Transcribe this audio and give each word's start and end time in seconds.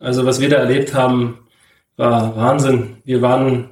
Also 0.00 0.26
was 0.26 0.40
wir 0.40 0.48
da 0.48 0.56
erlebt 0.56 0.94
haben, 0.94 1.38
war 1.96 2.34
Wahnsinn. 2.34 2.96
Wir 3.04 3.22
waren, 3.22 3.68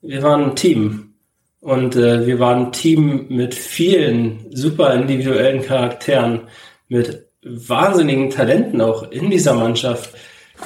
wir 0.00 0.22
waren 0.22 0.44
ein 0.50 0.56
Team. 0.56 1.14
Und 1.60 1.96
äh, 1.96 2.26
wir 2.26 2.38
waren 2.38 2.66
ein 2.66 2.72
Team 2.72 3.26
mit 3.28 3.54
vielen 3.54 4.46
super 4.50 4.94
individuellen 4.94 5.62
Charakteren, 5.62 6.42
mit 6.88 7.26
wahnsinnigen 7.44 8.30
Talenten 8.30 8.80
auch 8.80 9.10
in 9.10 9.28
dieser 9.30 9.54
Mannschaft. 9.54 10.14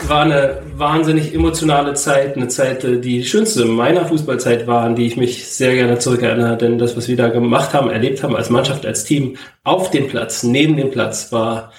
War 0.07 0.23
eine 0.23 0.62
wahnsinnig 0.77 1.34
emotionale 1.34 1.95
Zeit, 1.95 2.37
eine 2.37 2.48
Zeit, 2.48 2.84
äh, 2.84 3.00
die 3.00 3.25
schönste 3.25 3.64
meiner 3.64 4.07
Fußballzeit 4.07 4.66
war, 4.66 4.84
an 4.84 4.95
die 4.95 5.07
ich 5.07 5.16
mich 5.16 5.46
sehr 5.48 5.75
gerne 5.75 5.98
zurückerinnere, 5.98 6.57
denn 6.57 6.79
das, 6.79 6.96
was 6.96 7.09
wir 7.09 7.16
da 7.16 7.29
gemacht 7.29 7.75
haben, 7.75 7.91
erlebt 7.91 8.23
haben 8.23 8.37
als 8.37 8.50
Mannschaft, 8.50 8.87
als 8.87 9.05
Team, 9.05 9.37
auf 9.64 9.91
dem 9.91 10.09
Platz, 10.09 10.45
neben 10.45 10.77
dem 10.77 10.91
Platz, 10.91 11.32
war 11.32 11.73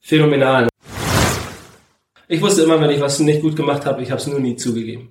phänomenal. 0.00 0.69
Ich 2.30 2.40
wusste 2.40 2.62
immer, 2.62 2.80
wenn 2.80 2.90
ich 2.90 3.00
was 3.00 3.18
nicht 3.18 3.42
gut 3.42 3.56
gemacht 3.56 3.84
habe, 3.84 4.02
ich 4.02 4.12
habe 4.12 4.20
es 4.20 4.26
nur 4.28 4.38
nie 4.38 4.54
zugegeben. 4.54 5.10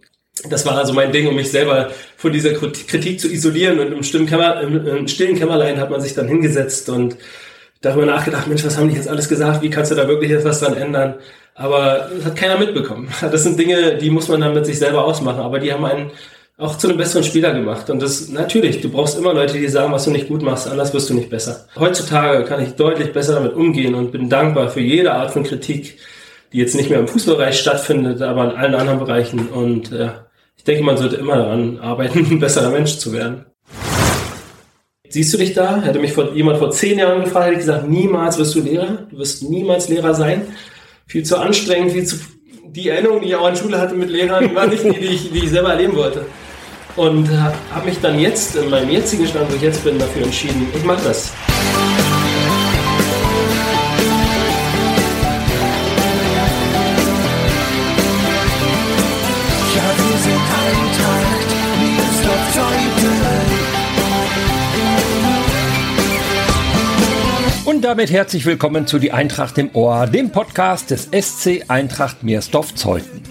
Das 0.50 0.66
war 0.66 0.78
also 0.78 0.94
mein 0.94 1.12
Ding, 1.12 1.28
um 1.28 1.36
mich 1.36 1.52
selber 1.52 1.90
von 2.16 2.32
dieser 2.32 2.54
Kritik 2.54 3.20
zu 3.20 3.28
isolieren 3.30 3.78
und 3.82 3.92
im 3.92 4.04
stillen, 4.04 4.26
Kämmer, 4.26 4.62
im 4.62 5.05
stillen 5.09 5.38
Kämmerlein 5.38 5.82
hat 5.82 5.90
man 5.90 6.00
sich 6.00 6.14
dann 6.14 6.30
hingesetzt 6.30 6.88
und 6.88 7.18
darüber 7.82 8.05
nachgedacht, 8.05 8.48
Mensch, 8.48 8.64
was 8.64 8.78
haben 8.78 8.88
die 8.88 8.95
jetzt 8.95 9.09
alles 9.09 9.28
gesagt? 9.28 9.62
Wie 9.62 9.70
kannst 9.70 9.92
du 9.92 9.95
da 9.95 10.08
wirklich 10.08 10.32
etwas 10.32 10.62
dran 10.62 10.78
ändern? 10.78 11.16
Aber 11.55 12.09
das 12.16 12.23
hat 12.23 12.38
keiner 12.38 12.58
mitbekommen. 12.58 13.09
Das 13.22 13.44
sind 13.44 13.59
Dinge, 13.59 13.98
die 13.98 14.12
muss 14.12 14.30
man 14.30 14.40
dann 14.40 14.54
mit 14.54 14.66
sich 14.66 14.80
selber 14.80 15.04
ausmachen, 15.04 15.42
aber 15.42 15.59
die 15.59 15.73
haben 15.73 15.84
einen 15.84 16.12
auch 16.58 16.78
zu 16.78 16.88
einem 16.88 16.98
besseren 16.98 17.26
Spieler 17.26 17.54
gemacht. 17.54 17.90
Und 17.90 18.02
das 18.02 18.30
natürlich, 18.30 18.80
du 18.80 18.90
brauchst 18.90 19.17
immer 19.17 19.34
Leute, 19.34 19.58
die 19.58 19.67
sagen, 19.67 19.92
was 19.92 20.06
du 20.06 20.12
nicht 20.12 20.30
gut 20.30 20.42
machst, 20.42 20.70
anders 20.70 20.94
wirst 20.94 21.09
du 21.09 21.16
nicht 21.16 21.30
besser. 21.30 21.67
Heutzutage 21.76 22.45
kann 22.45 22.64
ich 22.64 22.76
deutlich 22.76 23.12
besser 23.12 23.34
damit 23.34 23.56
umgehen 23.56 23.94
und 23.94 24.14
bin 24.14 24.30
dankbar 24.30 24.70
für 24.70 24.80
jede 24.80 25.12
Art 25.12 25.31
von 25.31 25.44
Kritik, 25.44 25.98
die 26.52 26.58
jetzt 26.58 26.76
nicht 26.76 26.89
mehr 26.89 26.99
im 26.99 27.08
Fußballbereich 27.08 27.59
stattfindet, 27.59 28.21
aber 28.21 28.45
in 28.45 28.58
allen 28.58 28.76
anderen 28.76 28.99
Bereichen. 28.99 29.48
Und 29.49 29.91
äh, 29.91 30.09
ich 30.58 30.63
denke, 30.63 30.84
man 30.84 30.98
sollte 30.98 31.17
immer 31.17 31.38
daran 31.38 31.80
arbeiten, 31.80 32.25
ein 32.31 32.39
besserer 32.39 32.72
Mensch 32.72 32.97
zu 32.97 33.14
werden. 33.14 33.45
Siehst 35.11 35.33
du 35.33 35.38
dich 35.38 35.53
da? 35.53 35.81
Hätte 35.81 36.00
mich 36.00 36.14
vor, 36.14 36.33
jemand 36.33 36.59
vor 36.59 36.69
zehn 36.69 37.00
Jahren 37.00 37.23
gefragt, 37.23 37.47
hätte 37.47 37.53
ich 37.53 37.66
gesagt, 37.66 37.89
niemals 37.89 38.38
wirst 38.38 38.53
du 38.53 38.61
Lehrer. 38.61 39.08
Du 39.09 39.17
wirst 39.17 39.41
niemals 39.41 39.89
Lehrer 39.89 40.14
sein. 40.14 40.44
Viel 41.08 41.23
zu 41.23 41.38
anstrengend, 41.38 41.94
viel 41.94 42.06
zu, 42.06 42.17
die 42.67 42.89
Erinnerungen, 42.89 43.23
die 43.23 43.30
ich 43.30 43.36
auch 43.36 43.50
in 43.50 43.56
Schule 43.56 43.80
hatte 43.80 43.95
mit 43.95 44.09
Lehrern, 44.09 44.53
waren 44.53 44.69
nicht 44.69 44.84
die, 44.84 44.91
die 44.91 45.08
ich, 45.08 45.31
die 45.31 45.39
ich 45.39 45.50
selber 45.50 45.72
erleben 45.72 45.95
wollte. 45.95 46.25
Und 46.95 47.28
habe 47.30 47.86
mich 47.86 48.00
dann 48.02 48.19
jetzt, 48.19 48.56
in 48.56 48.69
meinem 48.69 48.89
jetzigen 48.91 49.25
Stand, 49.25 49.50
wo 49.50 49.56
ich 49.56 49.61
jetzt 49.61 49.84
bin, 49.84 49.97
dafür 49.97 50.23
entschieden, 50.23 50.67
ich 50.75 50.84
mache 50.84 51.03
das. 51.03 51.34
Damit 67.90 68.12
herzlich 68.12 68.45
willkommen 68.45 68.86
zu 68.86 69.00
Die 69.00 69.14
Eintracht 69.14 69.58
im 69.58 69.72
Ohr, 69.73 70.06
dem 70.06 70.30
Podcast 70.30 70.92
des 70.92 71.09
SC 71.12 71.64
Eintracht 71.70 72.22
Meersdorf-Zeuthen. 72.22 73.23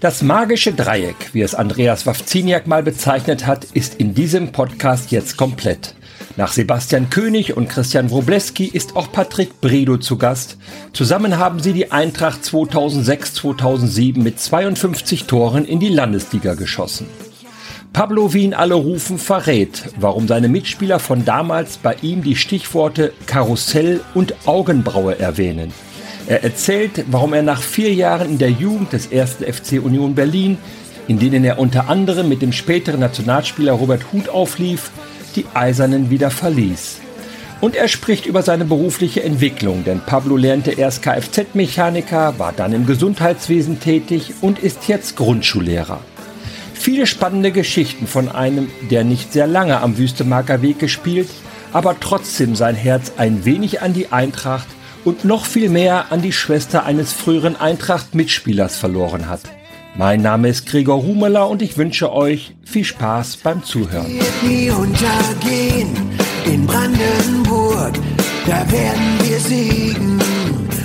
Das 0.00 0.22
magische 0.22 0.72
Dreieck, 0.72 1.32
wie 1.32 1.42
es 1.42 1.54
Andreas 1.54 2.06
Wawziniak 2.06 2.66
mal 2.66 2.82
bezeichnet 2.82 3.46
hat, 3.46 3.66
ist 3.66 4.00
in 4.00 4.12
diesem 4.12 4.50
Podcast 4.50 5.12
jetzt 5.12 5.36
komplett. 5.36 5.94
Nach 6.36 6.50
Sebastian 6.50 7.08
König 7.08 7.56
und 7.56 7.68
Christian 7.68 8.10
Wrobleski 8.10 8.64
ist 8.64 8.96
auch 8.96 9.12
Patrick 9.12 9.60
Bredow 9.60 9.96
zu 9.96 10.18
Gast. 10.18 10.58
Zusammen 10.92 11.38
haben 11.38 11.60
sie 11.60 11.72
die 11.72 11.92
Eintracht 11.92 12.42
2006-2007 12.42 14.18
mit 14.18 14.40
52 14.40 15.26
Toren 15.26 15.64
in 15.64 15.78
die 15.78 15.88
Landesliga 15.88 16.54
geschossen. 16.54 17.06
Pablo, 17.92 18.32
wie 18.32 18.44
ihn 18.44 18.54
alle 18.54 18.74
rufen, 18.74 19.18
verrät, 19.18 19.82
warum 19.98 20.28
seine 20.28 20.48
Mitspieler 20.48 21.00
von 21.00 21.24
damals 21.24 21.76
bei 21.76 21.96
ihm 22.02 22.22
die 22.22 22.36
Stichworte 22.36 23.12
Karussell 23.26 24.00
und 24.14 24.34
Augenbraue 24.46 25.18
erwähnen. 25.18 25.72
Er 26.28 26.44
erzählt, 26.44 27.04
warum 27.10 27.32
er 27.34 27.42
nach 27.42 27.60
vier 27.60 27.92
Jahren 27.92 28.30
in 28.30 28.38
der 28.38 28.50
Jugend 28.50 28.92
des 28.92 29.08
ersten 29.08 29.44
FC 29.44 29.84
Union 29.84 30.14
Berlin, 30.14 30.56
in 31.08 31.18
denen 31.18 31.42
er 31.42 31.58
unter 31.58 31.88
anderem 31.88 32.28
mit 32.28 32.42
dem 32.42 32.52
späteren 32.52 33.00
Nationalspieler 33.00 33.72
Robert 33.72 34.12
Huth 34.12 34.28
auflief, 34.28 34.92
die 35.34 35.46
Eisernen 35.52 36.10
wieder 36.10 36.30
verließ. 36.30 37.00
Und 37.60 37.74
er 37.74 37.88
spricht 37.88 38.24
über 38.24 38.42
seine 38.42 38.64
berufliche 38.64 39.24
Entwicklung, 39.24 39.84
denn 39.84 40.00
Pablo 40.00 40.36
lernte 40.36 40.70
erst 40.70 41.02
Kfz-Mechaniker, 41.02 42.38
war 42.38 42.52
dann 42.56 42.72
im 42.72 42.86
Gesundheitswesen 42.86 43.80
tätig 43.80 44.34
und 44.40 44.60
ist 44.60 44.86
jetzt 44.86 45.16
Grundschullehrer. 45.16 46.00
Viele 46.80 47.06
spannende 47.06 47.52
Geschichten 47.52 48.06
von 48.06 48.30
einem, 48.30 48.70
der 48.90 49.04
nicht 49.04 49.34
sehr 49.34 49.46
lange 49.46 49.82
am 49.82 49.98
Wüstemarker 49.98 50.62
Weg 50.62 50.78
gespielt, 50.78 51.28
aber 51.74 52.00
trotzdem 52.00 52.56
sein 52.56 52.74
Herz 52.74 53.12
ein 53.18 53.44
wenig 53.44 53.82
an 53.82 53.92
die 53.92 54.12
Eintracht 54.12 54.66
und 55.04 55.26
noch 55.26 55.44
viel 55.44 55.68
mehr 55.68 56.10
an 56.10 56.22
die 56.22 56.32
Schwester 56.32 56.86
eines 56.86 57.12
früheren 57.12 57.54
Eintracht-Mitspielers 57.54 58.78
verloren 58.78 59.28
hat. 59.28 59.42
Mein 59.94 60.22
Name 60.22 60.48
ist 60.48 60.64
Gregor 60.64 61.02
Humeler 61.02 61.50
und 61.50 61.60
ich 61.60 61.76
wünsche 61.76 62.14
euch 62.14 62.54
viel 62.64 62.84
Spaß 62.84 63.36
beim 63.36 63.62
Zuhören. 63.62 64.18
Nie 64.42 64.70
untergehen 64.70 65.94
in 66.46 66.66
Brandenburg, 66.66 67.92
da 68.46 68.72
werden 68.72 69.18
wir 69.28 69.38
siegen 69.38 70.18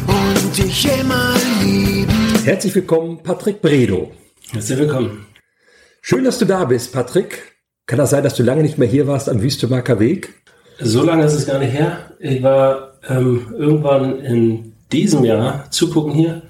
und 0.07 0.57
dich 0.57 0.89
immer 0.99 1.35
lieben. 1.63 2.33
Herzlich 2.43 2.75
willkommen, 2.75 3.17
Patrick 3.23 3.61
Bredow. 3.61 4.11
Herzlich 4.51 4.77
willkommen. 4.77 5.34
Schön, 6.07 6.23
dass 6.23 6.37
du 6.37 6.45
da 6.45 6.65
bist, 6.65 6.93
Patrick. 6.93 7.55
Kann 7.87 7.97
das 7.97 8.11
sein, 8.11 8.23
dass 8.23 8.35
du 8.35 8.43
lange 8.43 8.61
nicht 8.61 8.77
mehr 8.77 8.87
hier 8.87 9.07
warst 9.07 9.27
am 9.27 9.41
Wüstemarker 9.41 9.99
Weg? 9.99 10.35
So 10.79 11.01
lange 11.01 11.25
ist 11.25 11.33
es 11.33 11.47
gar 11.47 11.57
nicht 11.57 11.73
her. 11.73 11.97
Ich 12.19 12.43
war 12.43 12.93
ähm, 13.09 13.47
irgendwann 13.57 14.19
in 14.19 14.73
diesem 14.91 15.25
Jahr 15.25 15.65
zugucken 15.71 16.13
hier. 16.13 16.43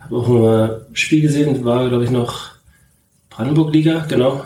Habe 0.00 0.16
auch 0.16 0.28
ein 0.28 0.94
Spiel 0.94 1.22
gesehen, 1.22 1.64
war, 1.64 1.88
glaube 1.88 2.04
ich, 2.04 2.10
noch 2.10 2.50
Brandenburg-Liga, 3.30 4.04
genau. 4.06 4.44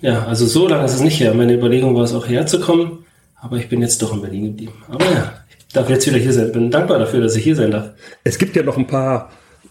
Ja, 0.00 0.24
also 0.24 0.44
so 0.46 0.66
lange 0.66 0.84
ist 0.84 0.94
es 0.94 1.00
nicht 1.00 1.20
her. 1.20 1.32
Meine 1.34 1.54
Überlegung 1.54 1.94
war 1.94 2.02
es 2.02 2.14
auch 2.14 2.28
herzukommen, 2.28 3.04
aber 3.36 3.58
ich 3.58 3.68
bin 3.68 3.80
jetzt 3.80 4.02
doch 4.02 4.12
in 4.12 4.22
Berlin 4.22 4.46
geblieben. 4.46 4.72
Aber 4.88 5.04
ja, 5.04 5.34
ich 5.56 5.72
darf 5.72 5.88
jetzt 5.88 6.04
wieder 6.04 6.18
hier 6.18 6.32
sein. 6.32 6.50
Bin 6.50 6.72
dankbar 6.72 6.98
dafür, 6.98 7.20
dass 7.20 7.36
ich 7.36 7.44
hier 7.44 7.54
sein 7.54 7.70
darf. 7.70 7.92
Es 8.24 8.38
gibt 8.38 8.56
ja 8.56 8.64
noch 8.64 8.76
ein 8.76 8.88
paar 8.88 9.30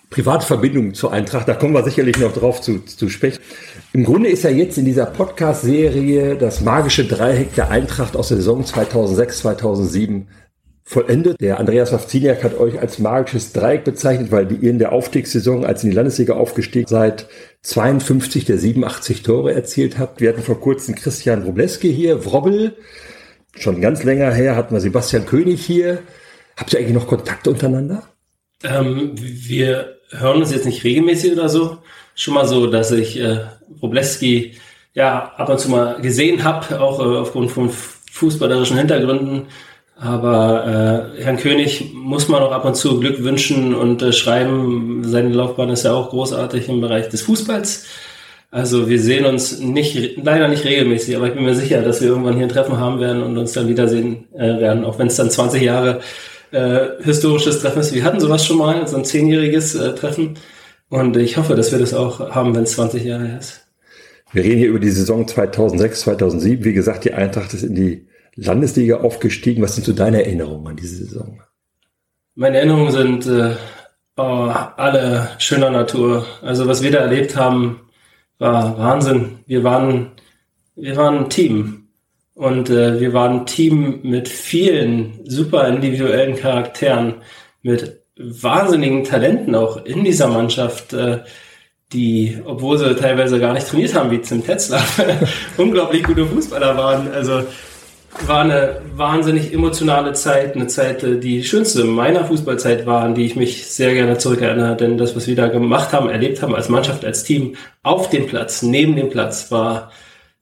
private 0.10 0.46
Verbindungen 0.46 0.94
zur 0.94 1.12
Eintracht, 1.12 1.48
da 1.48 1.54
kommen 1.54 1.74
wir 1.74 1.84
sicherlich 1.84 2.18
noch 2.18 2.34
drauf 2.34 2.62
zu, 2.62 2.80
zu 2.80 3.10
sprechen. 3.10 3.40
Im 3.94 4.04
Grunde 4.04 4.30
ist 4.30 4.44
ja 4.44 4.50
jetzt 4.50 4.78
in 4.78 4.86
dieser 4.86 5.06
Podcast-Serie 5.06 6.38
das 6.38 6.62
magische 6.62 7.06
Dreieck 7.06 7.56
der 7.56 7.70
Eintracht 7.72 8.16
aus 8.16 8.30
der 8.30 8.38
Saison 8.38 8.64
2006, 8.64 9.40
2007 9.40 10.28
vollendet. 10.88 11.42
Der 11.42 11.60
Andreas 11.60 11.92
Wawziniak 11.92 12.44
hat 12.46 12.58
euch 12.58 12.80
als 12.80 13.00
magisches 13.00 13.52
Dreieck 13.52 13.84
bezeichnet, 13.84 14.32
weil 14.32 14.50
ihr 14.52 14.70
in 14.70 14.80
der 14.80 14.94
Aufstiegssaison, 14.94 15.66
als 15.66 15.84
in 15.84 15.90
die 15.90 15.96
Landesliga 15.96 16.36
aufgestiegen 16.36 16.88
seid, 16.88 17.28
52 17.64 18.46
der 18.46 18.58
87 18.58 19.22
Tore 19.22 19.54
erzielt 19.54 20.00
habt. 20.00 20.22
Wir 20.22 20.30
hatten 20.30 20.44
vor 20.44 20.62
kurzem 20.62 20.96
Christian 20.96 21.46
Wrobleski 21.46 21.94
hier, 21.94 22.26
Wrobbel. 22.26 22.78
Schon 23.58 23.82
ganz 23.82 24.04
länger 24.04 24.32
her 24.32 24.56
hatten 24.56 24.74
wir 24.74 24.80
Sebastian 24.80 25.26
König 25.26 25.66
hier. 25.66 26.00
Habt 26.56 26.74
ihr 26.74 26.80
eigentlich 26.80 26.94
noch 26.94 27.08
Kontakt 27.08 27.48
untereinander? 27.48 28.04
Ähm, 28.64 29.12
wir 29.16 29.97
hören 30.12 30.42
uns 30.42 30.52
jetzt 30.52 30.66
nicht 30.66 30.84
regelmäßig 30.84 31.34
oder 31.34 31.50
so. 31.50 31.78
Schon 32.16 32.34
mal 32.34 32.48
so, 32.48 32.68
dass 32.68 32.92
ich 32.92 33.20
äh, 33.20 33.42
Robleski 33.82 34.54
ja 34.94 35.34
ab 35.38 35.50
und 35.50 35.60
zu 35.60 35.70
mal 35.70 36.02
gesehen 36.02 36.44
habe, 36.44 36.82
auch 36.82 37.00
äh, 37.00 37.18
aufgrund 37.18 37.52
von 37.52 37.70
fußballerischen 37.70 38.78
Hintergründen. 38.78 39.44
Aber 40.00 41.12
äh, 41.18 41.24
Herrn 41.24 41.38
König 41.38 41.92
muss 41.94 42.28
man 42.28 42.44
auch 42.44 42.52
ab 42.52 42.66
und 42.66 42.76
zu 42.76 43.00
Glück 43.00 43.24
wünschen 43.24 43.74
und 43.74 44.02
äh, 44.02 44.14
schreiben. 44.14 45.04
Seine 45.04 45.30
Laufbahn 45.30 45.70
ist 45.70 45.84
ja 45.84 45.94
auch 45.94 46.10
großartig 46.10 46.70
im 46.70 46.82
Bereich 46.82 47.10
des 47.10 47.24
Fußballs. 47.24 47.86
Also 48.50 48.88
wir 48.88 49.00
sehen 49.00 49.26
uns 49.26 49.60
nicht, 49.60 50.18
leider 50.24 50.48
nicht 50.48 50.64
regelmäßig, 50.64 51.18
aber 51.18 51.28
ich 51.28 51.34
bin 51.34 51.44
mir 51.44 51.56
sicher, 51.56 51.82
dass 51.82 52.00
wir 52.00 52.08
irgendwann 52.08 52.36
hier 52.36 52.46
ein 52.46 52.50
Treffen 52.50 52.80
haben 52.80 53.00
werden 53.00 53.22
und 53.22 53.38
uns 53.38 53.54
dann 53.54 53.68
wiedersehen 53.68 54.26
äh, 54.36 54.60
werden, 54.60 54.86
auch 54.86 55.00
wenn 55.00 55.08
es 55.08 55.16
dann 55.16 55.30
20 55.30 55.62
Jahre 55.62 56.00
äh, 56.52 57.02
historisches 57.02 57.60
Treffen 57.60 57.80
ist. 57.80 57.94
Wir 57.94 58.04
hatten 58.04 58.20
sowas 58.20 58.46
schon 58.46 58.58
mal, 58.58 58.88
so 58.88 58.98
ein 58.98 59.06
zehnjähriges 59.06 59.76
äh, 59.76 59.96
Treffen. 59.96 60.36
Und 60.90 61.18
ich 61.18 61.38
hoffe, 61.38 61.56
dass 61.56 61.72
wir 61.72 61.80
das 61.80 61.94
auch 61.94 62.34
haben, 62.34 62.56
wenn 62.56 62.64
es 62.64 62.74
20 62.74 63.04
Jahre 63.04 63.28
her 63.28 63.40
ist. 63.40 63.68
Wir 64.32 64.44
reden 64.44 64.60
hier 64.60 64.70
über 64.70 64.80
die 64.80 64.90
Saison 64.90 65.28
2006, 65.28 66.02
2007. 66.02 66.66
Wie 66.66 66.74
gesagt, 66.74 67.06
die 67.06 67.14
Eintracht 67.14 67.54
ist 67.54 67.64
in 67.64 67.76
die 67.76 68.08
Landesliga 68.36 68.98
aufgestiegen. 68.98 69.64
Was 69.64 69.76
sind 69.76 69.86
so 69.86 69.94
deine 69.94 70.24
Erinnerungen 70.24 70.68
an 70.68 70.76
diese 70.76 70.98
Saison? 70.98 71.42
Meine 72.36 72.58
Erinnerungen 72.58 72.92
sind 72.92 73.26
äh, 73.26 73.56
oh, 74.18 74.22
alle 74.22 75.30
schöner 75.40 75.72
Natur. 75.72 76.26
Also 76.42 76.68
was 76.68 76.84
wir 76.84 76.92
da 76.92 77.00
erlebt 77.00 77.36
haben, 77.36 77.82
war 78.38 78.78
Wahnsinn. 78.78 79.40
Wir 79.48 79.64
waren, 79.64 80.12
wir 80.76 80.96
waren 80.96 81.18
ein 81.26 81.30
Team. 81.30 81.87
Und 82.38 82.70
äh, 82.70 83.00
wir 83.00 83.14
waren 83.14 83.40
ein 83.40 83.46
Team 83.48 84.02
mit 84.04 84.30
vielen 84.30 85.22
super 85.26 85.68
individuellen 85.68 86.36
Charakteren, 86.36 87.16
mit 87.64 88.02
wahnsinnigen 88.16 89.04
Talenten 89.04 89.56
auch 89.56 89.84
in 89.84 90.04
dieser 90.04 90.28
Mannschaft, 90.28 90.94
äh, 90.94 91.22
die, 91.94 92.38
obwohl 92.46 92.78
sie 92.78 92.96
teilweise 92.96 93.40
gar 93.40 93.54
nicht 93.54 93.68
trainiert 93.68 93.96
haben, 93.96 94.12
wie 94.12 94.20
Tim 94.20 94.46
Tetzler, 94.46 94.84
unglaublich 95.58 96.04
gute 96.04 96.28
Fußballer 96.28 96.78
waren. 96.78 97.12
Also 97.12 97.42
war 98.28 98.42
eine 98.42 98.82
wahnsinnig 98.94 99.52
emotionale 99.52 100.14
Zeit, 100.14 100.54
eine 100.54 100.68
Zeit, 100.68 101.04
äh, 101.04 101.18
die 101.20 101.44
schönste 101.44 101.86
meiner 101.86 102.24
Fußballzeit 102.26 102.86
war, 102.86 103.02
an 103.02 103.16
die 103.16 103.26
ich 103.26 103.36
mich 103.36 103.66
sehr 103.66 103.96
gerne 103.96 104.20
zurückerinnere. 104.20 104.76
Denn 104.76 105.00
das, 105.00 105.16
was 105.16 105.26
wir 105.26 105.36
da 105.36 105.48
gemacht 105.48 105.92
haben, 105.92 106.08
erlebt 106.08 106.44
haben 106.44 106.54
als 106.54 106.70
Mannschaft, 106.70 107.04
als 107.04 107.24
Team, 107.24 107.56
auf 107.82 108.12
dem 108.12 108.28
Platz, 108.28 108.62
neben 108.62 108.96
dem 108.96 109.10
Platz, 109.10 109.52
war 109.52 109.92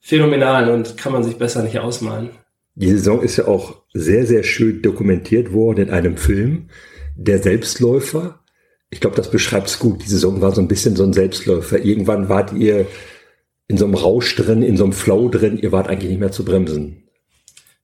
phänomenal 0.06 0.70
und 0.70 0.96
kann 0.96 1.12
man 1.12 1.24
sich 1.24 1.36
besser 1.36 1.64
nicht 1.64 1.80
ausmalen. 1.80 2.30
Die 2.76 2.90
Saison 2.90 3.22
ist 3.22 3.38
ja 3.38 3.48
auch 3.48 3.82
sehr, 3.92 4.24
sehr 4.24 4.44
schön 4.44 4.80
dokumentiert 4.80 5.52
worden 5.52 5.88
in 5.88 5.90
einem 5.90 6.16
Film, 6.16 6.68
Der 7.16 7.42
Selbstläufer. 7.42 8.38
Ich 8.90 9.00
glaube, 9.00 9.16
das 9.16 9.30
beschreibt 9.30 9.66
es 9.66 9.78
gut. 9.80 10.04
Die 10.04 10.08
Saison 10.08 10.40
war 10.40 10.52
so 10.52 10.60
ein 10.60 10.68
bisschen 10.68 10.94
so 10.94 11.02
ein 11.02 11.12
Selbstläufer. 11.12 11.78
Irgendwann 11.78 12.28
wart 12.28 12.52
ihr 12.52 12.86
in 13.66 13.78
so 13.78 13.84
einem 13.84 13.94
Rausch 13.94 14.36
drin, 14.36 14.62
in 14.62 14.76
so 14.76 14.84
einem 14.84 14.92
Flow 14.92 15.28
drin. 15.28 15.58
Ihr 15.58 15.72
wart 15.72 15.88
eigentlich 15.88 16.10
nicht 16.10 16.20
mehr 16.20 16.30
zu 16.30 16.44
bremsen. 16.44 17.08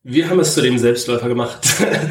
Wir 0.05 0.29
haben 0.31 0.39
es 0.39 0.55
zu 0.55 0.61
dem 0.61 0.79
Selbstläufer 0.79 1.29
gemacht. 1.29 1.67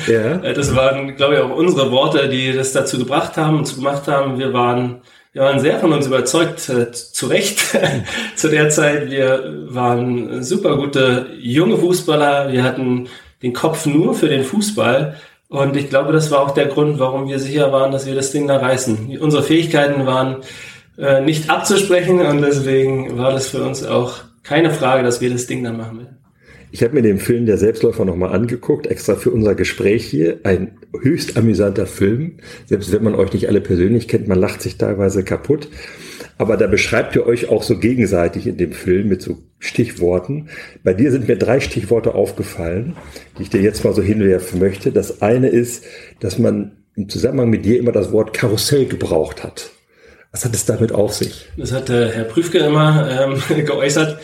Ja. 0.07 0.37
Das 0.53 0.75
waren, 0.75 1.15
glaube 1.15 1.35
ich, 1.35 1.39
auch 1.39 1.55
unsere 1.55 1.91
Worte, 1.91 2.27
die 2.27 2.51
das 2.51 2.73
dazu 2.73 2.97
gebracht 2.97 3.37
haben 3.37 3.59
und 3.59 3.65
zu 3.65 3.75
gemacht 3.75 4.07
haben. 4.07 4.39
Wir 4.39 4.51
waren, 4.51 5.03
wir 5.33 5.43
waren 5.43 5.59
sehr 5.59 5.79
von 5.79 5.93
uns 5.93 6.07
überzeugt, 6.07 6.67
äh, 6.69 6.91
zu 6.91 7.27
Recht, 7.27 7.59
zu 8.35 8.49
der 8.49 8.69
Zeit. 8.69 9.09
Wir 9.09 9.65
waren 9.67 10.43
super 10.43 10.75
gute 10.75 11.27
junge 11.39 11.77
Fußballer. 11.77 12.51
Wir 12.51 12.63
hatten 12.63 13.07
den 13.41 13.53
Kopf 13.53 13.85
nur 13.85 14.13
für 14.13 14.27
den 14.27 14.43
Fußball. 14.43 15.15
Und 15.47 15.75
ich 15.75 15.89
glaube, 15.89 16.13
das 16.13 16.31
war 16.31 16.41
auch 16.41 16.51
der 16.51 16.67
Grund, 16.67 16.99
warum 16.99 17.27
wir 17.27 17.39
sicher 17.39 17.71
waren, 17.71 17.91
dass 17.91 18.05
wir 18.05 18.15
das 18.15 18.31
Ding 18.31 18.47
da 18.47 18.57
reißen. 18.57 19.17
Unsere 19.19 19.43
Fähigkeiten 19.43 20.05
waren 20.05 20.37
äh, 20.97 21.21
nicht 21.21 21.49
abzusprechen 21.49 22.19
und 22.21 22.41
deswegen 22.41 23.17
war 23.17 23.31
das 23.31 23.49
für 23.49 23.63
uns 23.63 23.85
auch 23.85 24.19
keine 24.43 24.71
Frage, 24.71 25.03
dass 25.03 25.21
wir 25.21 25.29
das 25.29 25.47
Ding 25.47 25.63
da 25.63 25.71
machen 25.71 25.99
werden. 25.99 26.20
Ich 26.73 26.83
habe 26.83 26.93
mir 26.93 27.01
den 27.01 27.19
Film 27.19 27.45
Der 27.45 27.57
Selbstläufer 27.57 28.05
nochmal 28.05 28.33
angeguckt, 28.33 28.87
extra 28.87 29.15
für 29.15 29.31
unser 29.31 29.55
Gespräch 29.55 30.05
hier. 30.05 30.39
Ein 30.43 30.77
höchst 30.97 31.37
amüsanter 31.37 31.85
Film. 31.85 32.37
Selbst 32.65 32.93
wenn 32.93 33.03
man 33.03 33.15
euch 33.15 33.33
nicht 33.33 33.49
alle 33.49 33.59
persönlich 33.59 34.07
kennt, 34.07 34.29
man 34.29 34.39
lacht 34.39 34.61
sich 34.61 34.77
teilweise 34.77 35.23
kaputt. 35.25 35.67
Aber 36.37 36.55
da 36.55 36.67
beschreibt 36.67 37.15
ihr 37.15 37.25
euch 37.25 37.49
auch 37.49 37.63
so 37.63 37.77
gegenseitig 37.77 38.47
in 38.47 38.55
dem 38.55 38.71
Film 38.71 39.09
mit 39.09 39.21
so 39.21 39.37
Stichworten. 39.59 40.47
Bei 40.81 40.93
dir 40.93 41.11
sind 41.11 41.27
mir 41.27 41.35
drei 41.35 41.59
Stichworte 41.59 42.15
aufgefallen, 42.15 42.95
die 43.37 43.43
ich 43.43 43.49
dir 43.49 43.61
jetzt 43.61 43.83
mal 43.83 43.93
so 43.93 44.01
hinwerfen 44.01 44.59
möchte. 44.59 44.93
Das 44.93 45.21
eine 45.21 45.49
ist, 45.49 45.83
dass 46.21 46.39
man 46.39 46.71
im 46.95 47.09
Zusammenhang 47.09 47.49
mit 47.49 47.65
dir 47.65 47.79
immer 47.79 47.91
das 47.91 48.13
Wort 48.13 48.33
Karussell 48.33 48.85
gebraucht 48.85 49.43
hat. 49.43 49.71
Was 50.31 50.45
hat 50.45 50.55
es 50.55 50.65
damit 50.65 50.93
auf 50.93 51.13
sich? 51.13 51.49
Das 51.57 51.73
hat 51.73 51.89
äh, 51.89 52.09
Herr 52.09 52.23
Prüfke 52.23 52.59
immer 52.59 53.09
ähm, 53.49 53.65
geäußert. 53.65 54.19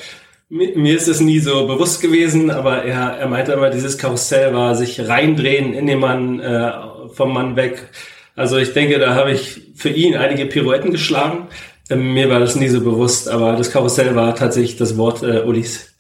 Mir 0.50 0.96
ist 0.96 1.10
es 1.10 1.20
nie 1.20 1.40
so 1.40 1.68
bewusst 1.68 2.02
gewesen, 2.02 2.50
aber 2.52 2.84
er, 2.84 3.18
er 3.18 3.28
meinte 3.28 3.52
immer, 3.52 3.70
dieses 3.70 3.98
Karussell 3.98 4.54
war 4.54 4.76
sich 4.76 5.06
reindrehen 5.06 5.74
in 5.74 5.88
den 5.88 6.00
Mann, 6.00 6.40
äh, 6.40 6.72
vom 7.14 7.34
Mann 7.34 7.58
weg. 7.58 7.90
Also 8.36 8.58
ich 8.58 8.72
denke, 8.72 8.98
da 8.98 9.14
habe 9.16 9.32
ich 9.32 9.74
für 9.76 9.90
ihn 9.90 10.16
einige 10.16 10.46
Pirouetten 10.46 10.92
geschlagen. 10.92 11.48
Ähm, 11.90 12.14
mir 12.14 12.30
war 12.30 12.40
das 12.40 12.56
nie 12.56 12.70
so 12.70 12.80
bewusst, 12.80 13.28
aber 13.28 13.58
das 13.58 13.72
Karussell 13.72 14.16
war 14.16 14.36
tatsächlich 14.36 14.78
das 14.78 14.96
Wort 14.96 15.22
äh, 15.22 15.42
Ulis. 15.42 15.94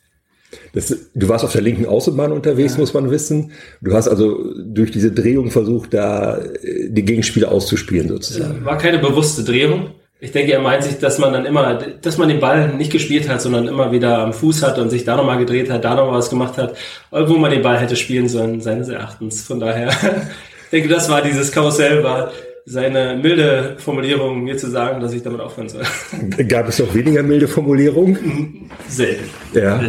Das, 0.73 0.95
du 1.13 1.27
warst 1.27 1.43
auf 1.43 1.51
der 1.51 1.61
linken 1.61 1.85
Außenbahn 1.85 2.31
unterwegs, 2.31 2.73
ja. 2.73 2.79
muss 2.79 2.93
man 2.93 3.11
wissen. 3.11 3.51
Du 3.81 3.93
hast 3.93 4.07
also 4.07 4.53
durch 4.55 4.91
diese 4.91 5.11
Drehung 5.11 5.51
versucht, 5.51 5.93
da 5.93 6.37
äh, 6.37 6.89
die 6.89 7.03
Gegenspieler 7.03 7.51
auszuspielen 7.51 8.07
sozusagen. 8.07 8.63
War 8.63 8.77
keine 8.77 8.99
bewusste 8.99 9.43
Drehung. 9.43 9.91
Ich 10.19 10.31
denke, 10.31 10.51
er 10.51 10.61
meint 10.61 10.83
sich, 10.83 10.97
dass 10.97 11.19
man 11.19 11.31
dann 11.31 11.45
immer, 11.45 11.75
dass 11.75 12.17
man 12.17 12.27
den 12.27 12.39
Ball 12.39 12.73
nicht 12.73 12.91
gespielt 12.91 13.29
hat, 13.29 13.39
sondern 13.39 13.67
immer 13.67 13.91
wieder 13.91 14.17
am 14.17 14.33
Fuß 14.33 14.63
hat 14.63 14.79
und 14.79 14.89
sich 14.89 15.03
da 15.03 15.15
nochmal 15.15 15.37
gedreht 15.37 15.69
hat, 15.69 15.85
da 15.85 15.93
nochmal 15.93 16.17
was 16.17 16.31
gemacht 16.31 16.57
hat, 16.57 16.75
wo 17.11 17.37
man 17.37 17.51
den 17.51 17.61
Ball 17.61 17.77
hätte 17.79 17.95
spielen 17.95 18.27
sollen, 18.27 18.59
seines 18.59 18.89
Erachtens. 18.89 19.43
Von 19.43 19.59
daher, 19.59 19.89
ich 20.63 20.69
denke, 20.71 20.89
das 20.89 21.07
war 21.09 21.21
dieses 21.21 21.51
Karussell, 21.51 22.03
war 22.03 22.31
seine 22.69 23.15
milde 23.15 23.75
Formulierung, 23.77 24.43
mir 24.43 24.57
zu 24.57 24.69
sagen, 24.69 24.99
dass 24.99 25.13
ich 25.13 25.23
damit 25.23 25.39
aufhören 25.39 25.69
soll. 25.69 25.83
Gab 26.49 26.67
es 26.67 26.81
auch 26.81 26.93
weniger 26.93 27.23
milde 27.23 27.47
Formulierungen? 27.47 28.69
Selten. 28.89 29.29
Ja. 29.53 29.79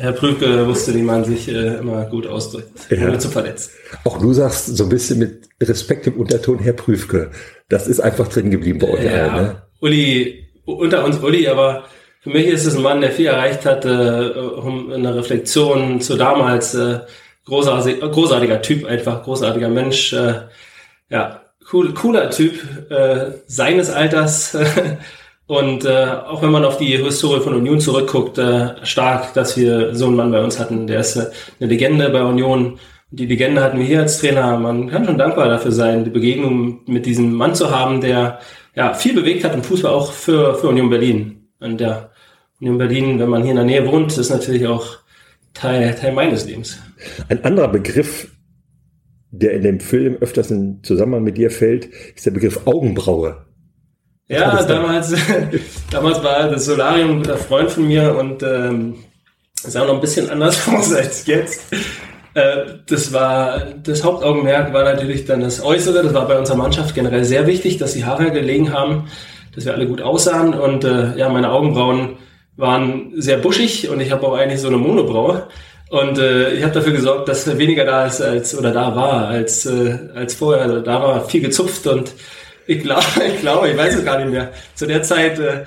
Herr 0.00 0.12
Prüfke 0.12 0.66
wusste, 0.66 0.94
wie 0.94 1.02
man 1.02 1.24
sich 1.24 1.48
äh, 1.48 1.76
immer 1.78 2.04
gut 2.04 2.26
ausdrückt, 2.26 2.90
ja. 2.90 3.08
ohne 3.08 3.18
zu 3.18 3.30
verletzen. 3.30 3.70
Auch 4.04 4.18
du 4.18 4.34
sagst 4.34 4.76
so 4.76 4.82
ein 4.84 4.90
bisschen 4.90 5.18
mit 5.20 5.48
Respekt 5.62 6.08
im 6.08 6.20
Unterton, 6.20 6.58
Herr 6.58 6.74
Prüfke. 6.74 7.30
Das 7.70 7.88
ist 7.88 8.00
einfach 8.00 8.28
drin 8.28 8.50
geblieben 8.50 8.80
bei 8.80 8.88
euch. 8.88 9.04
Ja. 9.04 9.34
Ne? 9.34 9.62
Uli, 9.80 10.48
unter 10.64 11.04
uns 11.04 11.18
Uli, 11.18 11.48
aber 11.48 11.84
für 12.20 12.30
mich 12.30 12.46
ist 12.46 12.66
es 12.66 12.76
ein 12.76 12.82
Mann, 12.82 13.00
der 13.00 13.12
viel 13.12 13.26
erreicht 13.26 13.64
hat, 13.64 13.84
äh, 13.84 13.88
um 13.88 14.92
eine 14.92 15.14
Reflexion 15.14 16.00
zu 16.00 16.16
damals, 16.16 16.74
äh, 16.74 17.00
großartig, 17.44 18.00
großartiger 18.00 18.62
Typ, 18.62 18.84
einfach 18.84 19.22
großartiger 19.22 19.68
Mensch, 19.68 20.12
äh, 20.12 20.34
ja, 21.08 21.40
cool, 21.72 21.94
cooler 21.94 22.30
Typ 22.30 22.54
äh, 22.90 23.32
seines 23.46 23.90
Alters 23.90 24.56
und 25.46 25.84
äh, 25.84 26.06
auch 26.26 26.42
wenn 26.42 26.50
man 26.50 26.64
auf 26.64 26.78
die 26.78 26.96
Historie 26.96 27.40
von 27.40 27.54
Union 27.54 27.80
zurückguckt, 27.80 28.38
äh, 28.38 28.84
stark, 28.84 29.32
dass 29.34 29.56
wir 29.56 29.94
so 29.94 30.06
einen 30.06 30.16
Mann 30.16 30.32
bei 30.32 30.42
uns 30.42 30.58
hatten. 30.58 30.86
Der 30.86 31.00
ist 31.00 31.16
äh, 31.16 31.30
eine 31.60 31.68
Legende 31.70 32.10
bei 32.10 32.22
Union. 32.22 32.78
Die 33.10 33.26
Legende 33.26 33.62
hatten 33.62 33.78
wir 33.78 33.86
hier 33.86 34.00
als 34.00 34.18
Trainer. 34.18 34.58
Man 34.58 34.88
kann 34.88 35.04
schon 35.04 35.18
dankbar 35.18 35.48
dafür 35.48 35.70
sein, 35.70 36.04
die 36.04 36.10
Begegnung 36.10 36.80
mit 36.86 37.06
diesem 37.06 37.32
Mann 37.32 37.54
zu 37.54 37.70
haben, 37.70 38.00
der 38.00 38.40
ja, 38.76 38.92
viel 38.94 39.14
bewegt 39.14 39.42
hat 39.42 39.54
im 39.54 39.64
Fußball 39.64 39.92
auch 39.92 40.12
für, 40.12 40.54
für 40.54 40.68
Union 40.68 40.90
Berlin. 40.90 41.48
Und 41.58 41.80
der 41.80 42.10
Union 42.60 42.78
Berlin, 42.78 43.18
wenn 43.18 43.30
man 43.30 43.42
hier 43.42 43.52
in 43.52 43.56
der 43.56 43.64
Nähe 43.64 43.86
wohnt, 43.86 44.16
ist 44.16 44.30
natürlich 44.30 44.66
auch 44.66 44.98
Teil, 45.54 45.94
Teil 45.94 46.12
meines 46.12 46.44
Lebens. 46.44 46.78
Ein 47.28 47.42
anderer 47.44 47.68
Begriff, 47.68 48.28
der 49.30 49.54
in 49.54 49.62
dem 49.62 49.80
Film 49.80 50.16
öfters 50.20 50.50
in 50.50 50.82
Zusammenhang 50.82 51.24
mit 51.24 51.38
dir 51.38 51.50
fällt, 51.50 51.86
ist 52.14 52.26
der 52.26 52.30
Begriff 52.30 52.66
Augenbraue. 52.66 53.46
Ja, 54.28 54.62
damals, 54.64 55.14
damals 55.90 56.22
war 56.22 56.50
das 56.50 56.66
Solarium 56.66 57.10
ein 57.10 57.18
guter 57.18 57.38
Freund 57.38 57.70
von 57.70 57.86
mir 57.86 58.14
und 58.16 58.42
ähm, 58.42 58.96
sah 59.54 59.86
noch 59.86 59.94
ein 59.94 60.00
bisschen 60.00 60.28
anders 60.28 60.68
aus 60.68 60.92
als 60.92 61.26
jetzt. 61.26 61.62
Äh, 62.36 62.80
das 62.86 63.14
war, 63.14 63.62
das 63.82 64.04
Hauptaugenmerk 64.04 64.74
war 64.74 64.84
natürlich 64.84 65.24
dann 65.24 65.40
das 65.40 65.64
Äußere. 65.64 66.02
Das 66.02 66.12
war 66.12 66.28
bei 66.28 66.38
unserer 66.38 66.58
Mannschaft 66.58 66.94
generell 66.94 67.24
sehr 67.24 67.46
wichtig, 67.46 67.78
dass 67.78 67.94
die 67.94 68.04
Haare 68.04 68.30
gelegen 68.30 68.74
haben, 68.74 69.08
dass 69.54 69.64
wir 69.64 69.72
alle 69.72 69.86
gut 69.86 70.02
aussahen. 70.02 70.52
Und 70.52 70.84
äh, 70.84 71.16
ja, 71.16 71.30
meine 71.30 71.50
Augenbrauen 71.50 72.18
waren 72.56 73.12
sehr 73.16 73.38
buschig 73.38 73.88
und 73.88 74.00
ich 74.00 74.12
habe 74.12 74.26
auch 74.26 74.36
eigentlich 74.36 74.60
so 74.60 74.68
eine 74.68 74.76
Monobraue. 74.76 75.48
Und 75.88 76.18
äh, 76.18 76.52
ich 76.52 76.62
habe 76.62 76.74
dafür 76.74 76.92
gesorgt, 76.92 77.28
dass 77.28 77.46
weniger 77.56 77.86
da 77.86 78.06
ist 78.06 78.20
als 78.20 78.58
oder 78.58 78.70
da 78.72 78.94
war 78.94 79.28
als 79.28 79.64
äh, 79.64 79.98
als 80.14 80.34
vorher. 80.34 80.64
Also 80.64 80.80
da 80.80 81.00
war 81.00 81.26
viel 81.26 81.40
gezupft 81.40 81.86
und 81.86 82.12
ich 82.66 82.82
glaube, 82.82 83.04
ich 83.34 83.40
glaube, 83.40 83.70
ich 83.70 83.78
weiß 83.78 83.96
es 83.96 84.04
gar 84.04 84.18
nicht 84.18 84.30
mehr. 84.30 84.50
Zu 84.74 84.86
der 84.86 85.02
Zeit 85.02 85.38
äh, 85.38 85.64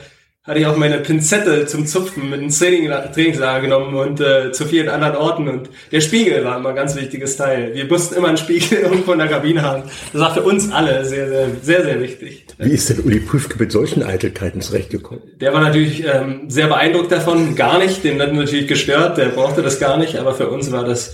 hatte 0.50 0.62
ich 0.62 0.66
auch 0.66 0.78
meine 0.78 0.98
Pinzette 0.98 1.68
zum 1.68 1.86
Zupfen 1.86 2.32
mit 2.32 2.40
einem 2.40 2.50
Training, 2.50 2.90
Trainingslager 3.14 3.62
genommen 3.62 3.94
und 3.94 4.20
äh, 4.20 4.52
zu 4.52 4.66
vielen 4.66 4.90
anderen 4.90 5.16
Orten. 5.16 5.48
Und 5.48 5.70
der 5.92 6.02
Spiegel 6.02 6.44
war 6.44 6.58
immer 6.58 6.70
ein 6.70 6.76
ganz 6.76 6.96
wichtiges 6.96 7.38
Teil. 7.38 7.76
Wir 7.76 7.86
mussten 7.86 8.16
immer 8.16 8.30
einen 8.30 8.38
Spiegel 8.38 8.80
irgendwo 8.84 9.14
in 9.14 9.20
der 9.20 9.28
Kabine 9.28 9.62
haben. 9.62 9.84
Das 10.12 10.20
war 10.20 10.34
für 10.34 10.42
uns 10.42 10.72
alle 10.72 11.06
sehr, 11.06 11.30
sehr, 11.30 11.50
sehr, 11.62 11.84
sehr 11.84 12.02
wichtig. 12.02 12.48
Wie 12.58 12.72
ist 12.72 12.90
denn 12.90 13.00
Uli 13.02 13.20
Prüfke 13.20 13.60
mit 13.60 13.72
solchen 13.72 14.02
Eitelkeiten 14.02 14.62
zurechtgekommen? 14.62 15.22
Der 15.40 15.54
war 15.54 15.62
natürlich 15.62 16.04
ähm, 16.04 16.50
sehr 16.50 16.66
beeindruckt 16.66 17.12
davon. 17.12 17.56
Gar 17.56 17.78
nicht. 17.78 18.04
Den 18.04 18.20
hat 18.20 18.34
natürlich 18.34 18.68
gestört. 18.68 19.20
Der 19.20 19.28
brauchte 19.28 19.62
das 19.62 19.80
gar 19.80 19.98
nicht. 19.98 20.18
Aber 20.18 20.34
für 20.34 20.50
uns 20.50 20.72
war 20.72 20.84
das 20.84 21.14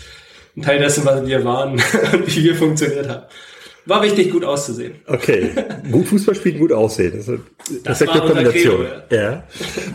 ein 0.55 0.61
Teil 0.61 0.79
dessen, 0.79 1.03
was 1.03 1.27
wir 1.27 1.43
waren 1.43 1.71
und 2.13 2.33
wie 2.33 2.45
wir 2.45 2.55
funktioniert 2.55 3.09
haben. 3.09 3.23
War 3.85 4.01
wichtig, 4.01 4.31
gut 4.31 4.43
auszusehen. 4.43 4.95
Okay. 5.05 5.51
Gut 5.91 6.07
Fußball 6.07 6.35
spielen, 6.35 6.59
gut 6.59 6.71
aussehen. 6.71 7.13
Das 7.15 7.27
ist, 7.27 7.41
das 7.83 8.01
eine 8.01 8.21
Kombination. 8.21 8.77
Credo, 8.77 8.83
ja. 9.11 9.21
ja. 9.21 9.43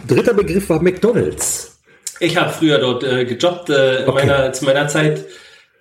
Dritter 0.06 0.34
Begriff 0.34 0.68
war 0.68 0.80
McDonalds. 0.80 1.78
Ich 2.20 2.36
habe 2.36 2.50
früher 2.50 2.78
dort 2.78 3.02
äh, 3.02 3.24
gejobbt 3.24 3.70
äh, 3.70 4.04
okay. 4.06 4.26
meiner, 4.26 4.52
zu 4.52 4.64
meiner 4.64 4.86
Zeit 4.88 5.24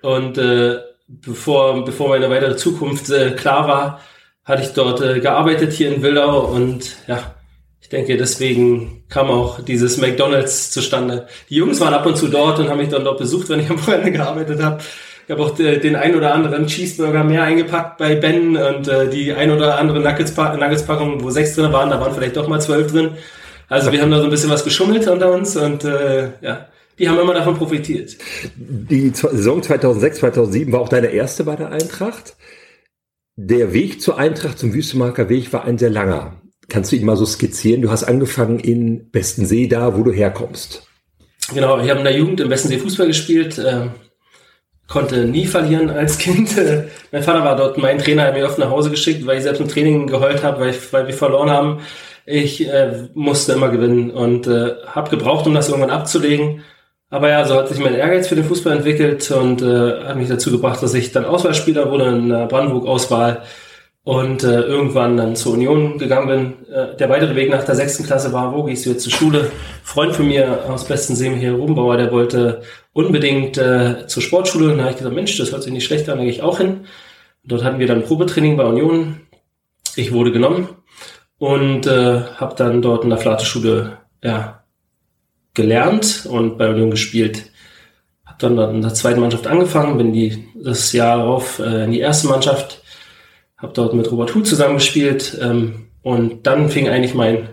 und 0.02 0.38
äh, 0.38 0.78
bevor, 1.08 1.84
bevor 1.84 2.10
meine 2.10 2.30
weitere 2.30 2.56
Zukunft 2.56 3.10
äh, 3.10 3.32
klar 3.32 3.68
war, 3.68 4.02
hatte 4.46 4.64
ich 4.64 4.70
dort 4.70 5.02
äh, 5.02 5.20
gearbeitet 5.20 5.74
hier 5.74 5.94
in 5.94 6.02
Wildau 6.02 6.46
und 6.46 6.96
ja, 7.08 7.36
ich 7.82 7.90
denke, 7.90 8.18
deswegen 8.18 9.04
kam 9.10 9.30
auch 9.30 9.62
dieses 9.62 9.98
McDonalds 9.98 10.72
zustande. 10.72 11.28
Die 11.50 11.56
Jungs 11.56 11.80
waren 11.80 11.94
ab 11.94 12.06
und 12.06 12.18
zu 12.18 12.28
dort 12.28 12.60
und 12.60 12.70
haben 12.70 12.78
mich 12.78 12.90
dann 12.90 13.04
dort 13.04 13.20
besucht, 13.20 13.50
wenn 13.50 13.60
ich 13.60 13.70
am 13.70 13.80
Wochenende 13.82 14.12
gearbeitet 14.12 14.62
habe. 14.64 14.82
Ich 15.30 15.32
habe 15.32 15.44
auch 15.44 15.60
äh, 15.60 15.78
den 15.78 15.96
ein 15.96 16.16
oder 16.16 16.34
anderen 16.34 16.66
Cheeseburger 16.66 17.24
mehr 17.24 17.44
eingepackt 17.44 18.00
bei 18.00 18.16
Ben 18.16 18.58
und 18.58 18.88
äh, 18.88 19.08
die 19.12 19.32
ein 19.32 19.52
oder 19.52 19.78
andere 19.78 20.00
Nuggets-Packung, 20.00 21.24
wo 21.24 21.30
sechs 21.30 21.54
drin 21.54 21.72
waren, 21.72 21.92
da 21.92 22.02
waren 22.02 22.16
vielleicht 22.16 22.36
doch 22.36 22.48
mal 22.48 22.60
zwölf 22.60 22.92
drin. 22.92 23.12
Also 23.68 23.92
wir 23.92 24.02
haben 24.02 24.10
da 24.10 24.18
so 24.18 24.24
ein 24.24 24.32
bisschen 24.32 24.50
was 24.50 24.64
geschummelt 24.64 25.08
unter 25.08 25.32
uns 25.32 25.56
und 25.56 25.84
äh, 25.84 26.32
ja, 26.42 26.66
die 26.98 27.08
haben 27.08 27.20
immer 27.20 27.36
davon 27.36 27.56
profitiert. 27.56 28.18
Die 28.56 29.10
Saison 29.10 29.62
2006, 29.62 30.18
2007 30.18 30.74
war 30.74 30.82
auch 30.82 30.90
deine 30.90 31.10
erste 31.10 31.44
bei 31.44 31.56
der 31.56 31.72
Eintracht. 31.72 32.36
Der 33.36 33.72
Weg 33.72 34.02
zur 34.02 34.18
Eintracht 34.18 34.58
zum 34.58 34.74
Wüstemarker 34.74 35.30
Weg 35.30 35.54
war 35.54 35.64
ein 35.64 35.78
sehr 35.78 35.92
langer. 35.92 36.42
Kannst 36.70 36.92
du 36.92 36.96
ihn 36.96 37.06
mal 37.06 37.18
so 37.18 37.28
skizzieren? 37.28 37.84
Du 37.84 37.92
hast 37.92 38.04
angefangen 38.04 38.58
in 38.58 39.12
Bestensee, 39.12 39.68
da 39.68 39.96
wo 39.96 40.02
du 40.02 40.12
herkommst. 40.12 40.88
Genau, 41.54 41.80
ich 41.80 41.90
habe 41.92 42.00
in 42.00 42.06
der 42.06 42.18
Jugend 42.18 42.40
im 42.40 42.50
Bestensee 42.50 42.80
Fußball 42.80 43.06
gespielt, 43.06 43.60
äh, 43.60 43.90
konnte 44.90 45.26
nie 45.26 45.46
verlieren 45.46 45.90
als 45.90 46.18
Kind. 46.18 46.56
mein 47.12 47.24
Vater 47.24 47.46
war 47.46 47.56
dort 47.56 47.78
mein 47.78 48.00
Trainer, 48.00 48.24
hat 48.24 48.34
mich 48.34 48.44
oft 48.44 48.58
nach 48.58 48.70
Hause 48.70 48.90
geschickt, 48.90 49.26
weil 49.26 49.38
ich 49.38 49.44
selbst 49.44 49.62
im 49.62 49.70
Training 49.70 50.08
geheult 50.08 50.44
habe, 50.44 50.60
weil, 50.60 50.76
weil 50.92 51.08
wir 51.08 51.14
verloren 51.14 51.50
haben. 51.50 51.80
Ich 52.26 52.68
äh, 52.68 53.08
musste 53.14 53.54
immer 53.54 53.70
gewinnen 53.70 54.12
und 54.12 54.48
äh, 54.48 54.76
habe 54.88 55.10
gebraucht, 55.10 55.48
um 55.48 55.54
das 55.54 55.70
irgendwann 55.70 55.92
abzulegen. 55.92 56.64
Aber 57.10 57.30
ja, 57.30 57.44
so 57.46 57.56
hat 57.56 57.70
sich 57.70 57.80
mein 57.80 57.96
Ehrgeiz 57.96 58.28
für 58.28 58.36
den 58.36 58.46
Fußball 58.46 58.76
entwickelt 58.78 59.32
und 59.32 59.62
äh, 59.64 60.04
hat 60.04 60.16
mich 60.18 60.30
dazu 60.30 60.52
gebracht, 60.52 60.84
dass 60.84 60.94
ich 60.94 61.12
dann 61.12 61.26
Auswahlspieler 61.26 61.90
wurde 61.90 62.10
in 62.10 62.30
der 62.30 62.46
Brandenburg-Auswahl 62.46 63.44
und 64.04 64.44
äh, 64.44 64.62
irgendwann 64.62 65.18
dann 65.18 65.36
zur 65.36 65.54
Union 65.54 65.98
gegangen 65.98 66.28
bin. 66.28 66.74
Äh, 66.74 66.96
der 66.96 67.10
weitere 67.10 67.36
Weg 67.36 67.50
nach 67.50 67.64
der 67.64 67.76
sechsten 67.76 68.06
Klasse 68.06 68.32
war, 68.34 68.54
wo 68.54 68.64
gehst 68.64 68.86
du 68.86 68.92
jetzt 68.92 69.04
zur 69.04 69.12
Schule? 69.12 69.52
Freund 69.84 70.16
von 70.16 70.28
mir 70.28 70.70
aus 70.70 70.86
Bestensee, 70.86 71.36
hier 71.36 71.54
Rubenbauer, 71.54 71.98
der 71.98 72.12
wollte 72.12 72.62
unbedingt 72.94 73.58
äh, 73.58 74.08
zur 74.08 74.24
Sportschule. 74.24 74.72
Und 74.72 74.78
da 74.78 74.84
habe 74.84 74.92
ich 74.92 74.98
gesagt, 74.98 75.16
Mensch, 75.16 75.38
das 75.38 75.52
hört 75.52 75.64
sich 75.64 75.74
nicht 75.74 75.86
schlecht 75.86 76.10
an, 76.10 76.18
da 76.18 76.24
gehe 76.24 76.32
ich 76.32 76.42
auch 76.42 76.58
hin. 76.58 76.86
Dort 77.44 77.64
hatten 77.64 77.80
wir 77.80 77.88
dann 77.88 78.04
Probetraining 78.04 78.58
bei 78.58 78.66
Union. 78.66 79.22
Ich 79.96 80.14
wurde 80.14 80.32
genommen 80.32 80.70
und 81.38 81.88
äh, 81.88 82.22
habe 82.36 82.56
dann 82.56 82.82
dort 82.82 83.04
in 83.04 83.10
der 83.10 83.20
Flateschule 83.20 83.98
ja, 84.24 84.64
gelernt 85.54 86.26
und 86.30 86.58
bei 86.58 86.70
Union 86.70 86.92
gespielt. 86.92 87.52
Habe 88.26 88.38
dann, 88.40 88.58
dann 88.58 88.76
in 88.76 88.82
der 88.82 88.94
zweiten 88.94 89.20
Mannschaft 89.20 89.48
angefangen, 89.48 89.98
bin 89.98 90.14
die, 90.14 90.48
das 90.56 90.94
Jahr 90.94 91.18
darauf 91.18 91.60
äh, 91.60 91.86
in 91.86 91.92
die 91.92 92.00
erste 92.00 92.28
Mannschaft 92.28 92.82
habe 93.60 93.74
dort 93.74 93.94
mit 93.94 94.12
Robert 94.12 94.34
Huth 94.34 94.48
zusammengespielt 94.48 95.38
ähm, 95.42 95.88
und 96.02 96.48
dann 96.48 96.70
fing 96.70 96.90
eigentlich 96.90 97.14
mein, 97.14 97.50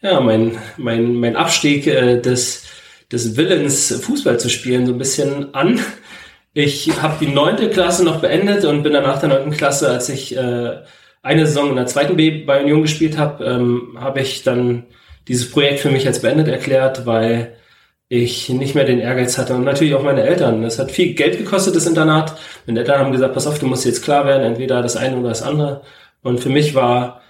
ja, 0.00 0.20
mein, 0.20 0.58
mein, 0.76 1.14
mein 1.14 1.36
Abstieg 1.36 1.86
äh, 1.86 2.20
des, 2.20 2.64
des 3.10 3.36
Willens, 3.36 3.92
Fußball 4.02 4.38
zu 4.38 4.48
spielen, 4.48 4.86
so 4.86 4.92
ein 4.92 4.98
bisschen 4.98 5.54
an. 5.54 5.80
Ich 6.52 7.02
habe 7.02 7.16
die 7.24 7.32
neunte 7.32 7.68
Klasse 7.68 8.04
noch 8.04 8.20
beendet 8.20 8.64
und 8.64 8.82
bin 8.82 8.92
dann 8.92 9.02
nach 9.02 9.18
der 9.18 9.30
neunten 9.30 9.50
Klasse, 9.50 9.90
als 9.90 10.08
ich 10.08 10.36
äh, 10.36 10.82
eine 11.22 11.46
Saison 11.46 11.70
in 11.70 11.76
der 11.76 11.86
zweiten 11.86 12.16
B 12.16 12.44
bei 12.44 12.62
Union 12.62 12.82
gespielt 12.82 13.16
habe, 13.16 13.44
ähm, 13.44 13.96
habe 13.98 14.20
ich 14.20 14.42
dann 14.42 14.84
dieses 15.26 15.50
Projekt 15.50 15.80
für 15.80 15.90
mich 15.90 16.06
als 16.06 16.20
beendet 16.20 16.48
erklärt, 16.48 17.06
weil 17.06 17.56
ich 18.22 18.48
nicht 18.48 18.74
mehr 18.74 18.84
den 18.84 19.00
Ehrgeiz 19.00 19.38
hatte 19.38 19.54
und 19.54 19.64
natürlich 19.64 19.94
auch 19.94 20.02
meine 20.02 20.22
Eltern. 20.22 20.62
Das 20.62 20.78
hat 20.78 20.90
viel 20.90 21.14
Geld 21.14 21.38
gekostet, 21.38 21.74
das 21.74 21.86
Internat. 21.86 22.36
Meine 22.66 22.80
Eltern 22.80 23.00
haben 23.00 23.12
gesagt, 23.12 23.34
pass 23.34 23.46
auf, 23.46 23.58
du 23.58 23.66
musst 23.66 23.84
jetzt 23.84 24.04
klar 24.04 24.26
werden, 24.26 24.42
entweder 24.42 24.82
das 24.82 24.96
eine 24.96 25.16
oder 25.16 25.30
das 25.30 25.42
andere. 25.42 25.82
Und 26.22 26.40
für 26.40 26.48
mich 26.48 26.74
war, 26.74 27.22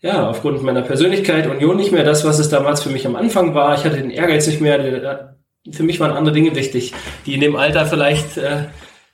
ja, 0.00 0.28
aufgrund 0.28 0.62
meiner 0.62 0.82
Persönlichkeit 0.82 1.46
Union 1.46 1.76
nicht 1.76 1.92
mehr 1.92 2.04
das, 2.04 2.24
was 2.24 2.38
es 2.38 2.48
damals 2.48 2.82
für 2.82 2.90
mich 2.90 3.06
am 3.06 3.16
Anfang 3.16 3.54
war. 3.54 3.74
Ich 3.74 3.84
hatte 3.84 3.98
den 3.98 4.10
Ehrgeiz 4.10 4.46
nicht 4.46 4.60
mehr. 4.60 5.36
Für 5.72 5.82
mich 5.82 6.00
waren 6.00 6.12
andere 6.12 6.34
Dinge 6.34 6.54
wichtig, 6.54 6.92
die 7.26 7.34
in 7.34 7.40
dem 7.40 7.56
Alter 7.56 7.86
vielleicht 7.86 8.38
äh, 8.38 8.64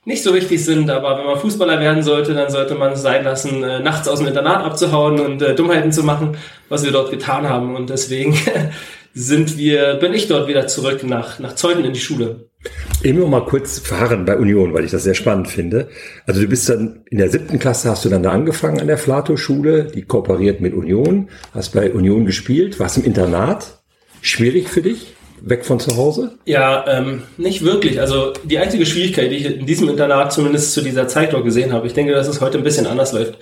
nicht 0.05 0.23
so 0.23 0.33
wichtig 0.33 0.63
sind. 0.63 0.89
Aber 0.89 1.17
wenn 1.17 1.25
man 1.25 1.37
Fußballer 1.37 1.79
werden 1.81 2.01
sollte, 2.03 2.33
dann 2.33 2.49
sollte 2.49 2.75
man 2.75 2.93
es 2.93 3.01
sein 3.01 3.25
lassen, 3.25 3.63
äh, 3.63 3.79
nachts 3.81 4.07
aus 4.07 4.19
dem 4.19 4.29
Internat 4.29 4.63
abzuhauen 4.63 5.19
und 5.19 5.41
äh, 5.41 5.53
Dummheiten 5.53 5.91
zu 5.91 6.03
machen, 6.03 6.37
was 6.69 6.85
wir 6.85 6.91
dort 6.91 7.11
getan 7.11 7.49
haben. 7.49 7.75
Und 7.75 7.89
deswegen 7.89 8.33
sind 9.17 9.57
wir, 9.57 9.95
bin 9.95 10.13
ich 10.13 10.27
dort 10.27 10.47
wieder 10.47 10.67
zurück 10.67 11.03
nach, 11.03 11.39
nach 11.39 11.55
Zeuthen 11.55 11.83
in 11.83 11.93
die 11.93 11.99
Schule. 11.99 12.49
Eben 13.03 13.19
noch 13.19 13.29
mal 13.29 13.45
kurz 13.45 13.79
fahren 13.79 14.25
bei 14.25 14.37
Union, 14.37 14.75
weil 14.75 14.85
ich 14.85 14.91
das 14.91 15.03
sehr 15.03 15.15
spannend 15.15 15.47
finde. 15.47 15.89
Also 16.27 16.41
du 16.41 16.47
bist 16.47 16.69
dann 16.69 17.01
in 17.09 17.17
der 17.17 17.29
siebten 17.29 17.57
Klasse 17.57 17.89
hast 17.89 18.05
du 18.05 18.09
dann 18.09 18.21
da 18.21 18.29
angefangen 18.31 18.79
an 18.79 18.85
der 18.85 18.99
Flato-Schule, 18.99 19.85
die 19.85 20.03
kooperiert 20.03 20.61
mit 20.61 20.75
Union, 20.75 21.29
hast 21.51 21.73
bei 21.73 21.91
Union 21.91 22.25
gespielt, 22.25 22.79
warst 22.79 22.97
im 22.97 23.05
Internat. 23.05 23.79
Schwierig 24.21 24.69
für 24.69 24.83
dich? 24.83 25.13
Weg 25.41 25.65
von 25.65 25.79
zu 25.79 25.97
Hause? 25.97 26.37
Ja, 26.45 26.85
ähm, 26.87 27.23
nicht 27.37 27.63
wirklich. 27.63 27.99
Also 27.99 28.33
die 28.43 28.59
einzige 28.59 28.85
Schwierigkeit, 28.85 29.31
die 29.31 29.37
ich 29.37 29.45
in 29.45 29.65
diesem 29.65 29.89
Internat 29.89 30.31
zumindest 30.31 30.73
zu 30.73 30.81
dieser 30.81 31.07
Zeit 31.07 31.33
dort 31.33 31.43
gesehen 31.43 31.73
habe, 31.73 31.87
ich 31.87 31.93
denke, 31.93 32.13
dass 32.13 32.27
es 32.27 32.41
heute 32.41 32.59
ein 32.59 32.63
bisschen 32.63 32.87
anders 32.87 33.13
läuft, 33.13 33.39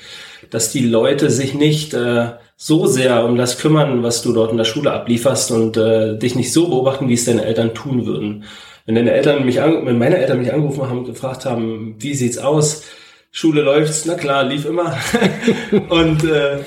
dass 0.49 0.71
die 0.71 0.85
Leute 0.85 1.29
sich 1.29 1.53
nicht 1.53 1.93
äh, 1.93 2.27
so 2.57 2.87
sehr 2.87 3.25
um 3.25 3.37
das 3.37 3.57
kümmern, 3.57 4.03
was 4.03 4.21
du 4.21 4.33
dort 4.33 4.51
in 4.51 4.57
der 4.57 4.65
Schule 4.65 4.91
ablieferst 4.93 5.51
und 5.51 5.77
äh, 5.77 6.17
dich 6.17 6.35
nicht 6.35 6.53
so 6.53 6.69
beobachten, 6.69 7.09
wie 7.09 7.13
es 7.13 7.25
deine 7.25 7.45
Eltern 7.45 7.73
tun 7.73 8.05
würden. 8.05 8.45
Wenn 8.85 8.95
deine 8.95 9.11
Eltern 9.11 9.45
mich 9.45 9.61
an, 9.61 9.85
wenn 9.85 9.97
meine 9.97 10.17
Eltern 10.17 10.39
mich 10.39 10.53
angerufen 10.53 10.87
haben 10.87 10.99
und 10.99 11.05
gefragt 11.05 11.45
haben, 11.45 11.95
wie 11.99 12.13
sieht's 12.13 12.37
aus? 12.37 12.83
Schule 13.31 13.61
läuft's, 13.61 14.05
na 14.05 14.13
klar, 14.13 14.43
lief 14.43 14.65
immer. 14.65 14.97
und 15.89 16.23
äh, 16.23 16.59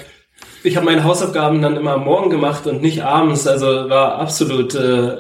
ich 0.62 0.76
habe 0.76 0.86
meine 0.86 1.04
Hausaufgaben 1.04 1.62
dann 1.62 1.76
immer 1.76 1.96
morgen 1.96 2.30
gemacht 2.30 2.66
und 2.66 2.82
nicht 2.82 3.02
abends. 3.02 3.46
Also 3.46 3.66
war 3.88 4.16
absolut 4.16 4.74
äh, 4.74 5.16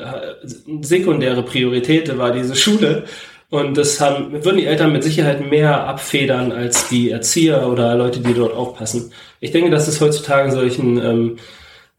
sekundäre 0.82 1.42
Priorität 1.42 2.16
war 2.18 2.32
diese 2.32 2.54
Schule. 2.54 3.04
Und 3.50 3.78
das 3.78 3.98
haben, 4.00 4.32
würden 4.44 4.58
die 4.58 4.66
Eltern 4.66 4.92
mit 4.92 5.02
Sicherheit 5.02 5.50
mehr 5.50 5.86
abfedern 5.86 6.52
als 6.52 6.88
die 6.88 7.10
Erzieher 7.10 7.66
oder 7.66 7.94
Leute, 7.94 8.20
die 8.20 8.34
dort 8.34 8.54
aufpassen. 8.54 9.10
Ich 9.40 9.52
denke, 9.52 9.70
dass 9.70 9.88
es 9.88 10.00
heutzutage 10.02 10.48
in 10.48 10.54
solchen 10.54 11.02
ähm, 11.02 11.36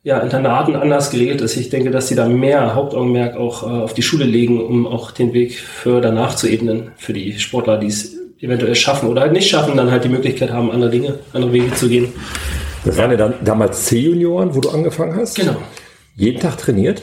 ja, 0.04 0.20
Internaten 0.20 0.76
anders 0.76 1.10
geregelt 1.10 1.42
ist. 1.42 1.58
Ich 1.58 1.70
denke, 1.70 1.90
dass 1.90 2.08
sie 2.08 2.16
da 2.16 2.28
mehr 2.28 2.76
Hauptaugenmerk 2.76 3.36
auch 3.36 3.64
äh, 3.64 3.82
auf 3.82 3.96
die 3.96 4.04
Schule 4.04 4.26
legen, 4.26 4.64
um 4.64 4.86
auch 4.86 5.10
den 5.10 5.34
Weg 5.34 5.58
für 5.58 6.02
danach 6.02 6.36
zu 6.36 6.48
ebnen, 6.48 6.92
für 6.98 7.14
die 7.14 7.40
Sportler, 7.40 7.78
die 7.78 7.88
es 7.88 8.16
eventuell 8.40 8.76
schaffen 8.76 9.10
oder 9.10 9.22
halt 9.22 9.34
nicht 9.34 9.50
schaffen, 9.50 9.76
dann 9.76 9.92
halt 9.92 10.04
die 10.04 10.10
Möglichkeit 10.10 10.52
haben, 10.52 10.72
andere 10.72 10.92
Dinge, 10.92 11.20
andere 11.34 11.52
Wege 11.52 11.74
zu 11.74 11.90
gehen. 11.90 12.14
Das 12.86 12.96
waren 12.98 13.12
ja 13.12 13.18
dann 13.18 13.34
damals 13.44 13.86
C-Junioren, 13.86 14.56
wo 14.56 14.62
du 14.62 14.70
angefangen 14.70 15.16
hast? 15.16 15.36
Genau. 15.36 15.58
Jeden 16.16 16.40
Tag 16.40 16.58
trainiert? 16.58 17.02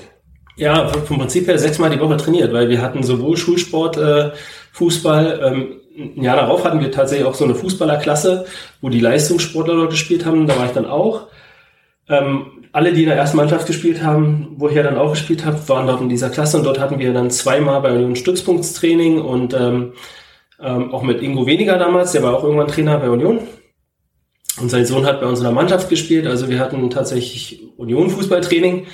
Ja, 0.56 0.88
vom 0.88 1.18
Prinzip 1.18 1.46
her 1.48 1.58
sechsmal 1.58 1.90
die 1.90 2.00
Woche 2.00 2.16
trainiert, 2.16 2.52
weil 2.52 2.68
wir 2.70 2.80
hatten 2.80 3.02
sowohl 3.02 3.36
Schulsport, 3.36 3.98
äh, 3.98 4.30
Fußball, 4.72 5.40
ähm, 5.44 5.80
ein 5.98 6.22
Jahr 6.22 6.36
darauf 6.36 6.64
hatten 6.64 6.80
wir 6.80 6.90
tatsächlich 6.90 7.26
auch 7.26 7.34
so 7.34 7.44
eine 7.44 7.54
Fußballerklasse, 7.54 8.46
wo 8.80 8.88
die 8.88 9.00
Leistungssportler 9.00 9.74
dort 9.74 9.90
gespielt 9.90 10.26
haben, 10.26 10.46
da 10.46 10.56
war 10.58 10.66
ich 10.66 10.72
dann 10.72 10.86
auch. 10.86 11.28
Ähm, 12.08 12.68
alle, 12.72 12.92
die 12.92 13.02
in 13.02 13.08
der 13.08 13.16
ersten 13.16 13.38
Mannschaft 13.38 13.66
gespielt 13.66 14.02
haben, 14.02 14.54
wo 14.58 14.68
ich 14.68 14.74
ja 14.74 14.82
dann 14.82 14.98
auch 14.98 15.10
gespielt 15.10 15.46
habe, 15.46 15.66
waren 15.68 15.86
dort 15.86 16.02
in 16.02 16.10
dieser 16.10 16.28
Klasse 16.28 16.58
und 16.58 16.64
dort 16.64 16.78
hatten 16.78 16.98
wir 16.98 17.12
dann 17.12 17.30
zweimal 17.30 17.80
bei 17.80 17.92
Union 17.92 18.16
Stützpunktstraining 18.16 19.20
und 19.20 19.54
ähm, 19.54 19.94
ähm, 20.60 20.92
auch 20.92 21.02
mit 21.02 21.22
Ingo 21.22 21.46
Weniger 21.46 21.78
damals, 21.78 22.12
der 22.12 22.22
war 22.22 22.34
auch 22.34 22.44
irgendwann 22.44 22.68
Trainer 22.68 22.98
bei 22.98 23.08
Union. 23.08 23.40
Und 24.60 24.70
sein 24.70 24.86
Sohn 24.86 25.06
hat 25.06 25.20
bei 25.20 25.26
uns 25.26 25.38
in 25.38 25.44
der 25.44 25.52
Mannschaft 25.52 25.88
gespielt, 25.88 26.26
also 26.26 26.48
wir 26.48 26.58
hatten 26.58 26.88
tatsächlich 26.90 27.62
Union 27.76 28.08
Fußballtraining 28.10 28.86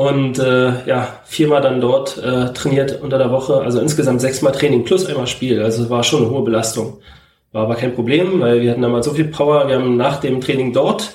und 0.00 0.38
äh, 0.38 0.86
ja, 0.86 1.20
viermal 1.26 1.60
dann 1.60 1.82
dort 1.82 2.16
äh, 2.16 2.54
trainiert 2.54 3.02
unter 3.02 3.18
der 3.18 3.30
Woche, 3.30 3.60
also 3.60 3.80
insgesamt 3.80 4.22
sechsmal 4.22 4.52
Training 4.52 4.82
plus 4.82 5.04
einmal 5.04 5.26
Spiel. 5.26 5.60
Also 5.62 5.90
war 5.90 6.02
schon 6.04 6.22
eine 6.22 6.30
hohe 6.30 6.42
Belastung. 6.42 7.02
War 7.52 7.64
aber 7.64 7.74
kein 7.74 7.94
Problem, 7.94 8.40
weil 8.40 8.62
wir 8.62 8.70
hatten 8.70 8.80
damals 8.80 9.04
so 9.04 9.12
viel 9.12 9.26
Power. 9.26 9.68
Wir 9.68 9.74
haben 9.74 9.98
nach 9.98 10.18
dem 10.18 10.40
Training 10.40 10.72
dort 10.72 11.12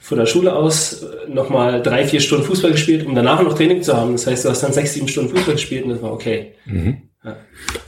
von 0.00 0.18
der 0.18 0.26
Schule 0.26 0.56
aus 0.56 1.06
nochmal 1.28 1.80
drei, 1.82 2.04
vier 2.04 2.18
Stunden 2.18 2.44
Fußball 2.46 2.72
gespielt, 2.72 3.06
um 3.06 3.14
danach 3.14 3.40
noch 3.44 3.54
Training 3.54 3.82
zu 3.82 3.96
haben. 3.96 4.10
Das 4.10 4.26
heißt, 4.26 4.44
du 4.44 4.48
hast 4.48 4.60
dann 4.64 4.72
sechs, 4.72 4.94
sieben 4.94 5.06
Stunden 5.06 5.30
Fußball 5.30 5.54
gespielt 5.54 5.84
und 5.84 5.90
das 5.90 6.02
war 6.02 6.12
okay. 6.12 6.54
Mhm. 6.64 7.02
Ja. 7.24 7.36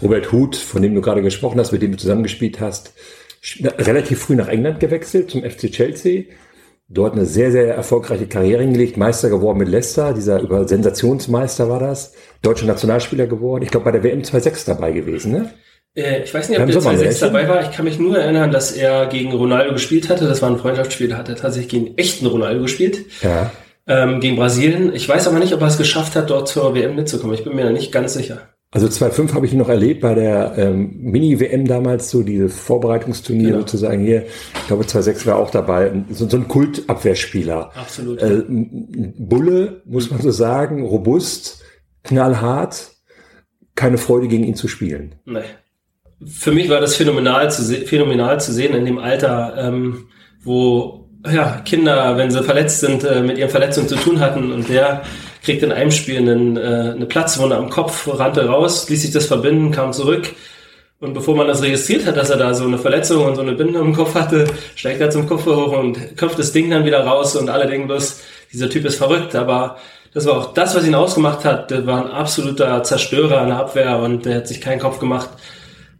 Robert 0.00 0.30
Huth, 0.30 0.54
von 0.54 0.82
dem 0.82 0.94
du 0.94 1.00
gerade 1.00 1.22
gesprochen 1.22 1.58
hast, 1.58 1.72
mit 1.72 1.82
dem 1.82 1.90
du 1.90 1.98
zusammengespielt 1.98 2.60
hast, 2.60 2.92
relativ 3.60 4.20
früh 4.20 4.36
nach 4.36 4.46
England 4.46 4.78
gewechselt 4.78 5.32
zum 5.32 5.42
FC 5.42 5.72
Chelsea 5.72 6.26
dort 6.88 7.14
eine 7.14 7.26
sehr, 7.26 7.52
sehr 7.52 7.74
erfolgreiche 7.74 8.26
Karriere 8.26 8.62
hingelegt, 8.62 8.96
Meister 8.96 9.28
geworden 9.28 9.58
mit 9.58 9.68
Leicester, 9.68 10.14
dieser 10.14 10.40
über 10.40 10.66
Sensationsmeister 10.66 11.68
war 11.68 11.80
das, 11.80 12.14
deutscher 12.42 12.66
Nationalspieler 12.66 13.26
geworden, 13.26 13.62
ich 13.62 13.70
glaube 13.70 13.84
bei 13.84 13.92
der 13.92 14.02
WM 14.02 14.22
2.6 14.22 14.66
dabei 14.66 14.92
gewesen, 14.92 15.32
ne? 15.32 15.50
Äh, 15.94 16.22
ich 16.22 16.32
weiß 16.32 16.48
nicht, 16.48 16.60
ob 16.60 16.66
der 16.66 16.80
2.6 16.80 17.20
dabei 17.20 17.48
war. 17.48 17.62
Ich 17.62 17.72
kann 17.72 17.84
mich 17.84 17.98
nur 17.98 18.18
erinnern, 18.18 18.50
dass 18.50 18.72
er 18.72 19.06
gegen 19.06 19.32
Ronaldo 19.32 19.72
gespielt 19.72 20.08
hatte. 20.08 20.28
Das 20.28 20.42
war 20.42 20.50
ein 20.50 20.58
Freundschaftsspiel, 20.58 21.08
da 21.08 21.16
hat 21.16 21.28
er 21.28 21.36
tatsächlich 21.36 21.70
gegen 21.70 21.98
echten 21.98 22.26
Ronaldo 22.26 22.62
gespielt. 22.62 23.06
Ja. 23.22 23.50
Ähm, 23.86 24.20
gegen 24.20 24.36
Brasilien. 24.36 24.94
Ich 24.94 25.08
weiß 25.08 25.26
aber 25.28 25.38
nicht, 25.38 25.54
ob 25.54 25.62
er 25.62 25.68
es 25.68 25.78
geschafft 25.78 26.14
hat, 26.14 26.30
dort 26.30 26.46
zur 26.46 26.74
WM 26.74 26.94
mitzukommen. 26.94 27.34
Ich 27.34 27.42
bin 27.42 27.56
mir 27.56 27.64
da 27.64 27.70
nicht 27.70 27.90
ganz 27.90 28.12
sicher. 28.12 28.48
Also 28.70 28.86
2.5 28.86 29.32
habe 29.32 29.46
ich 29.46 29.52
ihn 29.52 29.58
noch 29.58 29.70
erlebt 29.70 30.02
bei 30.02 30.14
der 30.14 30.58
ähm, 30.58 30.90
Mini-WM 31.00 31.66
damals, 31.66 32.10
so 32.10 32.22
diese 32.22 32.50
Vorbereitungsturnier 32.50 33.46
genau. 33.46 33.58
sozusagen 33.60 34.04
hier. 34.04 34.26
Ich 34.26 34.66
glaube 34.66 34.84
2.6 34.84 35.24
war 35.24 35.36
auch 35.36 35.50
dabei. 35.50 36.04
So, 36.10 36.28
so 36.28 36.36
ein 36.36 36.48
Kultabwehrspieler. 36.48 37.70
Absolut. 37.74 38.20
Äh, 38.20 38.42
Bulle, 38.46 39.80
muss 39.86 40.10
man 40.10 40.20
so 40.20 40.30
sagen, 40.30 40.84
robust, 40.84 41.62
knallhart, 42.04 42.90
keine 43.74 43.96
Freude 43.96 44.28
gegen 44.28 44.44
ihn 44.44 44.54
zu 44.54 44.68
spielen. 44.68 45.14
Nee. 45.24 45.40
Für 46.26 46.52
mich 46.52 46.68
war 46.68 46.80
das 46.80 46.96
phänomenal 46.96 47.50
zu, 47.50 47.62
phänomenal 47.62 48.38
zu 48.38 48.52
sehen 48.52 48.74
in 48.74 48.84
dem 48.84 48.98
Alter, 48.98 49.54
ähm, 49.56 50.08
wo 50.42 51.08
ja, 51.26 51.60
Kinder, 51.64 52.16
wenn 52.16 52.30
sie 52.30 52.42
verletzt 52.42 52.80
sind, 52.80 53.04
äh, 53.04 53.22
mit 53.22 53.38
ihren 53.38 53.50
Verletzungen 53.50 53.88
zu 53.88 53.96
tun 53.96 54.20
hatten 54.20 54.52
und 54.52 54.68
der 54.68 55.02
kriegt 55.48 55.62
in 55.62 55.72
einem 55.72 55.90
Spiel 55.90 56.18
einen, 56.18 56.58
äh, 56.58 56.92
eine 56.94 57.06
Platzwunde 57.06 57.56
am 57.56 57.70
Kopf, 57.70 58.06
rannte 58.06 58.46
raus, 58.46 58.86
ließ 58.90 59.00
sich 59.00 59.12
das 59.12 59.24
verbinden, 59.24 59.70
kam 59.70 59.94
zurück 59.94 60.34
Und 61.00 61.14
bevor 61.14 61.36
man 61.36 61.46
das 61.48 61.62
registriert 61.62 62.04
hat, 62.04 62.18
dass 62.18 62.28
er 62.28 62.36
da 62.36 62.52
so 62.52 62.64
eine 62.64 62.76
Verletzung 62.76 63.24
und 63.24 63.36
so 63.36 63.40
eine 63.40 63.52
Binde 63.52 63.78
im 63.78 63.94
Kopf 63.94 64.14
hatte, 64.14 64.46
steigt 64.74 65.00
er 65.00 65.08
zum 65.08 65.26
Koffer 65.26 65.56
hoch 65.56 65.72
und 65.72 66.18
köpft 66.18 66.38
das 66.38 66.52
Ding 66.52 66.68
dann 66.68 66.84
wieder 66.84 67.00
raus 67.06 67.34
und 67.34 67.48
alle 67.48 67.66
denken 67.66 67.86
bloß, 67.86 68.20
dieser 68.52 68.68
Typ 68.68 68.84
ist 68.84 68.96
verrückt. 68.96 69.34
Aber 69.36 69.76
das 70.12 70.26
war 70.26 70.36
auch 70.36 70.52
das, 70.52 70.74
was 70.74 70.86
ihn 70.86 70.94
ausgemacht 70.94 71.46
hat. 71.46 71.70
Der 71.70 71.86
war 71.86 72.04
ein 72.04 72.10
absoluter 72.10 72.82
Zerstörer 72.82 73.40
in 73.42 73.48
der 73.48 73.58
Abwehr 73.58 74.00
und 74.00 74.26
der 74.26 74.36
hat 74.36 74.48
sich 74.48 74.60
keinen 74.60 74.80
Kopf 74.80 74.98
gemacht. 74.98 75.30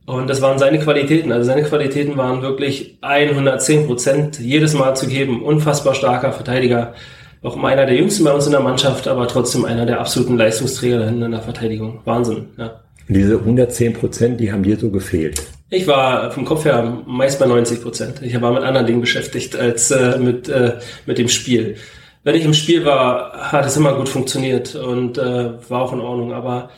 Und 0.05 0.29
das 0.29 0.43
waren 0.43 0.59
seine 0.59 0.79
Qualitäten. 0.79 1.33
Also 1.33 1.47
seine 1.47 1.63
Qualitäten 1.63 2.19
waren 2.19 2.43
wirklich 2.43 2.99
110 3.01 3.87
Prozent 3.87 4.39
jedes 4.41 4.75
Mal 4.75 4.95
zu 4.95 5.07
geben. 5.07 5.43
Unfassbar 5.43 5.95
starker 5.95 6.33
Verteidiger. 6.33 6.93
Auch 7.43 7.63
einer 7.63 7.87
der 7.87 7.95
jüngsten 7.95 8.25
bei 8.25 8.33
uns 8.33 8.47
in 8.47 8.53
der 8.53 8.61
Mannschaft, 8.61 9.07
aber 9.07 9.29
trotzdem 9.29 9.65
einer 9.65 9.87
der 9.87 10.01
absoluten 10.01 10.37
Leistungsträger 10.37 11.07
in 11.07 11.21
der 11.31 11.41
Verteidigung. 11.41 12.01
Wahnsinn, 12.05 12.47
ja. 12.57 12.81
Diese 13.09 13.39
110 13.39 13.95
Prozent, 13.95 14.41
die 14.41 14.53
haben 14.53 14.63
dir 14.63 14.77
so 14.77 14.91
gefehlt. 14.91 15.43
Ich 15.71 15.87
war 15.87 16.31
vom 16.31 16.45
Kopf 16.45 16.65
her 16.65 17.03
meist 17.07 17.39
bei 17.39 17.47
90 17.47 17.83
Prozent. 17.83 18.23
Ich 18.23 18.39
war 18.41 18.53
mit 18.53 18.63
anderen 18.63 18.87
Dingen 18.87 19.01
beschäftigt 19.01 19.57
als 19.57 19.91
äh, 19.91 20.19
mit, 20.19 20.49
äh, 20.49 20.75
mit 21.07 21.19
dem 21.19 21.29
Spiel. 21.29 21.77
Wenn 22.25 22.35
ich 22.35 22.45
im 22.45 22.55
Spiel 22.55 22.85
war, 22.85 23.33
hat 23.53 23.65
es 23.65 23.77
immer 23.77 23.95
gut 23.95 24.09
funktioniert 24.09 24.75
und 24.75 25.17
äh, 25.17 25.51
war 25.71 25.83
auch 25.83 25.93
in 25.93 26.01
Ordnung. 26.01 26.33
Aber 26.33 26.71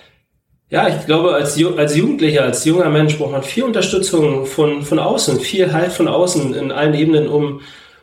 ja, 0.71 0.88
ich 0.88 1.07
glaube, 1.07 1.35
als, 1.35 1.57
Ju 1.57 1.75
als 1.75 1.97
Jugendlicher, 1.97 2.45
als 2.45 2.64
junger 2.64 2.90
Mensch 2.90 3.19
braucht 3.19 3.33
man 3.33 3.43
viel 3.43 3.64
Unterstützung 3.64 4.47
von, 4.47 4.83
von 4.83 4.99
außen, 5.00 5.40
viel 5.40 5.73
Halt 5.73 5.93
von 5.93 6.07
außen 6.07 6.55
in 6.55 6.71
allen 6.71 6.95
Ebenen, 6.95 7.29
um, 7.29 7.61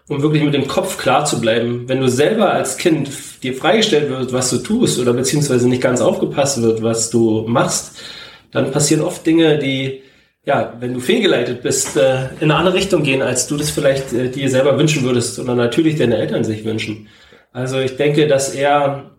um 0.09 0.21
wirklich 0.21 0.43
mit 0.43 0.53
dem 0.53 0.67
Kopf 0.67 0.97
klar 0.97 1.25
zu 1.25 1.41
bleiben. 1.41 1.83
Wenn 1.87 1.99
du 1.99 2.07
selber 2.07 2.51
als 2.51 2.77
Kind 2.77 3.09
dir 3.43 3.53
freigestellt 3.53 4.09
wird, 4.09 4.31
was 4.31 4.49
du 4.49 4.57
tust 4.57 4.99
oder 4.99 5.13
beziehungsweise 5.13 5.67
nicht 5.67 5.81
ganz 5.81 6.01
aufgepasst 6.01 6.61
wird, 6.61 6.81
was 6.81 7.09
du 7.09 7.45
machst, 7.47 7.99
dann 8.51 8.71
passieren 8.71 9.03
oft 9.03 9.25
Dinge, 9.25 9.59
die, 9.59 10.01
ja, 10.45 10.73
wenn 10.79 10.93
du 10.93 11.01
fehlgeleitet 11.01 11.61
bist, 11.61 11.97
äh, 11.97 12.27
in 12.39 12.49
eine 12.51 12.55
andere 12.55 12.75
Richtung 12.75 13.03
gehen, 13.03 13.21
als 13.21 13.47
du 13.47 13.57
das 13.57 13.69
vielleicht 13.69 14.13
äh, 14.13 14.29
dir 14.29 14.49
selber 14.49 14.77
wünschen 14.77 15.03
würdest 15.03 15.39
oder 15.39 15.55
natürlich 15.55 15.97
deine 15.97 16.17
Eltern 16.17 16.45
sich 16.45 16.63
wünschen. 16.63 17.09
Also 17.51 17.79
ich 17.79 17.97
denke, 17.97 18.27
dass 18.27 18.55
er, 18.55 19.11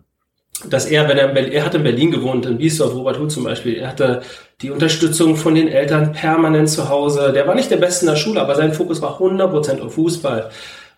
dass 0.67 0.85
er, 0.87 1.07
wenn 1.07 1.17
er, 1.17 1.29
in 1.29 1.33
Berlin, 1.35 1.51
er 1.51 1.65
hat 1.65 1.75
in 1.75 1.83
Berlin 1.83 2.09
gewohnt, 2.09 2.47
in 2.47 2.57
Biesdorf, 2.57 2.95
Robert 2.95 3.19
Huth 3.19 3.31
zum 3.31 3.43
Beispiel, 3.43 3.75
er 3.75 3.89
hatte 3.89 4.21
die 4.61 4.71
Unterstützung 4.71 5.35
von 5.35 5.55
den 5.55 5.67
Eltern 5.67 6.11
permanent 6.13 6.69
zu 6.69 6.89
Hause. 6.89 7.31
Der 7.33 7.47
war 7.47 7.55
nicht 7.55 7.71
der 7.71 7.77
Beste 7.77 8.05
in 8.05 8.11
der 8.11 8.17
Schule, 8.17 8.41
aber 8.41 8.55
sein 8.55 8.73
Fokus 8.73 9.01
war 9.01 9.19
100% 9.19 9.81
auf 9.81 9.93
Fußball. 9.93 10.49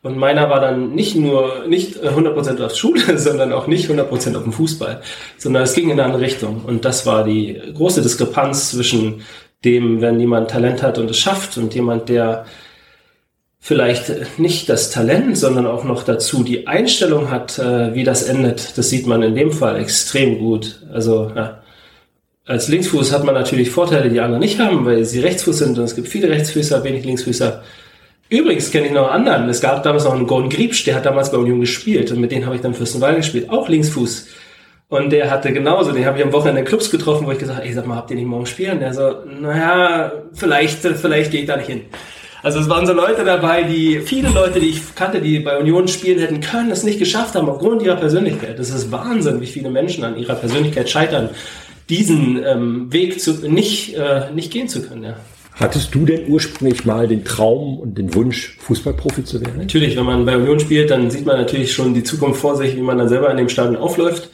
Und 0.03 0.17
meiner 0.17 0.49
war 0.49 0.59
dann 0.59 0.95
nicht 0.95 1.15
nur, 1.15 1.65
nicht 1.67 1.99
100% 2.03 2.63
auf 2.63 2.75
Schule, 2.75 3.01
sondern 3.17 3.53
auch 3.53 3.67
nicht 3.67 3.89
100% 3.89 4.35
auf 4.35 4.43
dem 4.43 4.51
Fußball, 4.51 5.01
sondern 5.37 5.63
es 5.63 5.73
ging 5.73 5.85
in 5.85 5.91
eine 5.93 6.05
andere 6.05 6.21
Richtung. 6.21 6.63
Und 6.65 6.85
das 6.85 7.05
war 7.05 7.23
die 7.23 7.61
große 7.73 8.01
Diskrepanz 8.01 8.71
zwischen 8.71 9.21
dem, 9.63 10.01
wenn 10.01 10.19
jemand 10.19 10.49
Talent 10.49 10.81
hat 10.81 10.97
und 10.97 11.11
es 11.11 11.19
schafft 11.19 11.57
und 11.57 11.75
jemand, 11.75 12.09
der 12.09 12.45
vielleicht 13.59 14.39
nicht 14.39 14.69
das 14.69 14.89
Talent, 14.89 15.37
sondern 15.37 15.67
auch 15.67 15.83
noch 15.83 16.01
dazu 16.01 16.43
die 16.43 16.65
Einstellung 16.65 17.29
hat, 17.29 17.59
äh, 17.59 17.93
wie 17.93 18.03
das 18.03 18.23
endet. 18.23 18.75
Das 18.79 18.89
sieht 18.89 19.05
man 19.05 19.21
in 19.21 19.35
dem 19.35 19.51
Fall 19.51 19.79
extrem 19.79 20.39
gut. 20.39 20.81
Also 20.91 21.31
ja, 21.35 21.61
als 22.47 22.67
Linksfuß 22.69 23.13
hat 23.13 23.23
man 23.23 23.35
natürlich 23.35 23.69
Vorteile, 23.69 24.09
die 24.09 24.19
andere 24.19 24.39
nicht 24.39 24.59
haben, 24.59 24.83
weil 24.83 25.05
sie 25.05 25.19
Rechtsfuß 25.19 25.59
sind 25.59 25.77
und 25.77 25.85
es 25.85 25.95
gibt 25.95 26.07
viele 26.07 26.29
Rechtsfüßer, 26.29 26.83
wenig 26.83 27.05
Linksfüßer. 27.05 27.61
Übrigens 28.31 28.71
kenne 28.71 28.87
ich 28.87 28.93
noch 28.93 29.11
einen 29.11 29.27
anderen. 29.27 29.49
Es 29.49 29.59
gab 29.59 29.83
damals 29.83 30.05
noch 30.05 30.13
einen 30.13 30.25
Gordon 30.25 30.49
Griebsch, 30.49 30.85
der 30.85 30.95
hat 30.95 31.05
damals 31.05 31.33
bei 31.33 31.37
Union 31.37 31.59
gespielt 31.59 32.11
und 32.11 32.21
mit 32.21 32.31
denen 32.31 32.45
habe 32.45 32.55
ich 32.55 32.61
dann 32.61 32.73
Fürstenwalde 32.73 33.17
gespielt, 33.17 33.49
auch 33.49 33.67
Linksfuß. 33.67 34.29
Und 34.87 35.09
der 35.11 35.29
hatte 35.29 35.51
genauso, 35.51 35.91
den 35.91 36.05
habe 36.05 36.17
ich 36.17 36.23
am 36.23 36.31
Wochenende 36.31 36.61
in 36.61 36.65
Clubs 36.65 36.89
getroffen, 36.89 37.27
wo 37.27 37.31
ich 37.31 37.39
gesagt 37.39 37.59
habe, 37.59 37.67
ey, 37.67 37.73
sag 37.73 37.85
mal, 37.85 37.97
habt 37.97 38.09
ihr 38.09 38.15
nicht 38.15 38.27
morgen 38.27 38.45
spielen? 38.45 38.79
Der 38.79 38.93
so, 38.93 39.15
naja, 39.25 40.13
vielleicht, 40.31 40.79
vielleicht 40.79 41.31
gehe 41.31 41.41
ich 41.41 41.47
da 41.47 41.57
nicht 41.57 41.67
hin. 41.67 41.81
Also 42.41 42.59
es 42.61 42.69
waren 42.69 42.85
so 42.85 42.93
Leute 42.93 43.25
dabei, 43.25 43.63
die, 43.63 43.99
viele 43.99 44.29
Leute, 44.29 44.61
die 44.61 44.69
ich 44.69 44.95
kannte, 44.95 45.19
die 45.19 45.41
bei 45.41 45.57
Union 45.59 45.89
spielen 45.89 46.19
hätten 46.19 46.39
können, 46.39 46.71
es 46.71 46.83
nicht 46.83 46.99
geschafft 46.99 47.35
haben 47.35 47.49
aufgrund 47.49 47.81
ihrer 47.81 47.97
Persönlichkeit. 47.97 48.57
Das 48.57 48.69
ist 48.69 48.93
Wahnsinn, 48.93 49.41
wie 49.41 49.45
viele 49.45 49.69
Menschen 49.69 50.05
an 50.05 50.17
ihrer 50.17 50.35
Persönlichkeit 50.35 50.89
scheitern, 50.89 51.31
diesen 51.89 52.41
ähm, 52.45 52.93
Weg 52.93 53.19
zu, 53.19 53.45
nicht, 53.49 53.97
äh, 53.97 54.31
nicht 54.33 54.53
gehen 54.53 54.69
zu 54.69 54.81
können. 54.81 55.03
Ja. 55.03 55.17
Hattest 55.53 55.93
du 55.93 56.05
denn 56.05 56.27
ursprünglich 56.27 56.85
mal 56.85 57.07
den 57.07 57.25
Traum 57.25 57.79
und 57.79 57.97
den 57.97 58.13
Wunsch, 58.15 58.57
Fußballprofi 58.59 59.23
zu 59.23 59.41
werden? 59.41 59.57
Natürlich, 59.57 59.97
wenn 59.97 60.05
man 60.05 60.25
bei 60.25 60.37
Union 60.37 60.59
spielt, 60.59 60.89
dann 60.89 61.11
sieht 61.11 61.25
man 61.25 61.37
natürlich 61.37 61.73
schon 61.73 61.93
die 61.93 62.03
Zukunft 62.03 62.39
vor 62.39 62.55
sich, 62.55 62.75
wie 62.75 62.81
man 62.81 62.97
dann 62.97 63.09
selber 63.09 63.29
in 63.29 63.37
dem 63.37 63.49
Stadion 63.49 63.75
aufläuft. 63.75 64.29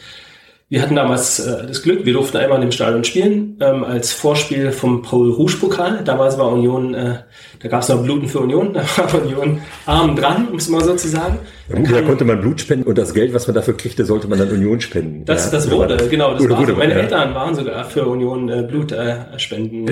Wir 0.69 0.82
hatten 0.82 0.95
damals 0.97 1.39
äh, 1.39 1.65
das 1.65 1.82
Glück, 1.82 2.06
wir 2.06 2.12
durften 2.12 2.36
einmal 2.36 2.58
in 2.58 2.63
dem 2.63 2.73
Stadion 2.73 3.06
spielen, 3.06 3.58
ähm, 3.62 3.86
als 3.86 4.12
Vorspiel 4.12 4.73
vom 4.73 5.01
Paul 5.01 5.32
Rouge 5.32 5.56
Pokal. 5.56 6.03
Damals 6.03 6.38
war 6.38 6.51
Union, 6.51 6.93
äh, 6.93 7.19
da 7.60 7.69
gab 7.69 7.84
es 7.84 7.88
noch 7.88 8.03
Bluten 8.03 8.27
für 8.27 8.41
Union, 8.41 8.73
da 8.73 8.82
war 8.82 9.21
Union 9.21 9.62
arm 9.86 10.17
dran, 10.17 10.49
um 10.49 10.58
es 10.58 10.67
mal 10.67 10.84
so 10.84 10.93
zu 10.95 11.08
sagen. 11.08 11.39
Da, 11.69 11.80
da 11.80 12.01
konnte 12.01 12.25
man 12.25 12.41
Blut 12.41 12.60
spenden 12.60 12.86
und 12.86 12.97
das 12.97 13.13
Geld, 13.13 13.34
was 13.34 13.47
man 13.47 13.56
dafür 13.56 13.77
kriegte, 13.77 14.03
sollte 14.03 14.27
man 14.27 14.39
dann 14.39 14.49
Union 14.49 14.82
spenden. 14.82 15.23
Das, 15.23 15.45
ja, 15.45 15.51
das 15.51 15.71
wurde, 15.71 15.95
genau, 16.10 16.34
das 16.34 16.49
war, 16.49 16.62
meine 16.73 16.93
ja. 16.93 16.99
Eltern 16.99 17.34
waren 17.34 17.56
sogar 17.56 17.86
für 17.86 18.06
Union 18.06 18.49
äh, 18.49 18.63
Blut 18.63 18.91
äh, 18.91 19.39
spenden. 19.39 19.88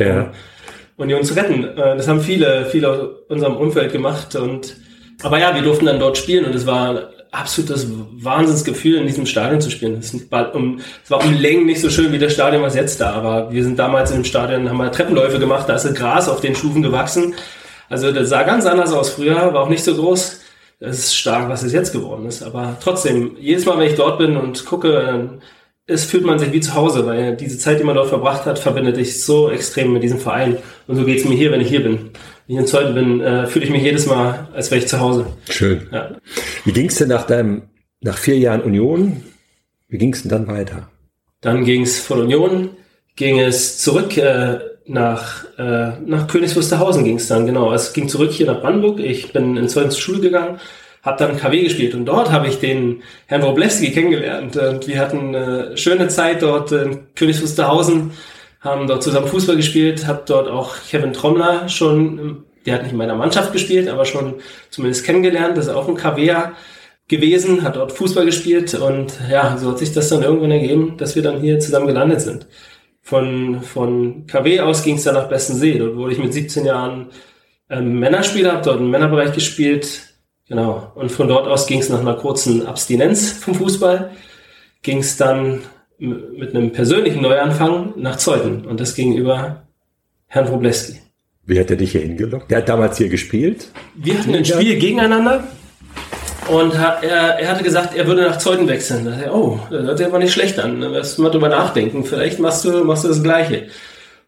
Ja. 0.98 1.04
Union 1.04 1.24
zu 1.24 1.34
retten. 1.34 1.64
Äh, 1.64 1.98
das 1.98 2.08
haben 2.08 2.22
viele, 2.22 2.66
viele 2.66 2.90
aus 2.90 3.00
unserem 3.30 3.58
Umfeld 3.58 3.92
gemacht 3.92 4.36
und 4.36 4.78
aber 5.24 5.40
ja, 5.40 5.56
wir 5.56 5.62
durften 5.62 5.86
dann 5.86 6.00
dort 6.00 6.18
spielen 6.18 6.46
und 6.46 6.54
es 6.54 6.66
war 6.66 7.10
absolutes 7.32 7.88
Wahnsinnsgefühl, 8.22 8.96
in 8.98 9.08
diesem 9.08 9.26
Stadion 9.26 9.62
zu 9.62 9.70
spielen. 9.70 9.98
Es 10.00 10.32
war, 10.32 10.54
um, 10.56 10.80
es 11.04 11.12
war 11.12 11.24
um 11.24 11.34
Längen 11.34 11.66
nicht 11.66 11.82
so 11.82 11.90
schön 11.90 12.12
wie 12.12 12.20
das 12.20 12.34
Stadion, 12.34 12.62
was 12.62 12.76
jetzt 12.76 13.02
da 13.02 13.24
war. 13.24 13.52
Wir 13.52 13.64
sind 13.64 13.78
damals 13.78 14.12
in 14.12 14.18
dem 14.18 14.26
Stadion, 14.26 14.70
haben 14.70 14.78
wir 14.78 14.92
Treppenläufe 14.92 15.40
gemacht, 15.40 15.68
da 15.68 15.76
ist 15.76 15.94
Gras 15.96 16.30
auf 16.30 16.42
den 16.42 16.56
Stufen 16.56 16.82
gewachsen. 16.82 17.34
Also 17.90 18.12
das 18.12 18.30
sah 18.30 18.44
ganz 18.44 18.66
anders 18.66 18.92
aus 18.94 19.10
früher, 19.10 19.54
war 19.54 19.64
auch 19.64 19.70
nicht 19.70 19.84
so 19.84 19.96
groß. 19.96 20.42
Das 20.80 20.98
ist 20.98 21.16
stark, 21.16 21.50
was 21.50 21.64
es 21.64 21.72
jetzt 21.72 21.94
geworden 21.94 22.26
ist. 22.26 22.44
Aber 22.44 22.78
trotzdem, 22.82 23.38
jedes 23.40 23.66
Mal, 23.66 23.78
wenn 23.78 23.90
ich 23.90 23.96
dort 23.96 24.18
bin 24.18 24.36
und 24.36 24.66
gucke, 24.66 25.40
es 25.88 26.04
fühlt 26.06 26.26
man 26.26 26.40
sich 26.40 26.52
wie 26.52 26.62
zu 26.62 26.74
Hause, 26.74 27.06
weil 27.06 27.36
diese 27.36 27.60
Zeit, 27.60 27.80
die 27.80 27.84
man 27.84 27.96
dort 27.96 28.10
verbracht 28.10 28.46
hat, 28.46 28.58
verbindet 28.58 28.98
dich 28.98 29.24
so 29.24 29.52
extrem 29.52 29.94
mit 29.94 30.02
diesem 30.02 30.20
Verein. 30.20 30.58
Und 30.88 30.96
so 30.96 31.06
geht 31.06 31.20
es 31.20 31.26
mir 31.26 31.36
hier, 31.36 31.52
wenn 31.52 31.62
ich 31.62 31.70
hier 31.70 31.84
bin. 31.84 32.12
Wenn 32.48 32.56
ich 32.56 32.58
in 32.58 32.68
Zeuthen 32.68 32.96
bin, 32.96 33.22
äh, 33.22 33.46
fühle 33.46 33.66
ich 33.66 33.72
mich 33.72 33.84
jedes 33.84 34.08
Mal, 34.08 34.48
als 34.54 34.72
wäre 34.72 34.82
ich 34.82 34.88
zu 34.88 35.00
Hause. 35.00 35.28
Schön. 35.50 35.88
Ja. 35.92 36.16
Wie 36.64 36.72
ging 36.72 36.88
es 36.88 36.96
denn 36.96 37.10
nach 37.10 37.28
deinem, 37.28 37.64
nach 38.02 38.18
vier 38.18 38.38
Jahren 38.38 38.62
Union, 38.62 39.24
wie 39.88 39.98
ging 39.98 40.14
es 40.14 40.24
denn 40.24 40.32
dann 40.32 40.48
weiter? 40.48 40.90
Dann 41.42 41.64
ging 41.64 41.84
es 41.84 42.00
von 42.00 42.22
Union, 42.22 42.72
ging 43.16 43.40
es 43.40 43.78
zurück 43.78 44.18
äh, 44.18 44.60
nach, 44.88 45.46
äh, 45.60 46.00
nach 46.04 46.28
Königs 46.28 46.56
Wusterhausen 46.56 47.04
ging 47.04 47.18
es 47.18 47.28
dann, 47.28 47.46
genau. 47.46 47.72
Es 47.74 47.94
ging 47.94 48.10
zurück 48.10 48.32
hier 48.32 48.48
nach 48.48 48.62
Brandenburg. 48.62 49.00
Ich 49.00 49.34
bin 49.34 49.56
in 49.56 49.70
Zeuthen 49.70 49.92
zur 49.92 50.02
Schule 50.02 50.22
gegangen 50.22 50.60
habe 51.06 51.20
dann 51.20 51.38
KW 51.38 51.62
gespielt 51.62 51.94
und 51.94 52.06
dort 52.06 52.32
habe 52.32 52.48
ich 52.48 52.60
den 52.60 53.04
Herrn 53.28 53.44
Wroblewski 53.44 53.92
kennengelernt 53.92 54.58
und 54.58 54.88
wir 54.88 55.00
hatten 55.00 55.36
eine 55.36 55.78
schöne 55.78 56.08
Zeit 56.08 56.42
dort 56.42 56.72
in 56.72 57.14
Königs 57.14 57.44
Wusterhausen, 57.44 58.12
haben 58.60 58.88
dort 58.88 59.04
zusammen 59.04 59.28
Fußball 59.28 59.56
gespielt, 59.56 60.08
habe 60.08 60.24
dort 60.26 60.50
auch 60.50 60.76
Kevin 60.90 61.14
Trommler 61.14 61.70
schon, 61.70 62.44
der 62.66 62.74
hat 62.74 62.82
nicht 62.82 62.94
in 62.94 62.98
meiner 62.98 63.14
Mannschaft 63.14 63.54
gespielt, 63.54 63.88
aber 63.88 64.06
schon 64.06 64.36
zumindest 64.72 65.06
kennengelernt, 65.06 65.56
das 65.56 65.68
ist 65.68 65.74
auch 65.74 65.88
ein 65.88 65.96
KWer 65.96 66.54
gewesen, 67.08 67.62
hat 67.62 67.76
dort 67.76 67.92
Fußball 67.92 68.26
gespielt 68.26 68.74
und 68.74 69.14
ja, 69.30 69.58
so 69.58 69.70
hat 69.70 69.78
sich 69.78 69.94
das 69.94 70.10
dann 70.10 70.24
irgendwann 70.24 70.50
ergeben, 70.50 70.98
dass 70.98 71.16
wir 71.16 71.22
dann 71.22 71.40
hier 71.40 71.60
zusammen 71.60 71.86
gelandet 71.86 72.22
sind. 72.22 72.48
Von, 73.04 73.62
von 73.62 74.26
KW 74.26 74.62
aus 74.62 74.84
ging 74.84 74.96
es 74.96 75.04
dann 75.04 75.14
nach 75.14 75.30
Bestensee. 75.30 75.78
Dort 75.78 75.96
wurde 75.96 76.14
ich 76.14 76.18
mit 76.18 76.34
17 76.34 76.66
Jahren 76.66 77.12
ähm, 77.70 78.00
Männerspieler, 78.00 78.54
habe 78.54 78.64
dort 78.64 78.80
im 78.80 78.90
Männerbereich 78.90 79.32
gespielt, 79.32 80.15
Genau. 80.48 80.92
Und 80.96 81.12
von 81.12 81.28
dort 81.28 81.48
aus 81.48 81.66
ging 81.66 81.80
es 81.80 81.90
nach 81.90 82.00
einer 82.00 82.16
kurzen 82.16 82.66
Abstinenz 82.66 83.32
vom 83.32 83.56
Fußball, 83.56 84.12
ging 84.84 85.00
es 85.00 85.18
dann 85.18 85.62
mit 85.98 86.56
einem 86.56 86.72
persönlichen 86.72 87.22
Neuanfang 87.22 87.94
nach 87.96 88.18
Zeuthen. 88.18 88.66
Und 88.66 88.80
das 88.80 88.96
gegenüber 88.96 89.64
Herrn 90.28 90.48
Wroblewski. 90.50 91.00
Wie 91.46 91.60
hat 91.60 91.70
er 91.70 91.78
dich 91.78 91.92
hier 91.92 92.02
hingelockt? 92.02 92.50
Der 92.50 92.60
hat 92.60 92.70
damals 92.70 92.98
hier 92.98 93.10
gespielt. 93.10 93.72
Wir 93.96 94.20
hatten 94.20 94.34
ein 94.34 94.46
Spiel 94.46 94.80
gegeneinander. 94.80 95.44
Und 96.48 96.74
er, 96.76 97.40
er 97.40 97.50
hatte 97.50 97.64
gesagt, 97.64 97.96
er 97.96 98.06
würde 98.06 98.24
nach 98.24 98.38
Zeuthen 98.38 98.68
wechseln. 98.68 99.06
Da 99.06 99.12
dachte, 99.12 99.34
oh, 99.34 99.60
das 99.70 99.84
hört 99.84 99.98
sich 99.98 100.08
aber 100.08 100.20
nicht 100.20 100.34
schlecht 100.34 100.60
an. 100.60 100.82
Da 100.82 100.92
wirst 100.92 101.18
du 101.18 101.24
mal 101.24 101.32
drüber 101.32 101.50
nachdenken. 101.50 102.04
Vielleicht 102.04 102.40
machst 102.40 102.66
du, 102.66 102.84
machst 102.84 103.04
du 103.04 103.08
das 103.08 103.24
Gleiche. 103.24 103.68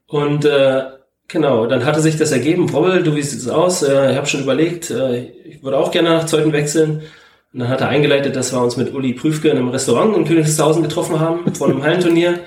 Und 0.08 0.46
äh, 0.46 0.84
Genau, 1.30 1.68
dann 1.68 1.84
hatte 1.84 2.00
sich 2.00 2.16
das 2.16 2.32
ergeben, 2.32 2.72
Wobbel, 2.72 3.04
du, 3.04 3.16
wie 3.16 3.22
sieht 3.22 3.42
es 3.42 3.50
aus? 3.50 3.84
Äh, 3.84 4.12
ich 4.12 4.18
habe 4.18 4.28
schon 4.28 4.44
überlegt, 4.44 4.90
äh, 4.92 5.26
ich 5.44 5.62
würde 5.62 5.78
auch 5.78 5.92
gerne 5.92 6.10
nach 6.10 6.26
Zeuthen 6.26 6.54
wechseln. 6.54 7.02
Und 7.54 7.60
dann 7.60 7.70
hat 7.70 7.82
er 7.82 7.90
eingeleitet, 7.90 8.36
dass 8.36 8.54
wir 8.54 8.62
uns 8.62 8.78
mit 8.78 8.94
Uli 8.94 9.14
Prüfke 9.14 9.50
in 9.50 9.58
einem 9.58 9.70
Restaurant 9.70 10.16
in 10.16 10.26
Königshausen 10.26 10.84
getroffen 10.84 11.20
haben, 11.20 11.54
vor 11.56 11.68
einem 11.68 11.84
Hallenturnier. 11.84 12.40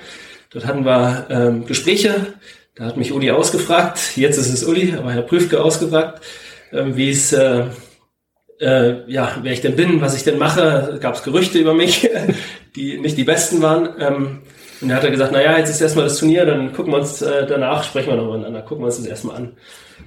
Dort 0.49 0.65
hatten 0.65 0.83
wir 0.83 1.27
ähm, 1.29 1.65
Gespräche. 1.65 2.33
Da 2.75 2.85
hat 2.85 2.97
mich 2.97 3.11
Uli 3.11 3.29
ausgefragt. 3.29 3.99
Jetzt 4.15 4.37
ist 4.37 4.51
es 4.51 4.63
Uli, 4.63 4.95
aber 4.97 5.11
Herr 5.11 5.21
Prüfke 5.21 5.61
ausgefragt, 5.61 6.23
ähm, 6.71 6.95
wie 6.95 7.11
es 7.11 7.33
äh, 7.33 7.65
äh, 8.59 9.11
ja, 9.11 9.37
wer 9.41 9.51
ich 9.51 9.61
denn 9.61 9.75
bin, 9.75 10.01
was 10.01 10.15
ich 10.15 10.23
denn 10.23 10.37
mache. 10.37 10.97
Gab 11.01 11.15
es 11.15 11.23
Gerüchte 11.23 11.59
über 11.59 11.73
mich, 11.73 12.09
die 12.75 12.97
nicht 12.99 13.17
die 13.17 13.23
besten 13.23 13.61
waren. 13.61 13.89
Ähm, 13.99 14.39
und 14.81 14.89
er 14.89 14.95
hat 14.95 15.03
er 15.03 15.11
gesagt, 15.11 15.31
naja, 15.31 15.57
jetzt 15.57 15.69
ist 15.69 15.81
erstmal 15.81 16.05
das 16.05 16.17
Turnier, 16.17 16.45
dann 16.45 16.73
gucken 16.73 16.91
wir 16.91 16.99
uns 16.99 17.21
äh, 17.21 17.45
danach, 17.45 17.83
sprechen 17.83 18.09
wir 18.09 18.17
noch 18.17 18.31
miteinander, 18.31 18.61
gucken 18.61 18.83
wir 18.83 18.87
uns 18.87 18.97
das 18.97 19.05
erstmal 19.05 19.35
an. 19.37 19.53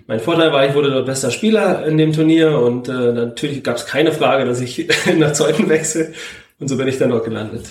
Mein 0.07 0.21
Vorteil 0.21 0.53
war, 0.53 0.67
ich 0.67 0.75
wurde 0.75 0.91
dort 0.91 1.07
bester 1.07 1.31
Spieler 1.31 1.87
in 1.87 1.97
dem 1.97 2.13
Turnier 2.13 2.59
und 2.59 2.89
äh, 2.89 3.13
natürlich 3.13 3.63
gab 3.63 3.77
es 3.77 3.87
keine 3.87 4.13
Frage, 4.13 4.45
dass 4.45 4.61
ich 4.61 4.89
nach 5.17 5.33
Zeuthen 5.33 5.69
wechsle. 5.69 6.13
Und 6.61 6.69
so 6.69 6.77
bin 6.77 6.89
ich 6.89 6.99
dann 6.99 7.11
dort 7.11 7.25
gelandet. 7.25 7.65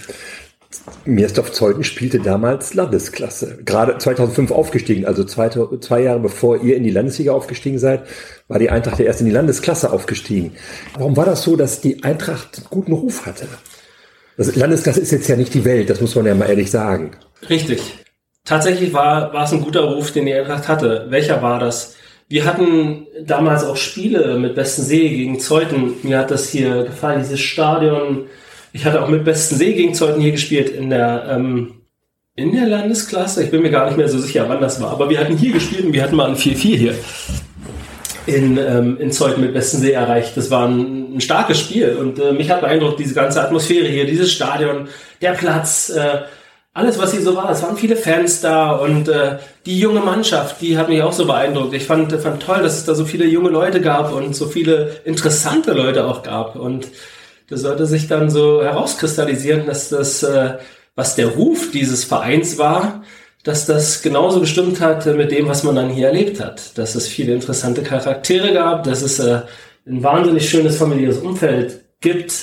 Miersdorf 1.05 1.51
Zeuthen 1.51 1.83
spielte 1.83 2.19
damals 2.19 2.73
Landesklasse. 2.73 3.59
Gerade 3.63 3.97
2005 3.97 4.51
aufgestiegen, 4.51 5.05
also 5.05 5.23
zwei, 5.23 5.49
zwei 5.49 6.01
Jahre 6.01 6.19
bevor 6.19 6.61
ihr 6.61 6.75
in 6.75 6.83
die 6.83 6.89
Landesliga 6.89 7.31
aufgestiegen 7.31 7.79
seid, 7.79 8.03
war 8.47 8.59
die 8.59 8.69
Eintracht 8.69 8.99
ja 8.99 9.05
erst 9.05 9.21
in 9.21 9.27
die 9.27 9.31
Landesklasse 9.31 9.91
aufgestiegen. 9.91 10.53
Warum 10.97 11.15
war 11.15 11.25
das 11.25 11.43
so, 11.43 11.55
dass 11.55 11.81
die 11.81 12.03
Eintracht 12.03 12.57
einen 12.57 12.67
guten 12.69 12.93
Ruf 12.93 13.25
hatte? 13.25 13.47
Das 14.37 14.55
Landesklasse 14.55 15.01
ist 15.01 15.11
jetzt 15.11 15.27
ja 15.27 15.35
nicht 15.35 15.53
die 15.53 15.65
Welt, 15.65 15.89
das 15.89 16.01
muss 16.01 16.15
man 16.15 16.25
ja 16.25 16.35
mal 16.35 16.49
ehrlich 16.49 16.71
sagen. 16.71 17.11
Richtig. 17.49 17.81
Tatsächlich 18.45 18.93
war, 18.93 19.31
war 19.33 19.45
es 19.45 19.53
ein 19.53 19.61
guter 19.61 19.81
Ruf, 19.81 20.11
den 20.11 20.25
die 20.25 20.33
Eintracht 20.33 20.67
hatte. 20.67 21.05
Welcher 21.09 21.41
war 21.41 21.59
das? 21.59 21.95
Wir 22.27 22.45
hatten 22.45 23.07
damals 23.25 23.63
auch 23.63 23.77
Spiele 23.77 24.37
mit 24.39 24.55
Besten 24.55 24.81
See 24.81 25.09
gegen 25.09 25.39
Zeuthen. 25.39 25.93
Mir 26.03 26.19
hat 26.19 26.31
das 26.31 26.49
hier 26.49 26.83
gefallen, 26.83 27.21
dieses 27.21 27.39
Stadion 27.39 28.27
ich 28.73 28.85
hatte 28.85 29.01
auch 29.01 29.07
mit 29.07 29.23
besten 29.23 29.55
Seegegenzeugen 29.55 30.19
hier 30.19 30.31
gespielt 30.31 30.69
in 30.69 30.89
der, 30.89 31.27
ähm, 31.29 31.83
in 32.35 32.53
der 32.53 32.65
Landesklasse. 32.65 33.43
Ich 33.43 33.51
bin 33.51 33.61
mir 33.61 33.69
gar 33.69 33.85
nicht 33.85 33.97
mehr 33.97 34.09
so 34.09 34.17
sicher, 34.17 34.49
wann 34.49 34.59
das 34.59 34.81
war. 34.81 34.89
Aber 34.89 35.11
wir 35.11 35.19
hatten 35.19 35.37
hier 35.37 35.53
gespielt 35.53 35.85
und 35.85 35.93
wir 35.93 36.01
hatten 36.01 36.15
mal 36.15 36.27
ein 36.27 36.35
4-4 36.35 36.75
hier 36.75 36.95
in, 38.25 38.57
ähm, 38.57 38.97
in 38.99 39.11
Zeuthen 39.11 39.41
mit 39.41 39.53
besten 39.53 39.77
See 39.79 39.91
erreicht. 39.91 40.37
Das 40.37 40.49
war 40.49 40.67
ein, 40.67 41.15
ein 41.15 41.21
starkes 41.21 41.59
Spiel 41.59 41.95
und 41.99 42.19
äh, 42.19 42.31
mich 42.31 42.49
hat 42.49 42.61
beeindruckt, 42.61 42.99
diese 42.99 43.13
ganze 43.13 43.41
Atmosphäre 43.41 43.87
hier, 43.87 44.05
dieses 44.05 44.31
Stadion, 44.31 44.87
der 45.21 45.31
Platz, 45.31 45.89
äh, 45.89 46.21
alles, 46.75 46.97
was 46.97 47.11
hier 47.11 47.21
so 47.21 47.35
war. 47.35 47.51
Es 47.51 47.61
waren 47.61 47.77
viele 47.77 47.95
Fans 47.95 48.41
da 48.41 48.71
und 48.71 49.07
äh, 49.07 49.37
die 49.65 49.79
junge 49.79 49.99
Mannschaft, 49.99 50.59
die 50.61 50.77
hat 50.77 50.89
mich 50.89 51.03
auch 51.03 51.13
so 51.13 51.27
beeindruckt. 51.27 51.73
Ich 51.73 51.85
fand, 51.85 52.11
fand 52.13 52.41
toll, 52.41 52.63
dass 52.63 52.77
es 52.77 52.85
da 52.85 52.95
so 52.95 53.05
viele 53.05 53.25
junge 53.25 53.49
Leute 53.49 53.79
gab 53.79 54.11
und 54.11 54.35
so 54.35 54.47
viele 54.47 55.01
interessante 55.05 55.73
Leute 55.73 56.05
auch 56.05 56.23
gab. 56.23 56.55
Und 56.55 56.87
das 57.49 57.61
sollte 57.61 57.85
sich 57.85 58.07
dann 58.07 58.31
so 58.31 58.63
herauskristallisieren, 58.63 59.67
dass 59.67 59.89
das, 59.89 60.23
äh, 60.23 60.57
was 60.95 61.15
der 61.15 61.27
Ruf 61.27 61.69
dieses 61.71 62.03
Vereins 62.05 62.57
war, 62.57 63.03
dass 63.43 63.65
das 63.65 64.01
genauso 64.01 64.39
gestimmt 64.39 64.79
hat 64.79 65.05
mit 65.05 65.31
dem, 65.31 65.47
was 65.47 65.63
man 65.63 65.75
dann 65.75 65.89
hier 65.89 66.07
erlebt 66.07 66.39
hat. 66.39 66.77
Dass 66.77 66.95
es 66.95 67.07
viele 67.07 67.33
interessante 67.33 67.83
Charaktere 67.83 68.53
gab, 68.53 68.83
dass 68.85 69.01
es 69.01 69.19
äh, 69.19 69.41
ein 69.85 70.01
wahnsinnig 70.01 70.49
schönes 70.49 70.77
familiäres 70.77 71.19
Umfeld 71.19 71.81
gibt 71.99 72.33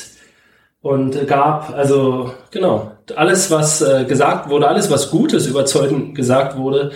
und 0.82 1.26
gab. 1.26 1.74
Also 1.74 2.34
genau, 2.50 2.92
alles, 3.16 3.50
was 3.50 3.80
äh, 3.80 4.04
gesagt 4.04 4.50
wurde, 4.50 4.68
alles, 4.68 4.90
was 4.90 5.10
Gutes 5.10 5.46
überzeugend 5.46 6.14
gesagt 6.14 6.58
wurde, 6.58 6.92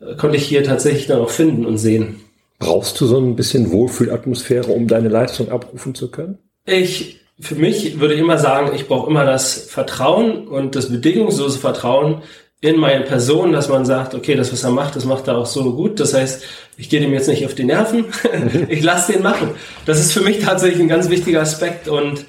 äh, 0.00 0.14
konnte 0.16 0.36
ich 0.36 0.44
hier 0.44 0.62
tatsächlich 0.62 1.06
dann 1.06 1.20
auch 1.20 1.30
finden 1.30 1.64
und 1.64 1.78
sehen. 1.78 2.20
Brauchst 2.58 3.00
du 3.00 3.06
so 3.06 3.18
ein 3.18 3.34
bisschen 3.34 3.72
Wohlfühlatmosphäre, 3.72 4.70
um 4.70 4.86
deine 4.86 5.08
Leistung 5.08 5.50
abrufen 5.50 5.94
zu 5.94 6.10
können? 6.10 6.38
Ich 6.66 7.18
für 7.40 7.56
mich 7.56 7.98
würde 7.98 8.14
ich 8.14 8.20
immer 8.20 8.38
sagen, 8.38 8.70
ich 8.74 8.86
brauche 8.86 9.10
immer 9.10 9.24
das 9.24 9.54
Vertrauen 9.54 10.46
und 10.46 10.76
das 10.76 10.90
bedingungslose 10.90 11.58
Vertrauen 11.58 12.22
in 12.62 12.78
meine 12.78 13.04
Person, 13.04 13.52
dass 13.52 13.68
man 13.68 13.84
sagt, 13.84 14.14
okay, 14.14 14.36
das, 14.36 14.52
was 14.52 14.62
er 14.64 14.70
macht, 14.70 14.96
das 14.96 15.04
macht 15.04 15.28
er 15.28 15.36
auch 15.36 15.46
so 15.46 15.74
gut. 15.74 16.00
Das 16.00 16.14
heißt, 16.14 16.42
ich 16.78 16.88
gehe 16.88 17.00
dem 17.00 17.12
jetzt 17.12 17.28
nicht 17.28 17.44
auf 17.44 17.54
die 17.54 17.64
Nerven, 17.64 18.06
ich 18.68 18.82
lasse 18.82 19.12
den 19.12 19.22
machen. 19.22 19.50
Das 19.84 20.00
ist 20.00 20.12
für 20.12 20.20
mich 20.20 20.38
tatsächlich 20.38 20.80
ein 20.80 20.88
ganz 20.88 21.10
wichtiger 21.10 21.42
Aspekt 21.42 21.88
und 21.88 22.24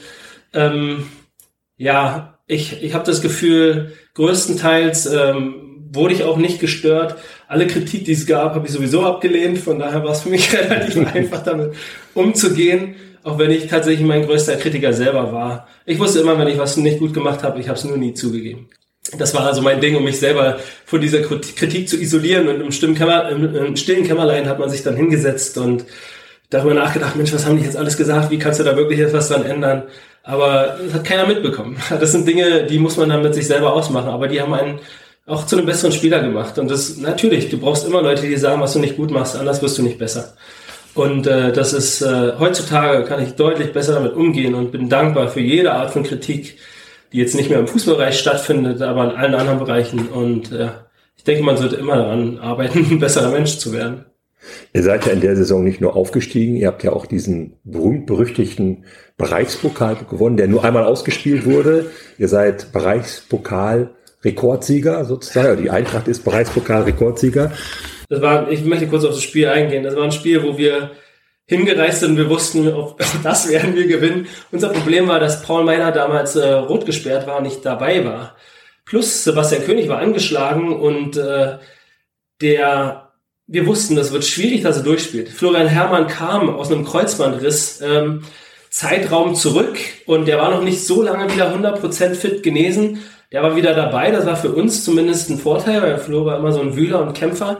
ähm, 0.53 1.07
ja, 1.77 2.39
ich, 2.47 2.83
ich 2.83 2.93
habe 2.93 3.05
das 3.05 3.21
Gefühl, 3.21 3.93
größtenteils 4.15 5.05
ähm, 5.05 5.87
wurde 5.91 6.15
ich 6.15 6.23
auch 6.23 6.37
nicht 6.37 6.59
gestört. 6.59 7.15
Alle 7.47 7.67
Kritik, 7.67 8.05
die 8.05 8.13
es 8.13 8.25
gab, 8.25 8.55
habe 8.55 8.65
ich 8.65 8.73
sowieso 8.73 9.03
abgelehnt. 9.03 9.59
Von 9.59 9.79
daher 9.79 10.03
war 10.03 10.11
es 10.11 10.21
für 10.21 10.29
mich 10.29 10.51
relativ 10.53 11.07
einfach, 11.13 11.43
damit 11.43 11.75
umzugehen 12.15 12.95
auch 13.23 13.39
wenn 13.39 13.51
ich 13.51 13.67
tatsächlich 13.67 14.05
mein 14.05 14.25
größter 14.25 14.57
Kritiker 14.57 14.91
selber 14.93 15.31
war. 15.31 15.67
Ich 15.85 15.97
wusste 15.97 16.19
immer, 16.19 16.37
wenn 16.37 16.47
ich 16.47 16.57
was 16.57 16.77
nicht 16.77 16.99
gut 16.99 17.13
gemacht 17.13 17.43
habe, 17.43 17.59
ich 17.59 17.69
habe 17.69 17.77
es 17.77 17.85
nur 17.85 17.97
nie 17.97 18.13
zugegeben. 18.13 18.67
Das 19.17 19.33
war 19.33 19.45
also 19.45 19.61
mein 19.61 19.81
Ding, 19.81 19.95
um 19.95 20.03
mich 20.03 20.19
selber 20.19 20.59
von 20.85 21.01
dieser 21.01 21.21
Kritik 21.21 21.89
zu 21.89 21.97
isolieren. 21.97 22.47
Und 22.47 22.61
im, 22.61 22.71
stillen, 22.71 22.95
Kämmer, 22.95 23.29
im 23.29 23.75
stillen 23.75 24.05
Kämmerlein 24.05 24.47
hat 24.47 24.59
man 24.59 24.69
sich 24.69 24.83
dann 24.83 24.95
hingesetzt 24.95 25.57
und 25.57 25.85
darüber 26.49 26.73
nachgedacht, 26.73 27.15
Mensch, 27.15 27.33
was 27.33 27.45
haben 27.45 27.57
die 27.57 27.63
jetzt 27.63 27.77
alles 27.77 27.97
gesagt? 27.97 28.31
Wie 28.31 28.39
kannst 28.39 28.59
du 28.59 28.63
da 28.63 28.75
wirklich 28.75 28.99
etwas 28.99 29.29
dran 29.29 29.45
ändern? 29.45 29.83
Aber 30.23 30.77
das 30.83 30.93
hat 30.93 31.03
keiner 31.03 31.27
mitbekommen. 31.27 31.77
Das 31.99 32.11
sind 32.11 32.27
Dinge, 32.27 32.65
die 32.65 32.79
muss 32.79 32.97
man 32.97 33.09
dann 33.09 33.21
mit 33.21 33.33
sich 33.33 33.47
selber 33.47 33.73
ausmachen. 33.73 34.09
Aber 34.09 34.27
die 34.27 34.41
haben 34.41 34.53
einen 34.53 34.79
auch 35.25 35.45
zu 35.45 35.57
einem 35.57 35.65
besseren 35.65 35.93
Spieler 35.93 36.21
gemacht. 36.21 36.57
Und 36.57 36.69
das 36.69 36.97
natürlich, 36.97 37.49
du 37.49 37.57
brauchst 37.57 37.85
immer 37.87 38.01
Leute, 38.01 38.27
die 38.27 38.35
sagen, 38.35 38.61
was 38.61 38.73
du 38.73 38.79
nicht 38.79 38.97
gut 38.97 39.11
machst, 39.11 39.35
anders 39.35 39.61
wirst 39.61 39.77
du 39.77 39.83
nicht 39.83 39.97
besser. 39.97 40.33
Und 40.95 41.25
äh, 41.27 41.51
das 41.51 41.73
ist 41.73 42.01
äh, 42.01 42.33
heutzutage 42.37 43.03
kann 43.05 43.21
ich 43.23 43.33
deutlich 43.33 43.73
besser 43.73 43.93
damit 43.93 44.13
umgehen 44.13 44.53
und 44.53 44.71
bin 44.71 44.89
dankbar 44.89 45.27
für 45.27 45.39
jede 45.39 45.73
Art 45.73 45.91
von 45.91 46.03
Kritik, 46.03 46.57
die 47.13 47.19
jetzt 47.19 47.35
nicht 47.35 47.49
mehr 47.49 47.59
im 47.59 47.67
Fußballbereich 47.67 48.17
stattfindet, 48.17 48.81
aber 48.81 49.05
in 49.05 49.17
allen 49.17 49.35
anderen 49.35 49.59
Bereichen. 49.59 50.07
Und 50.09 50.51
äh, 50.51 50.69
ich 51.15 51.23
denke, 51.23 51.43
man 51.43 51.57
sollte 51.57 51.75
immer 51.75 51.95
daran 51.95 52.39
arbeiten, 52.39 52.85
ein 52.91 52.99
besserer 52.99 53.31
Mensch 53.31 53.57
zu 53.57 53.71
werden. 53.71 54.05
Ihr 54.73 54.83
seid 54.83 55.05
ja 55.05 55.13
in 55.13 55.21
der 55.21 55.37
Saison 55.37 55.63
nicht 55.63 55.79
nur 55.79 55.95
aufgestiegen, 55.95 56.57
ihr 56.57 56.67
habt 56.67 56.83
ja 56.83 56.91
auch 56.91 57.05
diesen 57.05 57.53
berühmt-berüchtigten 57.63 58.83
Bereichspokal 59.15 59.95
gewonnen, 60.09 60.35
der 60.35 60.49
nur 60.49 60.65
einmal 60.65 60.83
ausgespielt 60.83 61.45
wurde. 61.45 61.91
Ihr 62.17 62.27
seid 62.27 62.73
Bereichspokal 62.73 63.91
Rekordsieger 64.23 65.05
sozusagen. 65.05 65.61
Die 65.61 65.69
Eintracht 65.69 66.09
ist 66.09 66.25
Bereichspokal 66.25 66.83
Rekordsieger. 66.83 67.51
Das 68.09 68.21
war, 68.21 68.51
ich 68.51 68.65
möchte 68.65 68.87
kurz 68.87 69.05
auf 69.05 69.11
das 69.11 69.23
Spiel 69.23 69.47
eingehen. 69.47 69.83
Das 69.83 69.95
war 69.95 70.03
ein 70.03 70.11
Spiel, 70.11 70.43
wo 70.43 70.57
wir 70.57 70.91
hingereist 71.45 72.01
sind. 72.01 72.17
Wir 72.17 72.29
wussten, 72.29 72.71
auf 72.71 72.95
das 73.23 73.49
werden 73.49 73.75
wir 73.75 73.87
gewinnen. 73.87 74.27
Unser 74.51 74.69
Problem 74.69 75.07
war, 75.07 75.19
dass 75.19 75.43
Paul 75.43 75.63
Meiner 75.63 75.91
damals 75.91 76.35
äh, 76.35 76.51
rot 76.53 76.85
gesperrt 76.85 77.27
war 77.27 77.37
und 77.37 77.43
nicht 77.43 77.65
dabei 77.65 78.05
war. 78.05 78.35
Plus 78.85 79.23
Sebastian 79.23 79.63
König 79.63 79.87
war 79.87 79.99
angeschlagen 79.99 80.75
und 80.75 81.17
äh, 81.17 81.57
der, 82.41 83.11
wir 83.47 83.65
wussten, 83.65 83.95
das 83.95 84.11
wird 84.11 84.25
schwierig, 84.25 84.63
dass 84.63 84.77
er 84.77 84.83
durchspielt. 84.83 85.29
Florian 85.29 85.67
Herrmann 85.67 86.07
kam 86.07 86.49
aus 86.49 86.71
einem 86.71 86.83
Kreuzbandriss 86.83 87.81
ähm, 87.81 88.23
Zeitraum 88.69 89.35
zurück 89.35 89.77
und 90.05 90.27
der 90.27 90.39
war 90.39 90.49
noch 90.49 90.63
nicht 90.63 90.85
so 90.85 91.01
lange 91.01 91.31
wieder 91.33 91.53
100% 91.53 92.15
fit 92.15 92.43
genesen. 92.43 93.03
Der 93.31 93.41
war 93.41 93.55
wieder 93.55 93.73
dabei, 93.73 94.11
das 94.11 94.25
war 94.25 94.35
für 94.35 94.51
uns 94.51 94.83
zumindest 94.83 95.29
ein 95.29 95.39
Vorteil, 95.39 95.81
weil 95.81 95.97
Flo 95.97 96.25
war 96.25 96.37
immer 96.37 96.51
so 96.51 96.61
ein 96.61 96.75
Wühler 96.75 97.01
und 97.01 97.13
Kämpfer. 97.13 97.59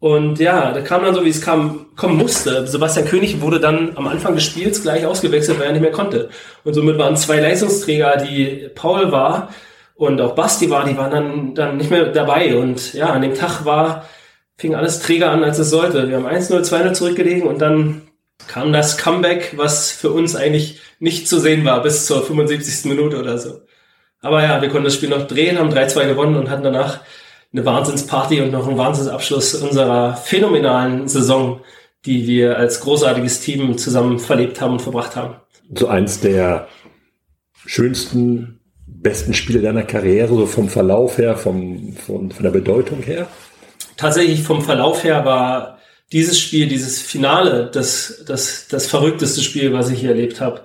Und 0.00 0.38
ja, 0.38 0.72
da 0.72 0.80
kam 0.80 1.04
dann 1.04 1.14
so, 1.14 1.24
wie 1.24 1.28
es 1.28 1.42
kam, 1.42 1.94
kommen 1.94 2.16
musste. 2.16 2.66
Sebastian 2.66 3.06
König 3.06 3.42
wurde 3.42 3.60
dann 3.60 3.92
am 3.96 4.08
Anfang 4.08 4.34
des 4.34 4.44
Spiels 4.44 4.82
gleich 4.82 5.04
ausgewechselt, 5.04 5.58
weil 5.58 5.66
er 5.66 5.72
nicht 5.72 5.82
mehr 5.82 5.90
konnte. 5.92 6.30
Und 6.64 6.72
somit 6.72 6.96
waren 6.96 7.16
zwei 7.16 7.38
Leistungsträger, 7.38 8.16
die 8.16 8.70
Paul 8.74 9.12
war 9.12 9.50
und 9.94 10.18
auch 10.22 10.34
Basti 10.34 10.70
war, 10.70 10.86
die 10.86 10.96
waren 10.96 11.10
dann, 11.10 11.54
dann 11.54 11.76
nicht 11.76 11.90
mehr 11.90 12.06
dabei. 12.06 12.56
Und 12.56 12.94
ja, 12.94 13.10
an 13.10 13.20
dem 13.20 13.34
Tag 13.34 13.66
war, 13.66 14.06
fing 14.56 14.74
alles 14.74 15.00
träger 15.00 15.30
an, 15.30 15.44
als 15.44 15.58
es 15.58 15.68
sollte. 15.68 16.08
Wir 16.08 16.16
haben 16.16 16.26
1-0, 16.26 16.62
2-0 16.62 16.92
zurückgelegen 16.94 17.42
und 17.42 17.58
dann 17.58 18.02
kam 18.48 18.72
das 18.72 18.96
Comeback, 18.96 19.52
was 19.56 19.92
für 19.92 20.10
uns 20.10 20.34
eigentlich 20.34 20.80
nicht 20.98 21.28
zu 21.28 21.38
sehen 21.38 21.64
war, 21.66 21.82
bis 21.82 22.06
zur 22.06 22.22
75. 22.24 22.86
Minute 22.86 23.18
oder 23.18 23.36
so. 23.36 23.60
Aber 24.22 24.42
ja, 24.42 24.62
wir 24.62 24.70
konnten 24.70 24.84
das 24.84 24.94
Spiel 24.94 25.10
noch 25.10 25.26
drehen, 25.26 25.58
haben 25.58 25.70
3-2 25.70 26.06
gewonnen 26.06 26.36
und 26.36 26.48
hatten 26.48 26.64
danach 26.64 27.00
eine 27.52 27.64
Wahnsinnsparty 27.64 28.40
und 28.42 28.52
noch 28.52 28.66
einen 28.66 28.78
Wahnsinnsabschluss 28.78 29.54
unserer 29.56 30.16
phänomenalen 30.16 31.08
Saison, 31.08 31.60
die 32.04 32.26
wir 32.26 32.56
als 32.56 32.80
großartiges 32.80 33.40
Team 33.40 33.76
zusammen 33.76 34.18
verlebt 34.18 34.60
haben 34.60 34.74
und 34.74 34.82
verbracht 34.82 35.16
haben. 35.16 35.36
So 35.74 35.88
eins 35.88 36.20
der 36.20 36.68
schönsten, 37.66 38.60
besten 38.86 39.34
Spiele 39.34 39.60
deiner 39.60 39.82
Karriere, 39.82 40.34
so 40.34 40.46
vom 40.46 40.68
Verlauf 40.68 41.18
her, 41.18 41.36
vom, 41.36 41.94
von, 41.94 42.30
von 42.30 42.42
der 42.42 42.50
Bedeutung 42.50 43.02
her? 43.02 43.28
Tatsächlich 43.96 44.42
vom 44.42 44.62
Verlauf 44.62 45.04
her 45.04 45.24
war 45.24 45.78
dieses 46.12 46.38
Spiel, 46.40 46.66
dieses 46.68 47.00
Finale, 47.00 47.70
das, 47.72 48.24
das, 48.26 48.66
das 48.68 48.86
verrückteste 48.86 49.42
Spiel, 49.42 49.72
was 49.72 49.90
ich 49.90 50.00
hier 50.00 50.10
erlebt 50.10 50.40
habe. 50.40 50.62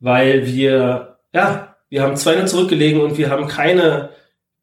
Weil 0.00 0.46
wir, 0.46 1.18
ja, 1.34 1.76
wir 1.88 2.02
haben 2.02 2.16
2 2.16 2.44
zurückgelegen 2.44 3.00
und 3.00 3.18
wir 3.18 3.30
haben 3.30 3.48
keine 3.48 4.10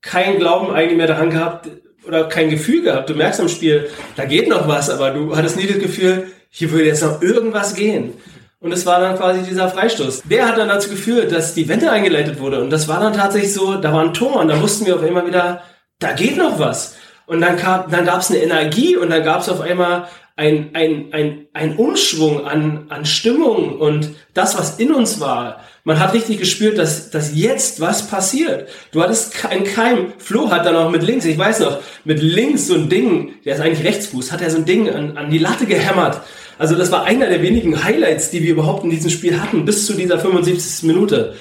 kein 0.02 0.40
Glauben 0.40 0.74
eigentlich 0.74 0.98
mehr 0.98 1.08
daran 1.08 1.30
gehabt 1.30 1.70
oder 2.08 2.28
kein 2.28 2.50
Gefühl 2.50 2.84
gehabt. 2.84 3.10
Du 3.10 3.14
merkst 3.14 3.40
am 3.40 3.50
Spiel, 3.50 3.90
da 4.16 4.26
geht 4.26 4.48
noch 4.48 4.68
was, 4.68 4.90
aber 4.90 5.12
du 5.12 5.36
hattest 5.36 5.58
nie 5.58 5.68
das 5.68 5.80
Gefühl, 5.80 6.28
hier 6.50 6.72
würde 6.72 6.86
jetzt 6.86 7.04
noch 7.04 7.22
irgendwas 7.22 7.76
gehen. 7.76 8.14
Und 8.62 8.74
es 8.74 8.86
war 8.86 9.00
dann 9.00 9.18
quasi 9.18 9.42
dieser 9.44 9.70
Freistoß. 9.70 10.24
Der 10.24 10.48
hat 10.48 10.58
dann 10.58 10.68
dazu 10.68 10.90
geführt, 10.90 11.32
dass 11.32 11.54
die 11.54 11.70
Wende 11.70 11.90
eingeleitet 11.92 12.40
wurde. 12.40 12.62
Und 12.62 12.72
das 12.72 12.88
war 12.88 13.00
dann 13.00 13.14
tatsächlich 13.14 13.54
so, 13.54 13.76
da 13.76 13.94
war 13.94 14.04
ein 14.04 14.14
Tor 14.14 14.38
und 14.38 14.50
da 14.50 14.62
wussten 14.62 14.86
wir 14.86 14.96
auf 14.96 15.04
einmal 15.04 15.26
wieder, 15.26 15.62
da 16.00 16.12
geht 16.12 16.36
noch 16.36 16.60
was. 16.60 16.98
Und 17.26 17.42
dann, 17.42 17.56
kam, 17.58 17.90
dann 17.90 18.06
gab 18.06 18.20
es 18.20 18.32
eine 18.32 18.40
Energie 18.40 18.98
und 18.98 19.12
dann 19.12 19.24
gab 19.24 19.42
es 19.42 19.50
auf 19.50 19.62
einmal 19.62 20.08
ein, 20.36 20.72
ein, 20.74 21.10
ein, 21.12 21.48
ein 21.54 21.76
Umschwung 21.76 22.46
an, 22.46 22.88
an 22.90 23.06
Stimmung 23.06 23.78
und 23.78 24.10
das, 24.34 24.58
was 24.58 24.80
in 24.80 24.94
uns 24.94 25.20
war. 25.20 25.62
Man 25.90 26.00
hat 26.00 26.14
richtig 26.14 26.38
gespürt, 26.38 26.78
dass, 26.78 27.10
dass 27.10 27.34
jetzt 27.34 27.82
was 27.82 28.06
passiert. 28.06 28.70
Du 28.92 29.02
hattest 29.02 29.34
kein 29.34 29.64
Keim. 29.64 30.14
Flo 30.20 30.52
hat 30.52 30.68
dann 30.68 30.76
auch 30.76 30.92
mit 30.92 31.02
links, 31.02 31.26
ich 31.26 31.36
weiß 31.36 31.62
noch, 31.62 31.80
mit 32.06 32.22
links 32.22 32.68
so 32.68 32.76
ein 32.76 32.90
Ding, 32.90 33.32
der 33.44 33.56
ist 33.56 33.62
eigentlich 33.62 33.88
Rechtsfuß, 33.88 34.32
hat 34.32 34.44
er 34.44 34.52
so 34.52 34.58
ein 34.58 34.66
Ding 34.66 34.88
an, 34.88 35.18
an 35.18 35.32
die 35.32 35.40
Latte 35.40 35.66
gehämmert. 35.66 36.22
Also 36.60 36.76
das 36.76 36.92
war 36.92 37.06
einer 37.06 37.28
der 37.28 37.42
wenigen 37.42 37.84
Highlights, 37.84 38.30
die 38.30 38.44
wir 38.44 38.52
überhaupt 38.52 38.84
in 38.84 38.92
diesem 38.92 39.10
Spiel 39.10 39.42
hatten, 39.42 39.66
bis 39.66 39.88
zu 39.88 39.94
dieser 39.96 40.20
75. 40.20 40.84
Minute. 40.84 41.34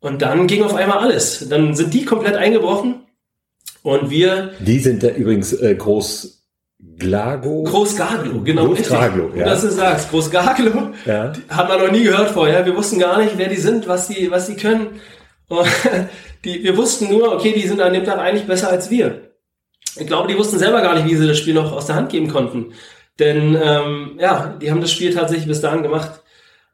Und 0.00 0.20
dann 0.20 0.48
ging 0.48 0.64
auf 0.64 0.74
einmal 0.74 0.98
alles. 0.98 1.46
Dann 1.48 1.76
sind 1.76 1.94
die 1.94 2.04
komplett 2.04 2.34
eingebrochen 2.34 3.04
und 3.84 4.10
wir. 4.10 4.50
Die 4.58 4.80
sind 4.80 5.04
da 5.04 5.10
übrigens 5.10 5.52
äh, 5.52 5.76
groß 5.76 6.41
Glago? 6.98 7.62
Großgaglo, 7.62 8.40
genau. 8.42 8.66
Großgaglo, 8.66 9.30
ja. 9.36 9.44
Dass 9.44 9.62
du 9.62 9.70
sagst, 9.70 10.10
Großgaglo, 10.10 10.92
ja. 11.06 11.32
hat 11.48 11.68
man 11.68 11.80
noch 11.80 11.92
nie 11.92 12.02
gehört 12.02 12.30
vorher. 12.30 12.66
Wir 12.66 12.76
wussten 12.76 12.98
gar 12.98 13.18
nicht, 13.18 13.38
wer 13.38 13.48
die 13.48 13.56
sind, 13.56 13.86
was 13.86 14.08
die, 14.08 14.30
was 14.30 14.46
die 14.46 14.56
können. 14.56 15.00
die, 16.44 16.64
wir 16.64 16.76
wussten 16.76 17.08
nur, 17.08 17.32
okay, 17.32 17.52
die 17.52 17.66
sind 17.68 17.80
an 17.80 17.92
dem 17.92 18.04
Tag 18.04 18.18
eigentlich 18.18 18.46
besser 18.46 18.68
als 18.68 18.90
wir. 18.90 19.32
Ich 19.96 20.06
glaube, 20.06 20.28
die 20.28 20.38
wussten 20.38 20.58
selber 20.58 20.80
gar 20.80 20.94
nicht, 20.94 21.06
wie 21.06 21.16
sie 21.16 21.26
das 21.26 21.38
Spiel 21.38 21.54
noch 21.54 21.72
aus 21.72 21.86
der 21.86 21.96
Hand 21.96 22.10
geben 22.10 22.28
konnten. 22.28 22.72
Denn 23.18 23.56
ähm, 23.62 24.18
ja, 24.18 24.56
die 24.60 24.70
haben 24.70 24.80
das 24.80 24.90
Spiel 24.90 25.14
tatsächlich 25.14 25.46
bis 25.46 25.60
dahin 25.60 25.82
gemacht. 25.82 26.22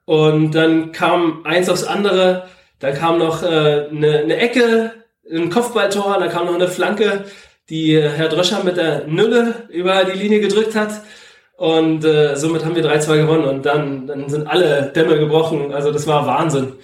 Und 0.04 0.52
dann 0.54 0.92
kam 0.92 1.44
eins 1.44 1.68
aufs 1.68 1.84
andere, 1.84 2.48
dann 2.78 2.94
kam 2.94 3.18
noch 3.18 3.42
äh, 3.42 3.88
eine, 3.90 4.20
eine 4.20 4.36
Ecke, 4.36 4.92
ein 5.30 5.50
Kopfballtor, 5.50 6.18
dann 6.18 6.30
kam 6.30 6.46
noch 6.46 6.54
eine 6.54 6.68
Flanke 6.68 7.24
die 7.70 8.00
Herr 8.00 8.28
Dröscher 8.28 8.64
mit 8.64 8.76
der 8.76 9.06
Nülle 9.06 9.66
über 9.68 10.04
die 10.04 10.18
Linie 10.18 10.40
gedrückt 10.40 10.74
hat. 10.74 11.02
Und 11.56 12.04
äh, 12.04 12.36
somit 12.36 12.64
haben 12.64 12.76
wir 12.76 12.84
3-2 12.84 13.16
gewonnen 13.16 13.44
und 13.44 13.66
dann, 13.66 14.06
dann 14.06 14.28
sind 14.28 14.46
alle 14.46 14.92
Dämme 14.94 15.18
gebrochen. 15.18 15.72
Also 15.74 15.90
das 15.90 16.06
war 16.06 16.26
Wahnsinn. 16.26 16.74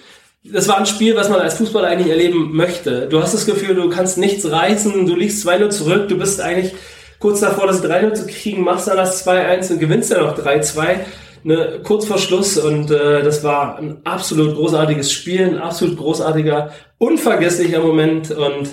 Das 0.43 0.67
war 0.67 0.77
ein 0.77 0.85
Spiel, 0.85 1.15
was 1.15 1.29
man 1.29 1.39
als 1.39 1.55
Fußballer 1.55 1.87
eigentlich 1.87 2.11
erleben 2.11 2.55
möchte. 2.55 3.07
Du 3.07 3.21
hast 3.21 3.33
das 3.33 3.45
Gefühl, 3.45 3.73
du 3.73 3.89
kannst 3.89 4.17
nichts 4.17 4.49
reißen, 4.49 5.07
du 5.07 5.15
liegst 5.15 5.47
2-0 5.47 5.69
zurück, 5.69 6.07
du 6.09 6.17
bist 6.17 6.41
eigentlich 6.41 6.73
kurz 7.19 7.39
davor, 7.39 7.67
das 7.67 7.83
3-0 7.83 8.13
zu 8.13 8.27
kriegen, 8.27 8.63
machst 8.63 8.87
dann 8.87 8.97
das 8.97 9.25
2-1 9.25 9.71
und 9.71 9.79
gewinnst 9.79 10.11
dann 10.11 10.21
noch 10.21 10.37
3-2. 10.37 10.97
Ne, 11.43 11.79
kurz 11.83 12.05
vor 12.05 12.17
Schluss 12.17 12.57
und 12.57 12.89
äh, 12.89 13.21
das 13.21 13.43
war 13.43 13.77
ein 13.77 13.97
absolut 14.03 14.55
großartiges 14.55 15.11
Spiel, 15.11 15.45
ein 15.45 15.59
absolut 15.59 15.95
großartiger, 15.95 16.71
unvergesslicher 16.97 17.81
Moment 17.81 18.31
und 18.31 18.67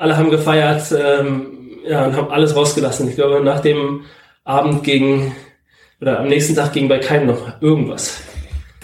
alle 0.00 0.16
haben 0.16 0.30
gefeiert 0.30 0.82
ähm, 0.98 1.46
ja, 1.86 2.06
und 2.06 2.16
haben 2.16 2.30
alles 2.30 2.56
rausgelassen. 2.56 3.08
Ich 3.08 3.16
glaube, 3.16 3.42
nach 3.44 3.60
dem 3.60 4.06
Abend 4.44 4.82
gegen, 4.82 5.36
oder 6.00 6.20
am 6.20 6.28
nächsten 6.28 6.56
Tag 6.56 6.72
ging 6.72 6.88
bei 6.88 6.98
keinem 6.98 7.26
noch 7.26 7.60
irgendwas. 7.60 8.22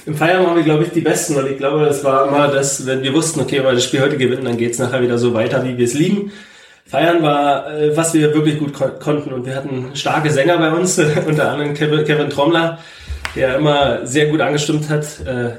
Im 0.05 0.15
Feiern 0.15 0.45
waren 0.45 0.57
wir, 0.57 0.63
glaube 0.63 0.85
ich, 0.85 0.91
die 0.91 1.01
Besten, 1.01 1.35
weil 1.35 1.49
ich 1.49 1.59
glaube, 1.59 1.85
das 1.87 2.05
war 2.05 2.29
immer 2.29 2.49
das, 2.49 2.87
wenn 2.87 3.03
wir 3.03 3.15
wussten, 3.15 3.41
okay, 3.41 3.65
weil 3.65 3.75
das 3.75 3.85
Spiel 3.85 4.03
heute 4.03 4.19
gewinnen, 4.19 4.45
dann 4.45 4.59
geht's 4.59 4.79
nachher 4.79 5.03
wieder 5.03 5.17
so 5.17 5.33
weiter, 5.33 5.65
wie 5.65 5.79
wir 5.79 5.87
es 5.87 5.95
lieben. 5.95 6.31
Feiern 6.85 7.23
war, 7.23 7.75
äh, 7.75 7.97
was 7.97 8.13
wir 8.13 8.35
wirklich 8.35 8.59
gut 8.59 8.75
kon 8.75 8.99
konnten 9.01 9.33
und 9.33 9.47
wir 9.47 9.57
hatten 9.57 9.97
starke 9.97 10.31
Sänger 10.31 10.59
bei 10.59 10.71
uns, 10.71 10.99
unter 11.27 11.51
anderem 11.51 11.73
Kevin, 11.73 12.05
Kevin 12.05 12.31
Trommler, 12.31 12.79
der 13.35 13.57
immer 13.57 14.07
sehr 14.07 14.27
gut 14.27 14.43
angestimmt 14.43 14.91
hat. 14.91 15.05
Äh, 15.27 15.53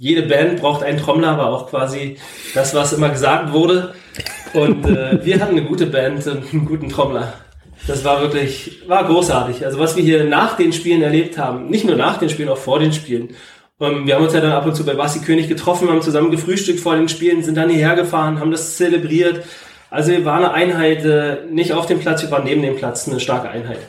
jede 0.00 0.22
Band 0.22 0.62
braucht 0.62 0.82
einen 0.82 0.98
Trommler, 0.98 1.36
war 1.36 1.52
auch 1.52 1.68
quasi 1.68 2.16
das, 2.54 2.74
was 2.74 2.94
immer 2.94 3.10
gesagt 3.10 3.52
wurde. 3.52 3.94
Und 4.54 4.86
äh, 4.86 5.22
wir 5.22 5.38
hatten 5.38 5.58
eine 5.58 5.66
gute 5.66 5.86
Band 5.86 6.26
und 6.26 6.50
einen 6.52 6.64
guten 6.64 6.88
Trommler. 6.88 7.34
Das 7.86 8.02
war 8.02 8.22
wirklich, 8.22 8.80
war 8.88 9.04
großartig. 9.04 9.64
Also 9.66 9.78
was 9.78 9.96
wir 9.96 10.02
hier 10.02 10.24
nach 10.24 10.56
den 10.56 10.72
Spielen 10.72 11.02
erlebt 11.02 11.36
haben, 11.36 11.68
nicht 11.68 11.84
nur 11.84 11.96
nach 11.96 12.16
den 12.16 12.30
Spielen, 12.30 12.48
auch 12.48 12.56
vor 12.56 12.78
den 12.78 12.94
Spielen. 12.94 13.36
Und 13.76 13.92
ähm, 13.92 14.06
wir 14.06 14.14
haben 14.14 14.24
uns 14.24 14.32
ja 14.32 14.40
dann 14.40 14.52
ab 14.52 14.64
und 14.64 14.74
zu 14.74 14.86
bei 14.86 14.94
Basti 14.94 15.20
König 15.20 15.48
getroffen, 15.48 15.90
haben 15.90 16.00
zusammen 16.00 16.30
gefrühstückt 16.30 16.80
vor 16.80 16.96
den 16.96 17.10
Spielen, 17.10 17.42
sind 17.42 17.56
dann 17.56 17.68
hierher 17.68 17.94
gefahren, 17.94 18.40
haben 18.40 18.50
das 18.50 18.78
zelebriert. 18.78 19.44
Also 19.90 20.12
wir 20.12 20.24
waren 20.24 20.44
eine 20.44 20.54
Einheit, 20.54 21.04
äh, 21.04 21.44
nicht 21.50 21.74
auf 21.74 21.84
dem 21.84 22.00
Platz, 22.00 22.22
wir 22.22 22.30
waren 22.30 22.44
neben 22.44 22.62
dem 22.62 22.76
Platz 22.76 23.06
eine 23.06 23.20
starke 23.20 23.50
Einheit. 23.50 23.80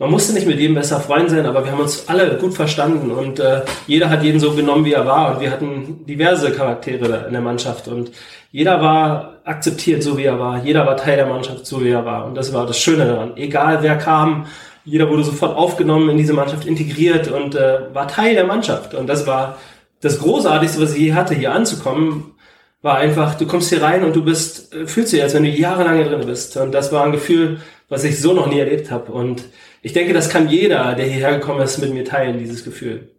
Man 0.00 0.12
musste 0.12 0.32
nicht 0.32 0.46
mit 0.46 0.60
jedem 0.60 0.76
besser 0.76 1.00
Freund 1.00 1.28
sein, 1.28 1.44
aber 1.44 1.64
wir 1.64 1.72
haben 1.72 1.80
uns 1.80 2.08
alle 2.08 2.38
gut 2.38 2.54
verstanden 2.54 3.10
und 3.10 3.40
äh, 3.40 3.62
jeder 3.88 4.10
hat 4.10 4.22
jeden 4.22 4.38
so 4.38 4.52
genommen, 4.52 4.84
wie 4.84 4.92
er 4.92 5.06
war. 5.06 5.34
Und 5.34 5.40
wir 5.40 5.50
hatten 5.50 6.06
diverse 6.06 6.52
Charaktere 6.52 7.24
in 7.26 7.32
der 7.32 7.42
Mannschaft 7.42 7.88
und 7.88 8.12
jeder 8.52 8.80
war 8.80 9.40
akzeptiert, 9.42 10.04
so 10.04 10.16
wie 10.16 10.22
er 10.22 10.38
war. 10.38 10.62
Jeder 10.62 10.86
war 10.86 10.96
Teil 10.96 11.16
der 11.16 11.26
Mannschaft, 11.26 11.66
so 11.66 11.82
wie 11.82 11.90
er 11.90 12.04
war. 12.04 12.26
Und 12.26 12.36
das 12.36 12.52
war 12.52 12.64
das 12.64 12.78
Schöne 12.78 13.06
daran. 13.06 13.36
Egal 13.36 13.82
wer 13.82 13.98
kam, 13.98 14.46
jeder 14.84 15.10
wurde 15.10 15.24
sofort 15.24 15.56
aufgenommen 15.56 16.08
in 16.10 16.16
diese 16.16 16.32
Mannschaft, 16.32 16.64
integriert 16.64 17.28
und 17.28 17.56
äh, 17.56 17.92
war 17.92 18.06
Teil 18.06 18.34
der 18.34 18.46
Mannschaft. 18.46 18.94
Und 18.94 19.08
das 19.08 19.26
war 19.26 19.58
das 20.00 20.20
Großartigste, 20.20 20.80
was 20.80 20.92
ich 20.94 21.00
je 21.00 21.14
hatte, 21.14 21.34
hier 21.34 21.52
anzukommen, 21.52 22.34
war 22.82 22.98
einfach, 22.98 23.34
du 23.34 23.46
kommst 23.48 23.70
hier 23.70 23.82
rein 23.82 24.04
und 24.04 24.14
du 24.14 24.24
bist, 24.24 24.72
äh, 24.72 24.86
fühlst 24.86 25.12
dich, 25.12 25.22
als 25.22 25.34
wenn 25.34 25.42
du 25.42 25.50
jahrelang 25.50 25.96
hier 25.96 26.06
drin 26.06 26.24
bist. 26.24 26.56
Und 26.56 26.70
das 26.70 26.92
war 26.92 27.04
ein 27.04 27.12
Gefühl, 27.12 27.58
was 27.88 28.04
ich 28.04 28.20
so 28.20 28.32
noch 28.32 28.46
nie 28.46 28.60
erlebt 28.60 28.92
habe. 28.92 29.10
Und 29.10 29.42
ich 29.82 29.92
denke, 29.92 30.12
das 30.12 30.28
kann 30.28 30.48
jeder, 30.48 30.94
der 30.94 31.06
hierher 31.06 31.38
gekommen 31.38 31.60
ist, 31.60 31.78
mit 31.78 31.92
mir 31.92 32.04
teilen, 32.04 32.38
dieses 32.38 32.64
Gefühl. 32.64 33.10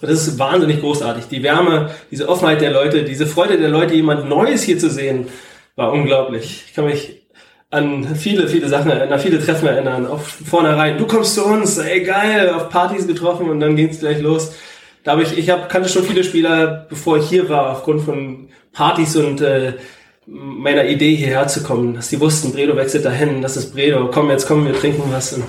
Und 0.00 0.10
das 0.10 0.26
ist 0.26 0.38
wahnsinnig 0.38 0.80
großartig. 0.80 1.26
Die 1.26 1.42
Wärme, 1.42 1.90
diese 2.10 2.28
Offenheit 2.28 2.60
der 2.60 2.72
Leute, 2.72 3.04
diese 3.04 3.26
Freude 3.26 3.58
der 3.58 3.68
Leute, 3.68 3.94
jemand 3.94 4.28
Neues 4.28 4.62
hier 4.62 4.78
zu 4.78 4.90
sehen, 4.90 5.28
war 5.76 5.92
unglaublich. 5.92 6.64
Ich 6.66 6.74
kann 6.74 6.86
mich 6.86 7.24
an 7.70 8.14
viele, 8.14 8.48
viele 8.48 8.68
Sachen 8.68 8.90
erinnern, 8.90 9.18
viele 9.18 9.44
Treffen 9.44 9.66
erinnern. 9.66 10.06
Auf 10.06 10.26
vornherein, 10.26 10.98
du 10.98 11.06
kommst 11.06 11.34
zu 11.34 11.44
uns, 11.44 11.78
ey 11.78 12.02
geil, 12.02 12.50
auf 12.50 12.68
Partys 12.68 13.06
getroffen 13.06 13.50
und 13.50 13.60
dann 13.60 13.76
ging 13.76 13.88
es 13.88 14.00
gleich 14.00 14.20
los. 14.20 14.54
Da 15.02 15.12
habe 15.12 15.22
ich, 15.22 15.36
ich 15.36 15.50
hab, 15.50 15.68
kannte 15.68 15.88
schon 15.88 16.04
viele 16.04 16.24
Spieler, 16.24 16.86
bevor 16.88 17.18
ich 17.18 17.28
hier 17.28 17.48
war, 17.48 17.72
aufgrund 17.72 18.02
von 18.02 18.48
Partys 18.72 19.16
und 19.16 19.40
äh, 19.40 19.74
meiner 20.26 20.86
Idee 20.86 21.14
hierher 21.14 21.46
zu 21.46 21.62
kommen, 21.62 21.94
dass 21.94 22.08
die 22.08 22.20
wussten, 22.20 22.52
Bredo 22.52 22.76
wechselt 22.76 23.04
dahin, 23.04 23.42
das 23.42 23.56
ist 23.56 23.74
Bredo, 23.74 24.10
komm, 24.10 24.30
jetzt 24.30 24.46
kommen 24.46 24.66
wir 24.66 24.74
trinken 24.74 25.02
was. 25.10 25.34
Und 25.34 25.44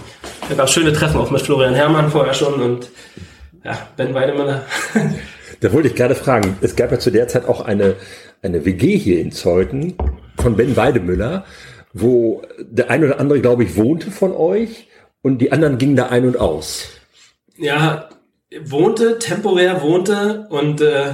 da 0.49 0.55
gab 0.55 0.69
schöne 0.69 0.93
Treffen 0.93 1.19
auch 1.19 1.31
mit 1.31 1.41
Florian 1.41 1.75
Herrmann 1.75 2.11
vorher 2.11 2.33
schon 2.33 2.61
und 2.61 2.89
ja, 3.63 3.87
Ben 3.97 4.13
Weidemüller. 4.13 4.65
Da 5.61 5.71
wollte 5.71 5.87
ich 5.87 5.95
gerade 5.95 6.15
fragen, 6.15 6.57
es 6.61 6.75
gab 6.75 6.91
ja 6.91 6.99
zu 6.99 7.11
der 7.11 7.29
Zeit 7.29 7.45
auch 7.45 7.61
eine, 7.61 7.95
eine 8.41 8.65
WG 8.65 8.97
hier 8.97 9.21
in 9.21 9.31
Zeuthen 9.31 9.95
von 10.37 10.57
Ben 10.57 10.75
Weidemüller, 10.75 11.45
wo 11.93 12.41
der 12.59 12.91
ein 12.91 13.03
oder 13.05 13.21
andere, 13.21 13.39
glaube 13.39 13.63
ich, 13.63 13.77
wohnte 13.77 14.11
von 14.11 14.33
euch 14.33 14.89
und 15.21 15.39
die 15.39 15.53
anderen 15.53 15.77
gingen 15.77 15.95
da 15.95 16.07
ein 16.07 16.25
und 16.25 16.37
aus. 16.37 16.89
Ja, 17.57 18.09
wohnte, 18.63 19.17
temporär 19.17 19.81
wohnte 19.81 20.45
und 20.49 20.81
äh, 20.81 21.13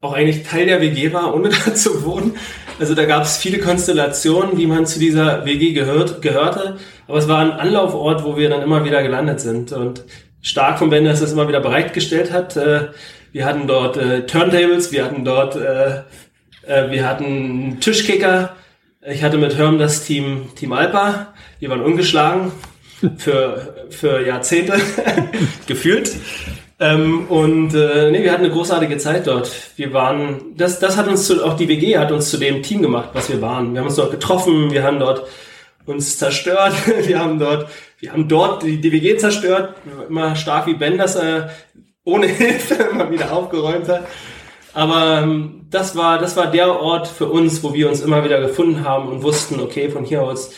auch 0.00 0.12
eigentlich 0.12 0.44
Teil 0.44 0.66
der 0.66 0.80
WG 0.80 1.12
war, 1.12 1.34
ohne 1.34 1.48
da 1.64 1.74
zu 1.74 2.04
wohnen. 2.04 2.36
Also 2.82 2.96
da 2.96 3.04
gab 3.04 3.22
es 3.22 3.36
viele 3.36 3.60
Konstellationen, 3.60 4.58
wie 4.58 4.66
man 4.66 4.86
zu 4.86 4.98
dieser 4.98 5.44
WG 5.44 5.72
gehört, 5.72 6.20
gehörte. 6.20 6.78
Aber 7.06 7.18
es 7.18 7.28
war 7.28 7.38
ein 7.38 7.52
Anlaufort, 7.52 8.24
wo 8.24 8.36
wir 8.36 8.48
dann 8.48 8.60
immer 8.60 8.84
wieder 8.84 9.04
gelandet 9.04 9.38
sind. 9.38 9.70
Und 9.70 10.02
stark 10.40 10.80
von 10.80 10.90
Ben, 10.90 11.04
dass 11.04 11.20
es 11.20 11.30
immer 11.30 11.46
wieder 11.46 11.60
bereitgestellt 11.60 12.32
hat. 12.32 12.56
Äh, 12.56 12.88
wir 13.30 13.44
hatten 13.44 13.68
dort 13.68 13.98
äh, 13.98 14.26
Turntables, 14.26 14.90
wir 14.90 15.04
hatten 15.04 15.24
dort, 15.24 15.54
äh, 15.54 15.98
äh, 16.66 16.90
wir 16.90 17.06
hatten 17.06 17.78
Tischkicker. 17.78 18.56
Ich 19.06 19.22
hatte 19.22 19.38
mit 19.38 19.56
Herm 19.56 19.78
das 19.78 20.02
Team 20.04 20.48
Team 20.56 20.72
Alpa. 20.72 21.34
Die 21.60 21.70
waren 21.70 21.82
ungeschlagen 21.82 22.50
für, 23.16 23.76
für 23.90 24.26
Jahrzehnte 24.26 24.74
gefühlt. 25.68 26.10
Ähm, 26.82 27.26
und 27.28 27.74
äh, 27.74 28.10
nee, 28.10 28.24
wir 28.24 28.32
hatten 28.32 28.42
eine 28.42 28.52
großartige 28.52 28.98
Zeit 28.98 29.28
dort. 29.28 29.52
Wir 29.76 29.92
waren, 29.92 30.56
das, 30.56 30.80
das 30.80 30.96
hat 30.96 31.06
uns 31.06 31.28
zu, 31.28 31.44
auch 31.44 31.54
die 31.54 31.68
WG 31.68 31.96
hat 31.96 32.10
uns 32.10 32.28
zu 32.28 32.38
dem 32.38 32.60
Team 32.60 32.82
gemacht, 32.82 33.10
was 33.12 33.30
wir 33.30 33.40
waren. 33.40 33.72
Wir 33.72 33.80
haben 33.80 33.86
uns 33.86 33.94
dort 33.94 34.10
getroffen, 34.10 34.72
wir 34.72 34.82
haben 34.82 34.98
dort 34.98 35.28
uns 35.86 36.18
zerstört, 36.18 36.74
wir 37.06 37.20
haben 37.20 37.38
dort, 37.38 37.68
wir 38.00 38.12
haben 38.12 38.26
dort 38.26 38.64
die, 38.64 38.80
die 38.80 38.90
WG 38.90 39.16
zerstört, 39.16 39.76
immer 40.08 40.34
stark 40.34 40.66
wie 40.66 40.74
Ben 40.74 40.98
das 40.98 41.14
äh, 41.14 41.42
ohne 42.02 42.26
Hilfe 42.26 42.74
immer 42.74 43.08
wieder 43.12 43.32
aufgeräumt 43.32 43.88
hat. 43.88 44.08
Aber 44.74 45.20
ähm, 45.22 45.66
das 45.70 45.94
war, 45.94 46.18
das 46.18 46.36
war 46.36 46.50
der 46.50 46.80
Ort 46.80 47.06
für 47.06 47.26
uns, 47.26 47.62
wo 47.62 47.74
wir 47.74 47.88
uns 47.88 48.00
immer 48.00 48.24
wieder 48.24 48.40
gefunden 48.40 48.84
haben 48.84 49.06
und 49.06 49.22
wussten, 49.22 49.60
okay, 49.60 49.88
von 49.88 50.04
hier 50.04 50.22
aus 50.22 50.50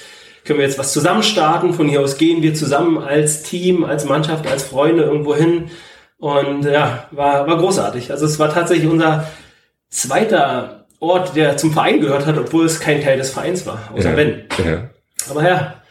können 0.46 0.58
wir 0.58 0.66
jetzt 0.66 0.78
was 0.78 0.92
zusammen 0.92 1.22
starten, 1.22 1.74
von 1.74 1.88
hier 1.88 2.00
aus 2.00 2.16
gehen 2.16 2.42
wir 2.42 2.54
zusammen 2.54 2.96
als 2.96 3.42
Team, 3.42 3.84
als 3.84 4.06
Mannschaft, 4.06 4.46
als 4.46 4.62
Freunde 4.62 5.02
irgendwo 5.02 5.34
hin 5.34 5.70
und 6.18 6.64
ja, 6.64 7.08
war, 7.10 7.46
war 7.46 7.58
großartig. 7.58 8.10
Also 8.10 8.26
es 8.26 8.38
war 8.38 8.52
tatsächlich 8.52 8.90
unser 8.90 9.28
zweiter 9.90 10.86
Ort, 11.00 11.36
der 11.36 11.56
zum 11.56 11.72
Verein 11.72 12.00
gehört 12.00 12.26
hat, 12.26 12.38
obwohl 12.38 12.64
es 12.64 12.80
kein 12.80 13.02
Teil 13.02 13.18
des 13.18 13.30
Vereins 13.30 13.66
war, 13.66 13.90
außer 13.92 14.10
ja, 14.10 14.16
Ben. 14.16 14.42
Ja. 14.64 14.90
Aber 15.28 15.42
ja, 15.46 15.82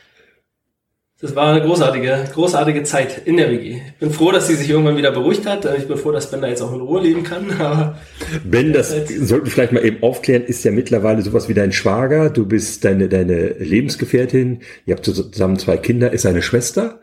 das 1.23 1.38
war 1.38 1.53
eine 1.53 1.62
großartige, 1.62 2.25
großartige 2.33 2.83
Zeit 2.83 3.21
in 3.23 3.38
der 3.38 3.49
WG. 3.49 3.79
Ich 3.88 3.97
bin 3.97 4.12
froh, 4.12 4.33
dass 4.33 4.47
sie 4.47 4.55
sich 4.55 4.69
irgendwann 4.69 4.97
wieder 4.97 5.12
beruhigt 5.12 5.45
hat. 5.45 5.65
Ich 5.77 5.88
bin 5.88 5.95
froh, 5.95 6.12
dass 6.12 6.29
Ben 6.29 6.41
da 6.41 6.49
jetzt 6.49 6.62
auch 6.62 6.73
in 6.73 6.81
Ruhe 6.81 7.01
leben 7.01 7.23
kann. 7.23 7.49
Aber 7.62 7.97
ben, 8.43 8.73
das 8.73 8.89
sollten 8.89 9.45
wir 9.45 9.51
vielleicht 9.51 9.71
mal 9.71 9.86
eben 9.86 10.03
aufklären, 10.03 10.43
ist 10.43 10.65
ja 10.65 10.71
mittlerweile 10.71 11.21
sowas 11.21 11.47
wie 11.47 11.53
dein 11.53 11.71
Schwager. 11.71 12.29
Du 12.29 12.45
bist 12.45 12.83
deine, 12.83 13.07
deine 13.07 13.53
Lebensgefährtin. 13.53 14.63
Ihr 14.86 14.95
habt 14.95 15.05
zusammen 15.05 15.57
zwei 15.59 15.77
Kinder, 15.77 16.12
ist 16.12 16.25
eine 16.25 16.41
Schwester. 16.41 16.99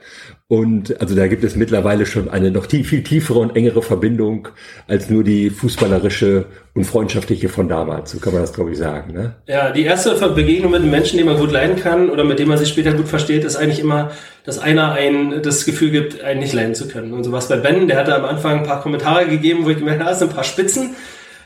Und 0.50 1.00
also 1.00 1.14
da 1.14 1.28
gibt 1.28 1.44
es 1.44 1.54
mittlerweile 1.54 2.06
schon 2.06 2.28
eine 2.28 2.50
noch 2.50 2.66
viel, 2.68 2.82
viel 2.82 3.04
tiefere 3.04 3.38
und 3.38 3.54
engere 3.54 3.82
Verbindung 3.82 4.48
als 4.88 5.08
nur 5.08 5.22
die 5.22 5.48
fußballerische 5.48 6.46
und 6.74 6.82
freundschaftliche 6.82 7.48
von 7.48 7.68
damals. 7.68 8.10
So 8.10 8.18
kann 8.18 8.32
man 8.32 8.42
das, 8.42 8.52
glaube 8.52 8.72
ich, 8.72 8.78
sagen. 8.78 9.14
Ne? 9.14 9.36
Ja, 9.46 9.70
die 9.70 9.84
erste 9.84 10.10
Begegnung 10.30 10.72
mit 10.72 10.80
einem 10.80 10.90
Menschen, 10.90 11.18
den 11.18 11.26
man 11.26 11.38
gut 11.38 11.52
leiden 11.52 11.76
kann 11.76 12.10
oder 12.10 12.24
mit 12.24 12.40
dem 12.40 12.48
man 12.48 12.58
sich 12.58 12.68
später 12.68 12.92
gut 12.94 13.06
versteht, 13.06 13.44
ist 13.44 13.54
eigentlich 13.54 13.78
immer, 13.78 14.10
dass 14.44 14.58
einer 14.58 14.90
ein 14.90 15.40
das 15.40 15.66
Gefühl 15.66 15.92
gibt, 15.92 16.20
einen 16.20 16.40
nicht 16.40 16.52
leiden 16.52 16.74
zu 16.74 16.88
können. 16.88 17.12
Und 17.12 17.22
so 17.22 17.30
was 17.30 17.46
bei 17.46 17.56
Ben, 17.56 17.86
der 17.86 17.98
hatte 17.98 18.16
am 18.16 18.24
Anfang 18.24 18.58
ein 18.58 18.66
paar 18.66 18.82
Kommentare 18.82 19.28
gegeben, 19.28 19.64
wo 19.64 19.70
ich 19.70 19.78
gemerkt 19.78 20.00
habe, 20.00 20.10
da 20.10 20.16
sind 20.16 20.30
ein 20.30 20.34
paar 20.34 20.42
Spitzen. 20.42 20.96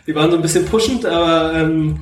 Die 0.07 0.15
waren 0.15 0.31
so 0.31 0.37
ein 0.37 0.43
bisschen 0.43 0.65
pushend, 0.65 1.05
aber 1.05 1.53
ähm, 1.55 2.01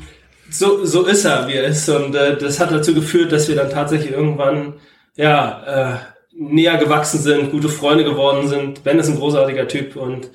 so, 0.50 0.84
so 0.84 1.04
ist 1.04 1.24
er, 1.24 1.48
wie 1.48 1.54
er 1.54 1.64
ist. 1.64 1.88
Und 1.88 2.14
äh, 2.14 2.36
das 2.36 2.60
hat 2.60 2.70
dazu 2.70 2.94
geführt, 2.94 3.32
dass 3.32 3.48
wir 3.48 3.56
dann 3.56 3.70
tatsächlich 3.70 4.12
irgendwann, 4.12 4.74
ja, 5.16 5.96
äh, 5.96 6.11
näher 6.34 6.78
gewachsen 6.78 7.20
sind, 7.20 7.50
gute 7.50 7.68
Freunde 7.68 8.04
geworden 8.04 8.48
sind. 8.48 8.84
Ben 8.84 8.98
ist 8.98 9.08
ein 9.08 9.18
großartiger 9.18 9.68
Typ 9.68 9.96
und 9.96 10.30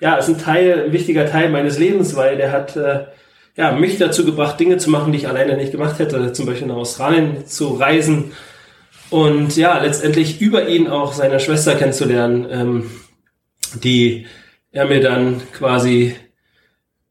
ja, 0.00 0.16
ist 0.16 0.28
ein 0.28 0.38
Teil, 0.38 0.84
ein 0.86 0.92
wichtiger 0.92 1.26
Teil 1.26 1.50
meines 1.50 1.78
Lebens, 1.78 2.14
weil 2.16 2.36
der 2.36 2.52
hat 2.52 2.76
äh, 2.76 3.06
ja, 3.56 3.72
mich 3.72 3.98
dazu 3.98 4.24
gebracht, 4.24 4.60
Dinge 4.60 4.76
zu 4.76 4.90
machen, 4.90 5.12
die 5.12 5.18
ich 5.18 5.28
alleine 5.28 5.56
nicht 5.56 5.72
gemacht 5.72 5.98
hätte, 5.98 6.32
zum 6.32 6.46
Beispiel 6.46 6.68
nach 6.68 6.76
Australien 6.76 7.46
zu 7.46 7.74
reisen 7.74 8.32
und 9.10 9.56
ja, 9.56 9.78
letztendlich 9.78 10.40
über 10.40 10.68
ihn 10.68 10.86
auch 10.86 11.12
seine 11.12 11.40
Schwester 11.40 11.74
kennenzulernen, 11.74 12.46
ähm, 12.50 12.90
die 13.82 14.26
er 14.70 14.86
mir 14.86 15.00
dann 15.00 15.40
quasi 15.52 16.14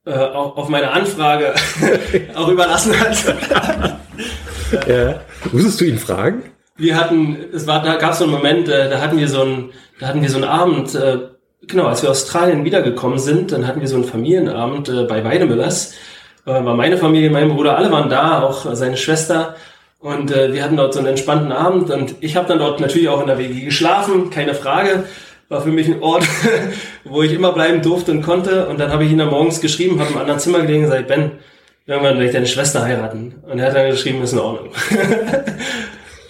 äh, 0.06 0.12
auf 0.12 0.70
meine 0.70 0.92
Anfrage 0.92 1.54
auch 2.36 2.48
überlassen 2.50 2.98
hat. 3.00 3.98
ja. 4.88 5.22
Musstest 5.52 5.82
du 5.82 5.86
ihn 5.86 5.98
fragen? 5.98 6.44
Wir 6.78 6.96
hatten, 6.96 7.38
es 7.54 7.68
war, 7.68 7.82
da 7.82 7.96
gab 7.96 8.12
es 8.12 8.20
so 8.20 8.26
einen 8.26 8.34
Moment, 8.34 8.70
äh, 8.70 8.90
da 8.90 9.02
hatten 9.02 9.18
wir 9.18 9.28
so 9.28 9.42
einen, 9.42 9.72
da 10.00 10.08
hatten 10.08 10.22
wir 10.22 10.30
so 10.30 10.38
einen 10.38 10.46
Abend, 10.46 10.94
äh, 10.96 11.18
genau, 11.68 11.86
als 11.86 12.04
wir 12.04 12.12
aus 12.12 12.24
Australien 12.24 12.64
wiedergekommen 12.64 13.20
sind, 13.20 13.52
dann 13.52 13.68
hatten 13.68 13.82
wir 13.82 13.88
so 13.88 13.96
einen 13.96 14.06
Familienabend 14.06 14.90
äh, 14.90 15.04
bei 15.04 15.24
Weidemüllers. 15.24 15.94
Äh, 16.46 16.52
war 16.52 16.76
meine 16.76 16.98
Familie, 16.98 17.30
mein 17.30 17.50
Bruder, 17.50 17.78
alle 17.78 17.92
waren 17.92 18.10
da, 18.10 18.42
auch 18.42 18.74
seine 18.74 18.98
Schwester. 18.98 19.56
Und 20.00 20.32
äh, 20.32 20.54
wir 20.54 20.64
hatten 20.64 20.78
dort 20.78 20.94
so 20.94 21.00
einen 21.00 21.10
entspannten 21.10 21.52
Abend 21.52 21.90
und 21.90 22.16
ich 22.22 22.36
habe 22.36 22.48
dann 22.48 22.60
dort 22.60 22.80
natürlich 22.80 23.10
auch 23.10 23.22
in 23.22 23.28
der 23.28 23.40
WG 23.40 23.62
geschlafen, 23.62 24.30
keine 24.30 24.54
Frage. 24.54 25.06
War 25.50 25.62
für 25.62 25.72
mich 25.72 25.88
ein 25.88 26.02
Ort, 26.02 26.26
wo 27.04 27.24
ich 27.24 27.34
immer 27.34 27.54
bleiben 27.54 27.82
durfte 27.82 28.12
und 28.12 28.22
konnte. 28.22 28.68
Und 28.68 28.80
dann 28.80 28.92
habe 28.92 29.06
ich 29.06 29.12
ihn 29.12 29.18
dann 29.18 29.30
morgens 29.30 29.60
geschrieben, 29.62 30.00
habe 30.00 30.12
im 30.12 30.18
anderen 30.18 30.40
Zimmer 30.40 30.60
gelegen 30.60 30.84
und 30.84 30.92
gesagt, 30.92 31.08
Ben, 31.08 31.32
irgendwann 31.88 32.16
werde 32.16 32.26
ich 32.26 32.34
deine 32.34 32.46
Schwester 32.46 32.84
heiraten. 32.84 33.36
Und 33.50 33.58
er 33.58 33.68
hat 33.68 33.76
dann 33.76 33.90
geschrieben, 33.90 34.22
ist 34.22 34.34
in 34.34 34.40
Ordnung. 34.40 34.74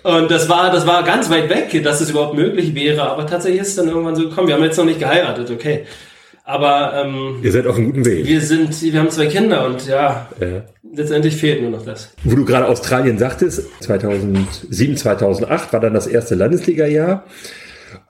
Und 0.07 0.31
das 0.31 0.47
war, 0.47 0.71
das 0.71 0.87
war 0.87 1.03
ganz 1.03 1.29
weit 1.29 1.49
weg, 1.49 1.83
dass 1.83 1.99
es 1.99 2.11
überhaupt 2.11 2.33
möglich 2.33 2.73
wäre. 2.73 3.09
Aber 3.09 3.27
tatsächlich 3.27 3.61
ist 3.61 3.67
es 3.69 3.75
dann 3.75 3.89
irgendwann 3.89 4.15
so 4.15 4.29
gekommen. 4.29 4.47
Wir 4.47 4.55
haben 4.55 4.63
jetzt 4.63 4.77
noch 4.77 4.85
nicht 4.85 4.99
geheiratet, 4.99 5.51
okay. 5.51 5.83
Aber 6.45 6.93
ähm, 6.95 7.39
ihr 7.43 7.51
seid 7.51 7.67
auf 7.67 7.75
einem 7.75 7.87
guten 7.87 8.05
Weg. 8.05 8.25
Wir 8.25 8.39
sind, 8.39 8.81
wir 8.81 8.97
haben 9.01 9.09
zwei 9.09 9.25
Kinder 9.25 9.65
und 9.65 9.85
ja, 9.85 10.29
ja, 10.39 10.63
letztendlich 10.93 11.35
fehlt 11.35 11.61
nur 11.61 11.71
noch 11.71 11.83
das. 11.83 12.13
Wo 12.23 12.37
du 12.37 12.45
gerade 12.45 12.67
Australien 12.67 13.17
sagtest, 13.17 13.63
2007, 13.81 14.95
2008 14.95 15.73
war 15.73 15.81
dann 15.81 15.93
das 15.93 16.07
erste 16.07 16.35
Landesliga-Jahr. 16.35 17.25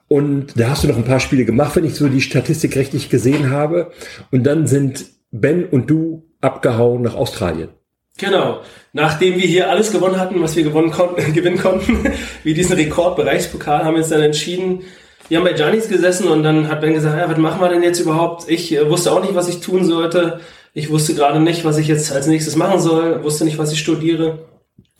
Und 0.06 0.52
da 0.54 0.70
hast 0.70 0.84
du 0.84 0.88
noch 0.88 0.96
ein 0.96 1.04
paar 1.04 1.18
Spiele 1.18 1.44
gemacht, 1.44 1.74
wenn 1.74 1.84
ich 1.84 1.96
so 1.96 2.06
die 2.06 2.20
Statistik 2.20 2.76
richtig 2.76 3.10
gesehen 3.10 3.50
habe. 3.50 3.90
Und 4.30 4.44
dann 4.44 4.68
sind 4.68 5.04
Ben 5.32 5.64
und 5.64 5.90
du 5.90 6.22
abgehauen 6.40 7.02
nach 7.02 7.16
Australien. 7.16 7.70
Genau. 8.18 8.60
Nachdem 8.92 9.36
wir 9.36 9.46
hier 9.46 9.70
alles 9.70 9.92
gewonnen 9.92 10.20
hatten, 10.20 10.42
was 10.42 10.56
wir 10.56 10.64
gewonnen 10.64 10.90
konnten, 10.90 11.32
gewinnen 11.32 11.58
konnten, 11.58 12.12
wie 12.44 12.54
diesen 12.54 12.76
Rekordbereichspokal, 12.76 13.84
haben 13.84 13.94
wir 13.94 14.02
uns 14.02 14.10
dann 14.10 14.22
entschieden, 14.22 14.84
wir 15.28 15.38
haben 15.38 15.44
bei 15.44 15.52
Giannis 15.52 15.88
gesessen 15.88 16.28
und 16.28 16.42
dann 16.42 16.68
hat 16.68 16.80
Ben 16.80 16.94
gesagt, 16.94 17.18
ja, 17.18 17.28
was 17.28 17.38
machen 17.38 17.60
wir 17.60 17.68
denn 17.68 17.82
jetzt 17.82 18.00
überhaupt? 18.00 18.48
Ich 18.48 18.74
äh, 18.74 18.88
wusste 18.88 19.12
auch 19.12 19.20
nicht, 19.20 19.34
was 19.34 19.48
ich 19.48 19.60
tun 19.60 19.84
sollte. 19.84 20.40
Ich 20.72 20.90
wusste 20.90 21.14
gerade 21.14 21.40
nicht, 21.40 21.64
was 21.64 21.78
ich 21.78 21.86
jetzt 21.86 22.12
als 22.12 22.26
nächstes 22.26 22.56
machen 22.56 22.80
soll, 22.80 23.22
wusste 23.24 23.44
nicht, 23.44 23.58
was 23.58 23.72
ich 23.72 23.78
studiere. 23.78 24.38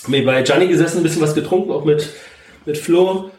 Mir 0.07 0.25
bei 0.25 0.43
Gianni 0.43 0.69
gesessen, 0.69 0.99
ein 0.99 1.03
bisschen 1.03 1.23
was 1.23 1.35
getrunken, 1.35 1.73
auch 1.73 1.85
mit, 1.85 2.09
mit 2.67 2.79
Flo, 2.79 3.31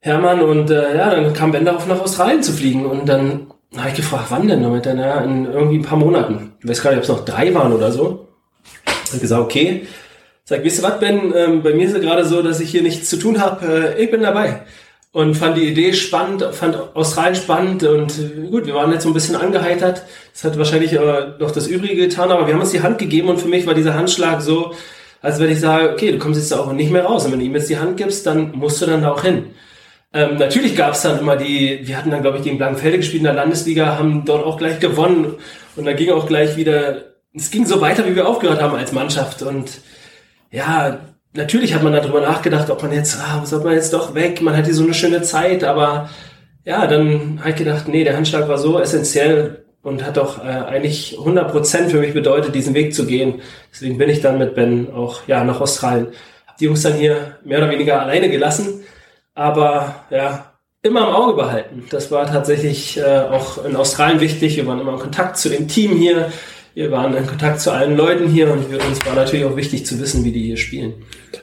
Hermann 0.00 0.40
und 0.40 0.70
äh, 0.70 0.96
ja, 0.96 1.10
dann 1.10 1.32
kam 1.32 1.52
Ben 1.52 1.64
darauf, 1.64 1.86
nach 1.86 2.00
Australien 2.00 2.42
zu 2.42 2.52
fliegen 2.52 2.86
und 2.86 3.08
dann 3.08 3.48
habe 3.76 3.90
ich 3.90 3.94
gefragt, 3.94 4.26
wann 4.30 4.48
denn 4.48 4.62
damit? 4.62 4.86
Dann, 4.86 4.98
ja, 4.98 5.20
in 5.20 5.46
irgendwie 5.46 5.78
ein 5.78 5.82
paar 5.82 5.98
Monaten. 5.98 6.54
Ich 6.60 6.68
weiß 6.68 6.82
gar 6.82 6.90
nicht, 6.90 6.98
ob 6.98 7.04
es 7.04 7.08
noch 7.08 7.24
drei 7.24 7.54
waren 7.54 7.72
oder 7.72 7.92
so. 7.92 8.29
Habe 9.10 9.20
gesagt, 9.20 9.42
okay. 9.42 9.86
Sag, 10.44 10.64
wisst 10.64 10.80
ihr 10.80 10.82
was, 10.82 10.98
Ben? 10.98 11.32
Ähm, 11.36 11.62
bei 11.62 11.74
mir 11.74 11.86
ist 11.86 11.94
es 11.94 12.00
gerade 12.00 12.24
so, 12.24 12.42
dass 12.42 12.60
ich 12.60 12.70
hier 12.70 12.82
nichts 12.82 13.08
zu 13.08 13.18
tun 13.18 13.40
habe. 13.40 13.94
Äh, 13.96 14.02
ich 14.02 14.10
bin 14.10 14.22
dabei. 14.22 14.62
Und 15.12 15.34
fand 15.34 15.56
die 15.56 15.68
Idee 15.68 15.92
spannend, 15.92 16.44
fand 16.52 16.76
Australien 16.94 17.34
spannend 17.34 17.82
und 17.82 18.16
äh, 18.16 18.48
gut, 18.48 18.66
wir 18.66 18.74
waren 18.74 18.92
jetzt 18.92 19.02
so 19.02 19.10
ein 19.10 19.14
bisschen 19.14 19.34
angeheitert. 19.34 20.02
Das 20.32 20.44
hat 20.44 20.56
wahrscheinlich 20.56 20.98
aber 20.98 21.36
noch 21.40 21.50
das 21.50 21.66
Übrige 21.66 21.96
getan, 21.96 22.30
aber 22.30 22.46
wir 22.46 22.54
haben 22.54 22.60
uns 22.60 22.70
die 22.70 22.82
Hand 22.82 22.98
gegeben 22.98 23.28
und 23.28 23.40
für 23.40 23.48
mich 23.48 23.66
war 23.66 23.74
dieser 23.74 23.94
Handschlag 23.94 24.40
so, 24.40 24.72
als 25.20 25.40
wenn 25.40 25.50
ich 25.50 25.58
sage, 25.58 25.90
okay, 25.90 26.12
du 26.12 26.18
kommst 26.18 26.40
jetzt 26.40 26.52
auch 26.52 26.72
nicht 26.72 26.92
mehr 26.92 27.04
raus. 27.04 27.24
Und 27.26 27.32
wenn 27.32 27.40
du 27.40 27.46
ihm 27.46 27.54
jetzt 27.56 27.68
die 27.68 27.78
Hand 27.78 27.96
gibst, 27.96 28.24
dann 28.24 28.52
musst 28.52 28.80
du 28.80 28.86
dann 28.86 29.02
da 29.02 29.10
auch 29.10 29.22
hin. 29.22 29.46
Ähm, 30.12 30.36
natürlich 30.38 30.76
gab 30.76 30.94
es 30.94 31.02
dann 31.02 31.18
immer 31.18 31.36
die, 31.36 31.80
wir 31.82 31.96
hatten 31.96 32.10
dann, 32.10 32.22
glaube 32.22 32.38
ich, 32.38 32.44
gegen 32.44 32.58
Blankenfelde 32.58 32.98
gespielt 32.98 33.20
in 33.20 33.24
der 33.24 33.34
Landesliga, 33.34 33.98
haben 33.98 34.24
dort 34.24 34.44
auch 34.44 34.58
gleich 34.58 34.80
gewonnen 34.80 35.34
und 35.76 35.84
dann 35.84 35.96
ging 35.96 36.10
auch 36.10 36.26
gleich 36.26 36.56
wieder 36.56 37.09
es 37.34 37.50
ging 37.50 37.66
so 37.66 37.80
weiter, 37.80 38.06
wie 38.06 38.16
wir 38.16 38.28
aufgehört 38.28 38.60
haben 38.60 38.76
als 38.76 38.92
Mannschaft. 38.92 39.42
Und 39.42 39.80
ja, 40.50 40.98
natürlich 41.32 41.74
hat 41.74 41.82
man 41.82 41.92
darüber 41.92 42.20
nachgedacht, 42.20 42.70
ob 42.70 42.82
man 42.82 42.92
jetzt, 42.92 43.18
ah, 43.20 43.44
soll 43.44 43.62
man 43.62 43.74
jetzt 43.74 43.92
doch 43.92 44.14
weg? 44.14 44.40
Man 44.42 44.56
hatte 44.56 44.74
so 44.74 44.82
eine 44.82 44.94
schöne 44.94 45.22
Zeit, 45.22 45.64
aber 45.64 46.10
ja, 46.64 46.86
dann 46.86 47.40
ich 47.46 47.56
gedacht, 47.56 47.88
nee, 47.88 48.04
der 48.04 48.16
Handschlag 48.16 48.48
war 48.48 48.58
so 48.58 48.78
essentiell 48.80 49.64
und 49.82 50.04
hat 50.04 50.16
doch 50.16 50.44
äh, 50.44 50.48
eigentlich 50.48 51.16
100% 51.18 51.88
für 51.88 52.00
mich 52.00 52.12
bedeutet, 52.12 52.54
diesen 52.54 52.74
Weg 52.74 52.94
zu 52.94 53.06
gehen. 53.06 53.40
Deswegen 53.72 53.96
bin 53.96 54.10
ich 54.10 54.20
dann 54.20 54.38
mit 54.38 54.54
Ben 54.54 54.92
auch 54.92 55.26
ja 55.26 55.42
nach 55.44 55.60
Australien. 55.60 56.08
Hab 56.46 56.58
die 56.58 56.66
Jungs 56.66 56.82
dann 56.82 56.94
hier 56.94 57.38
mehr 57.44 57.58
oder 57.58 57.70
weniger 57.70 58.00
alleine 58.00 58.28
gelassen, 58.28 58.84
aber 59.34 60.04
ja, 60.10 60.52
immer 60.82 61.08
im 61.08 61.14
Auge 61.14 61.34
behalten. 61.34 61.84
Das 61.90 62.10
war 62.10 62.26
tatsächlich 62.26 62.98
äh, 62.98 63.20
auch 63.30 63.64
in 63.64 63.76
Australien 63.76 64.20
wichtig. 64.20 64.56
Wir 64.56 64.66
waren 64.66 64.80
immer 64.80 64.92
in 64.92 64.98
Kontakt 64.98 65.38
zu 65.38 65.48
dem 65.48 65.68
Team 65.68 65.96
hier 65.96 66.30
wir 66.74 66.90
waren 66.90 67.14
in 67.14 67.26
Kontakt 67.26 67.60
zu 67.60 67.72
allen 67.72 67.96
Leuten 67.96 68.28
hier 68.28 68.52
und 68.52 68.70
wir, 68.70 68.84
uns 68.84 69.04
war 69.04 69.14
natürlich 69.14 69.44
auch 69.44 69.56
wichtig 69.56 69.86
zu 69.86 69.98
wissen, 70.00 70.24
wie 70.24 70.32
die 70.32 70.44
hier 70.44 70.56
spielen. 70.56 70.94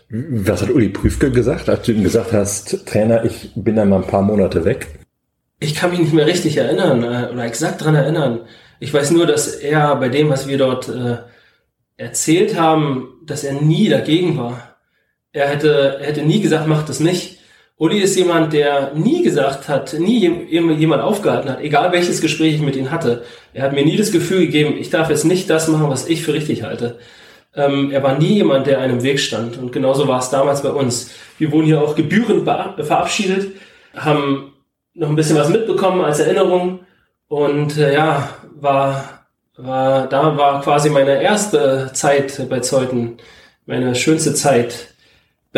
Was 0.10 0.62
hat 0.62 0.70
Uli 0.70 0.90
Prüfke 0.90 1.32
gesagt, 1.32 1.70
als 1.70 1.86
du 1.86 1.92
ihm 1.92 2.04
gesagt 2.04 2.32
hast, 2.34 2.86
Trainer, 2.86 3.26
ich 3.26 3.52
bin 3.56 3.76
dann 3.76 3.90
mal 3.90 4.02
ein 4.02 4.08
paar 4.08 4.22
Monate 4.22 4.64
weg? 4.64 4.88
Ich 5.60 5.76
kann 5.76 5.90
mich 5.90 6.00
nicht 6.00 6.14
mehr 6.14 6.28
richtig 6.28 6.58
erinnern 6.58 7.04
äh, 7.04 7.30
oder 7.32 7.46
exakt 7.46 7.84
dran 7.84 7.96
erinnern. 7.96 8.42
Ich 8.80 8.94
weiß 8.94 9.12
nur, 9.12 9.26
dass 9.26 9.48
er 9.56 9.96
bei 9.96 10.10
dem, 10.10 10.30
was 10.30 10.48
wir 10.48 10.58
dort 10.58 10.88
äh, 10.88 11.18
erzählt 11.98 12.60
haben, 12.60 13.20
dass 13.26 13.44
er 13.44 13.54
nie 13.54 13.90
dagegen 13.90 14.38
war. 14.38 14.78
Er 15.34 15.50
hätte, 15.50 15.98
er 16.00 16.08
hätte 16.08 16.22
nie 16.22 16.42
gesagt, 16.42 16.68
mach 16.68 16.86
das 16.86 17.00
nicht. 17.00 17.37
Uli 17.80 18.00
ist 18.00 18.16
jemand, 18.16 18.54
der 18.54 18.94
nie 18.96 19.22
gesagt 19.22 19.70
hat, 19.70 19.94
nie 20.00 20.48
jemand 20.50 21.04
aufgehalten 21.04 21.50
hat, 21.52 21.62
egal 21.62 21.92
welches 21.92 22.22
Gespräch 22.22 22.56
ich 22.56 22.62
mit 22.62 22.76
ihm 22.76 22.90
hatte. 22.90 23.24
Er 23.54 23.64
hat 23.64 23.74
mir 23.74 23.86
nie 23.86 23.98
das 23.98 24.12
Gefühl 24.12 24.48
gegeben, 24.48 24.78
ich 24.80 24.90
darf 24.90 25.12
jetzt 25.12 25.26
nicht 25.26 25.48
das 25.50 25.68
machen, 25.68 25.90
was 25.90 26.08
ich 26.08 26.24
für 26.24 26.34
richtig 26.34 26.64
halte. 26.64 26.98
Ähm, 27.56 27.92
er 27.92 28.02
war 28.02 28.18
nie 28.18 28.34
jemand, 28.34 28.66
der 28.66 28.80
einem 28.80 29.04
Weg 29.04 29.20
stand. 29.20 29.58
Und 29.58 29.72
genauso 29.72 30.08
war 30.08 30.20
es 30.20 30.32
damals 30.32 30.64
bei 30.64 30.70
uns. 30.70 31.12
Wir 31.38 31.52
wurden 31.52 31.68
hier 31.68 31.82
auch 31.82 31.96
gebührend 31.96 32.46
verabschiedet, 32.46 33.52
haben 33.96 34.54
noch 34.96 35.10
ein 35.10 35.16
bisschen 35.16 35.38
was 35.38 35.50
mitbekommen 35.50 36.04
als 36.04 36.20
Erinnerung. 36.20 36.80
Und 37.28 37.78
äh, 37.78 37.94
ja, 37.94 38.30
war, 38.56 39.28
war, 39.56 40.08
da 40.08 40.36
war 40.36 40.64
quasi 40.64 40.90
meine 40.90 41.22
erste 41.22 41.92
Zeit 41.94 42.48
bei 42.50 42.60
Zeuthen, 42.60 43.18
meine 43.68 43.94
schönste 43.94 44.34
Zeit 44.34 44.96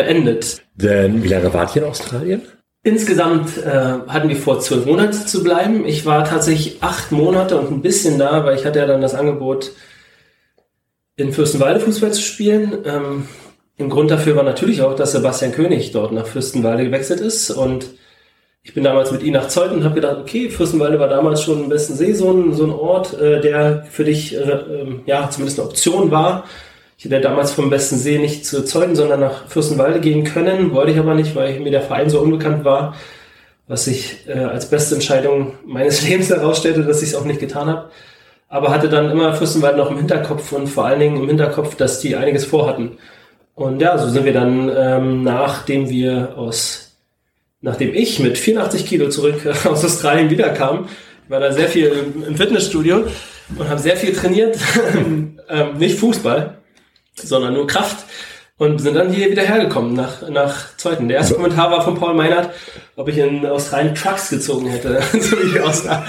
beendet. 0.02 0.62
Denn 0.74 1.22
wie 1.22 1.28
lange 1.28 1.52
wart 1.52 1.76
ihr 1.76 1.82
in 1.82 1.88
Australien? 1.88 2.42
Insgesamt 2.82 3.58
äh, 3.58 3.98
hatten 4.08 4.30
wir 4.30 4.36
vor, 4.36 4.60
zwölf 4.60 4.86
Monate 4.86 5.26
zu 5.26 5.42
bleiben. 5.42 5.84
Ich 5.86 6.06
war 6.06 6.24
tatsächlich 6.24 6.82
acht 6.82 7.12
Monate 7.12 7.58
und 7.58 7.70
ein 7.70 7.82
bisschen 7.82 8.18
da, 8.18 8.44
weil 8.46 8.56
ich 8.56 8.64
hatte 8.64 8.78
ja 8.78 8.86
dann 8.86 9.02
das 9.02 9.14
Angebot, 9.14 9.72
in 11.16 11.32
Fürstenwalde 11.32 11.80
Fußball 11.80 12.12
zu 12.12 12.22
spielen. 12.22 12.78
Ähm, 12.86 13.28
Im 13.76 13.90
Grund 13.90 14.10
dafür 14.10 14.36
war 14.36 14.44
natürlich 14.44 14.80
auch, 14.80 14.96
dass 14.96 15.12
Sebastian 15.12 15.52
König 15.52 15.92
dort 15.92 16.12
nach 16.12 16.26
Fürstenwalde 16.26 16.84
gewechselt 16.84 17.20
ist. 17.20 17.50
Und 17.50 17.90
ich 18.62 18.72
bin 18.72 18.84
damals 18.84 19.10
mit 19.10 19.22
ihm 19.22 19.34
nach 19.34 19.48
Zeuthen 19.48 19.78
und 19.78 19.84
habe 19.84 19.96
gedacht, 19.96 20.16
okay, 20.18 20.48
Fürstenwalde 20.48 20.98
war 20.98 21.08
damals 21.08 21.42
schon 21.42 21.64
im 21.64 21.68
besten 21.68 21.94
See 21.96 22.14
so 22.14 22.32
ein, 22.32 22.54
so 22.54 22.64
ein 22.64 22.70
Ort, 22.70 23.12
äh, 23.20 23.42
der 23.42 23.84
für 23.90 24.04
dich 24.04 24.34
äh, 24.34 24.40
ähm, 24.40 25.02
ja 25.04 25.28
zumindest 25.28 25.60
eine 25.60 25.68
Option 25.68 26.10
war. 26.10 26.44
Ich 27.00 27.06
hätte 27.06 27.22
damals 27.22 27.52
vom 27.52 27.70
Besten 27.70 27.96
See 27.96 28.18
nicht 28.18 28.44
zu 28.44 28.62
Zeuthen, 28.62 28.94
sondern 28.94 29.20
nach 29.20 29.48
Fürstenwalde 29.48 30.00
gehen 30.00 30.22
können, 30.22 30.74
wollte 30.74 30.92
ich 30.92 30.98
aber 30.98 31.14
nicht, 31.14 31.34
weil 31.34 31.58
mir 31.58 31.70
der 31.70 31.80
Verein 31.80 32.10
so 32.10 32.20
unbekannt 32.20 32.62
war, 32.62 32.94
was 33.66 33.86
sich 33.86 34.28
äh, 34.28 34.34
als 34.34 34.68
beste 34.68 34.96
Entscheidung 34.96 35.54
meines 35.64 36.02
Lebens 36.06 36.28
herausstellte, 36.28 36.82
dass 36.82 37.00
ich 37.00 37.08
es 37.08 37.14
auch 37.14 37.24
nicht 37.24 37.40
getan 37.40 37.68
habe. 37.68 37.88
Aber 38.50 38.68
hatte 38.68 38.90
dann 38.90 39.10
immer 39.10 39.32
Fürstenwalde 39.32 39.78
noch 39.78 39.90
im 39.90 39.96
Hinterkopf 39.96 40.52
und 40.52 40.66
vor 40.66 40.84
allen 40.84 41.00
Dingen 41.00 41.16
im 41.16 41.26
Hinterkopf, 41.26 41.74
dass 41.74 42.00
die 42.00 42.16
einiges 42.16 42.44
vorhatten. 42.44 42.98
Und 43.54 43.80
ja, 43.80 43.96
so 43.96 44.10
sind 44.10 44.26
wir 44.26 44.34
dann, 44.34 44.70
ähm, 44.76 45.22
nachdem 45.22 45.88
wir 45.88 46.36
aus, 46.36 46.96
nachdem 47.62 47.94
ich 47.94 48.18
mit 48.18 48.36
84 48.36 48.84
Kilo 48.84 49.08
zurück 49.08 49.46
aus 49.64 49.82
Australien 49.82 50.28
wiederkam, 50.28 50.86
war 51.28 51.40
da 51.40 51.50
sehr 51.50 51.68
viel 51.68 52.12
im 52.28 52.36
Fitnessstudio 52.36 53.04
und 53.56 53.68
habe 53.70 53.80
sehr 53.80 53.96
viel 53.96 54.12
trainiert, 54.12 54.58
ähm, 55.48 55.78
nicht 55.78 55.98
Fußball, 55.98 56.59
sondern 57.20 57.54
nur 57.54 57.66
Kraft 57.66 58.04
und 58.60 58.78
sind 58.78 58.94
dann 58.94 59.10
hier 59.10 59.30
wieder 59.30 59.42
hergekommen 59.42 59.94
nach, 59.94 60.28
nach 60.28 60.76
zweiten. 60.76 61.08
Der 61.08 61.16
erste 61.16 61.34
Kommentar 61.34 61.70
war 61.70 61.82
von 61.82 61.94
Paul 61.94 62.12
Meinert, 62.12 62.50
ob 62.94 63.08
ich 63.08 63.16
in 63.16 63.46
Australien 63.46 63.94
Trucks 63.94 64.28
gezogen 64.28 64.68
hätte, 64.68 65.00
so 65.18 65.38
wie 65.38 65.56
ich 65.56 65.60
aussah. 65.60 66.04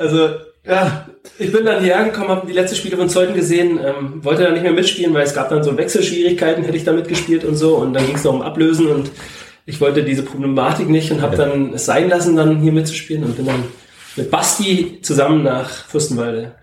Also, 0.00 0.30
ja, 0.66 1.06
ich 1.38 1.52
bin 1.52 1.64
dann 1.64 1.80
hierher 1.80 2.04
gekommen, 2.04 2.28
habe 2.28 2.46
die 2.48 2.52
letzte 2.52 2.74
Spiele 2.74 2.96
von 2.96 3.08
Zeuthen 3.08 3.36
gesehen, 3.36 3.78
ähm, 3.84 4.24
wollte 4.24 4.42
da 4.42 4.50
nicht 4.50 4.64
mehr 4.64 4.72
mitspielen, 4.72 5.14
weil 5.14 5.22
es 5.22 5.32
gab 5.32 5.48
dann 5.48 5.62
so 5.62 5.76
Wechselschwierigkeiten, 5.76 6.64
hätte 6.64 6.76
ich 6.76 6.84
da 6.84 6.92
mitgespielt 6.92 7.44
und 7.44 7.54
so. 7.54 7.76
Und 7.76 7.94
dann 7.94 8.04
ging 8.04 8.16
es 8.16 8.24
noch 8.24 8.34
um 8.34 8.42
Ablösen 8.42 8.88
und 8.88 9.12
ich 9.64 9.80
wollte 9.80 10.02
diese 10.02 10.24
Problematik 10.24 10.88
nicht 10.88 11.12
und 11.12 11.22
habe 11.22 11.36
dann 11.36 11.74
es 11.74 11.84
sein 11.86 12.08
lassen, 12.08 12.34
dann 12.34 12.58
hier 12.58 12.72
mitzuspielen 12.72 13.22
und 13.22 13.36
bin 13.36 13.46
dann 13.46 13.62
mit 14.16 14.28
Basti 14.28 14.98
zusammen 15.02 15.44
nach 15.44 15.70
Fürstenwalde 15.70 16.56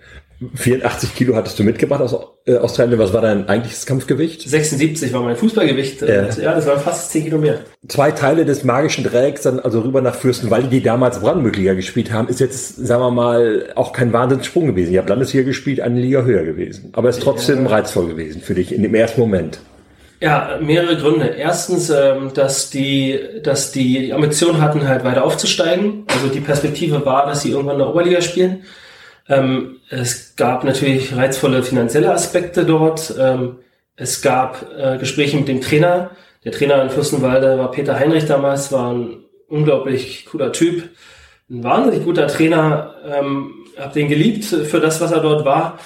84 0.54 1.16
Kilo 1.16 1.36
hattest 1.36 1.58
du 1.58 1.64
mitgebracht 1.64 2.02
aus 2.02 2.16
äh, 2.46 2.58
Australien. 2.58 3.00
Was 3.00 3.12
war 3.12 3.22
dein 3.22 3.50
eigentliches 3.50 3.88
Kampfgewicht? 3.88 4.48
76 4.48 5.12
war 5.12 5.24
mein 5.24 5.36
Fußballgewicht. 5.36 6.02
Ja, 6.02 6.26
ja 6.26 6.54
das 6.54 6.68
waren 6.68 6.80
fast 6.80 7.12
10 7.12 7.24
Kilo 7.24 7.40
mehr. 7.40 7.62
Zwei 7.88 8.12
Teile 8.12 8.46
des 8.46 8.64
magischen 8.64 9.04
Dreiecks, 9.04 9.42
dann 9.42 9.60
also 9.60 9.80
rüber 9.80 10.02
nach 10.02 10.14
Fürstenwalde, 10.14 10.68
die 10.68 10.84
damals 10.84 11.22
Brandenburg-Liga 11.22 11.74
gespielt 11.74 12.12
haben, 12.12 12.28
ist 12.28 12.40
jetzt, 12.40 12.76
sagen 12.76 13.02
wir 13.02 13.10
mal, 13.10 13.72
auch 13.76 13.94
kein 13.94 14.14
Wahnsinnssprung 14.14 14.68
gewesen. 14.68 14.94
Ihr 14.94 15.00
habt 15.00 15.10
Landesliga 15.10 15.44
gespielt, 15.44 15.82
eine 15.82 16.00
Liga 16.00 16.22
höher 16.22 16.44
gewesen. 16.44 16.90
Aber 16.94 17.10
es 17.10 17.18
ist 17.18 17.24
trotzdem 17.24 17.64
ja. 17.64 17.72
reizvoll 17.72 18.08
gewesen 18.08 18.42
für 18.42 18.54
dich 18.54 18.74
in 18.74 18.84
dem 18.84 18.94
ersten 18.94 19.20
Moment. 19.20 19.60
Ja, 20.20 20.60
mehrere 20.62 20.98
Gründe. 20.98 21.28
Erstens, 21.28 21.90
ähm, 21.90 22.32
dass 22.34 22.70
die, 22.70 23.20
dass 23.44 23.72
die 23.72 24.14
Ambition 24.14 24.62
hatten, 24.62 24.88
halt 24.88 25.04
weiter 25.04 25.24
aufzusteigen. 25.24 26.06
Also 26.08 26.28
die 26.28 26.40
Perspektive 26.42 27.06
war, 27.06 27.26
dass 27.26 27.42
sie 27.42 27.52
irgendwann 27.52 27.76
in 27.76 27.80
der 27.80 27.90
Oberliga 27.90 28.22
spielen. 28.22 28.64
Ähm, 29.30 29.78
es 29.90 30.36
gab 30.36 30.64
natürlich 30.64 31.16
reizvolle 31.16 31.64
finanzielle 31.64 32.12
Aspekte 32.12 32.66
dort. 32.66 33.14
Ähm, 33.20 33.58
es 33.96 34.22
gab 34.22 34.66
äh, 34.78 34.98
Gespräche 34.98 35.38
mit 35.38 35.48
dem 35.48 35.62
Trainer. 35.62 36.12
Der 36.46 36.52
Trainer 36.52 36.82
in 36.84 36.90
Fürstenwalde 36.90 37.58
war 37.58 37.72
Peter 37.72 38.00
Heinrich 38.00 38.26
damals, 38.26 38.72
war 38.72 38.94
ein 38.94 39.24
unglaublich 39.50 40.26
cooler 40.26 40.52
Typ, 40.52 40.90
ein 41.50 41.64
wahnsinnig 41.64 42.06
guter 42.06 42.28
Trainer. 42.28 42.96
Ähm, 43.06 43.54
hab 43.78 43.94
den 43.94 44.08
geliebt 44.08 44.46
für 44.46 44.80
das, 44.80 45.02
was 45.02 45.12
er 45.12 45.20
dort 45.20 45.46
war. 45.46 45.78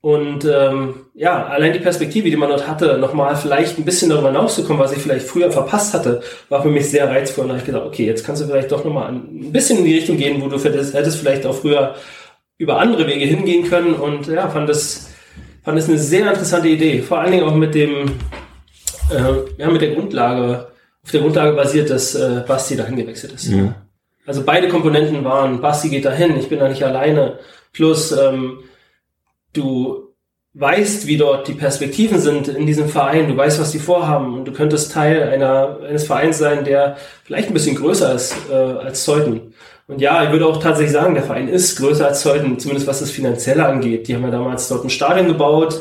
Und 0.00 0.44
ähm, 0.44 1.06
ja, 1.14 1.46
allein 1.46 1.72
die 1.72 1.80
Perspektive, 1.80 2.30
die 2.30 2.36
man 2.36 2.48
dort 2.48 2.68
hatte, 2.68 2.96
nochmal 2.98 3.34
vielleicht 3.34 3.76
ein 3.76 3.84
bisschen 3.84 4.08
darüber 4.08 4.28
hinauszukommen, 4.28 4.80
was 4.80 4.92
ich 4.92 5.02
vielleicht 5.02 5.26
früher 5.26 5.50
verpasst 5.50 5.94
hatte, 5.94 6.20
war 6.48 6.62
für 6.62 6.68
mich 6.68 6.88
sehr 6.88 7.08
reizvoll. 7.08 7.42
Und 7.42 7.48
da 7.48 7.54
habe 7.54 7.60
ich 7.60 7.66
gedacht, 7.66 7.86
okay, 7.86 8.06
jetzt 8.06 8.24
kannst 8.24 8.42
du 8.42 8.46
vielleicht 8.46 8.70
doch 8.70 8.84
nochmal 8.84 9.10
ein 9.10 9.50
bisschen 9.52 9.78
in 9.78 9.84
die 9.84 9.96
Richtung 9.96 10.16
gehen, 10.16 10.40
wo 10.40 10.48
du 10.48 10.62
hättest 10.62 11.18
vielleicht 11.18 11.44
auch 11.44 11.56
früher 11.56 11.96
über 12.58 12.78
andere 12.78 13.06
Wege 13.06 13.26
hingehen 13.26 13.68
können 13.68 13.94
und 13.94 14.28
ja, 14.28 14.48
fand 14.48 14.68
das, 14.68 15.10
fand 15.62 15.78
das 15.78 15.88
eine 15.88 15.98
sehr 15.98 16.28
interessante 16.28 16.68
Idee. 16.68 17.02
Vor 17.02 17.20
allen 17.20 17.32
Dingen 17.32 17.44
auch 17.44 17.54
mit 17.54 17.74
dem, 17.74 18.06
äh, 19.10 19.58
ja, 19.58 19.70
mit 19.70 19.82
der 19.82 19.94
Grundlage, 19.94 20.68
auf 21.02 21.10
der 21.10 21.20
Grundlage 21.20 21.52
basiert, 21.54 21.90
dass 21.90 22.14
äh, 22.14 22.42
Basti 22.46 22.76
dahin 22.76 22.96
gewechselt 22.96 23.32
ist. 23.32 23.48
Ja. 23.48 23.74
Also 24.26 24.42
beide 24.44 24.68
Komponenten 24.68 25.24
waren, 25.24 25.60
Basti 25.60 25.88
geht 25.88 26.04
dahin, 26.04 26.36
ich 26.36 26.48
bin 26.48 26.58
da 26.58 26.68
nicht 26.68 26.82
alleine, 26.82 27.38
plus 27.72 28.10
ähm, 28.12 28.60
du 29.52 30.06
weißt, 30.54 31.06
wie 31.06 31.18
dort 31.18 31.48
die 31.48 31.52
Perspektiven 31.52 32.18
sind 32.18 32.48
in 32.48 32.66
diesem 32.66 32.88
Verein, 32.88 33.28
du 33.28 33.36
weißt, 33.36 33.60
was 33.60 33.72
die 33.72 33.78
vorhaben 33.78 34.34
und 34.34 34.46
du 34.46 34.52
könntest 34.52 34.90
Teil 34.90 35.22
einer, 35.22 35.80
eines 35.86 36.06
Vereins 36.06 36.38
sein, 36.38 36.64
der 36.64 36.96
vielleicht 37.24 37.48
ein 37.48 37.54
bisschen 37.54 37.76
größer 37.76 38.14
ist 38.14 38.34
äh, 38.50 38.54
als 38.54 39.04
Zeuthen. 39.04 39.52
Und 39.88 40.00
ja, 40.00 40.24
ich 40.24 40.32
würde 40.32 40.46
auch 40.46 40.60
tatsächlich 40.60 40.92
sagen, 40.92 41.14
der 41.14 41.22
Verein 41.22 41.48
ist 41.48 41.76
größer 41.78 42.08
als 42.08 42.22
Zeuthen, 42.22 42.58
zumindest 42.58 42.88
was 42.88 43.00
das 43.00 43.10
Finanzielle 43.10 43.66
angeht. 43.66 44.08
Die 44.08 44.14
haben 44.14 44.24
ja 44.24 44.30
damals 44.30 44.68
dort 44.68 44.84
ein 44.84 44.90
Stadion 44.90 45.28
gebaut 45.28 45.80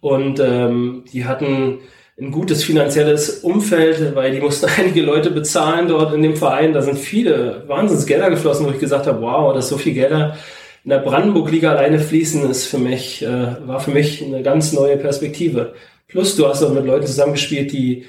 und 0.00 0.38
ähm, 0.38 1.04
die 1.12 1.24
hatten 1.24 1.78
ein 2.20 2.30
gutes 2.30 2.64
finanzielles 2.64 3.38
Umfeld, 3.40 4.14
weil 4.14 4.32
die 4.32 4.40
mussten 4.40 4.66
einige 4.76 5.02
Leute 5.02 5.30
bezahlen 5.30 5.88
dort 5.88 6.12
in 6.12 6.22
dem 6.22 6.36
Verein. 6.36 6.72
Da 6.72 6.82
sind 6.82 6.98
viele 6.98 7.64
Wahnsinnsgelder 7.66 8.28
geflossen, 8.30 8.66
wo 8.66 8.70
ich 8.70 8.80
gesagt 8.80 9.06
habe, 9.06 9.22
wow, 9.22 9.54
das 9.54 9.64
ist 9.64 9.70
so 9.70 9.78
viel 9.78 9.94
Gelder 9.94 10.36
in 10.84 10.90
der 10.90 10.98
Brandenburg-Liga 10.98 11.72
alleine 11.72 11.98
fließen, 11.98 12.48
ist 12.50 12.66
für 12.66 12.78
mich, 12.78 13.22
äh, 13.22 13.66
war 13.66 13.80
für 13.80 13.90
mich 13.90 14.24
eine 14.24 14.42
ganz 14.42 14.72
neue 14.72 14.96
Perspektive. 14.96 15.74
Plus, 16.06 16.36
du 16.36 16.46
hast 16.46 16.62
auch 16.62 16.72
mit 16.72 16.86
Leuten 16.86 17.06
zusammengespielt, 17.06 17.72
die 17.72 18.06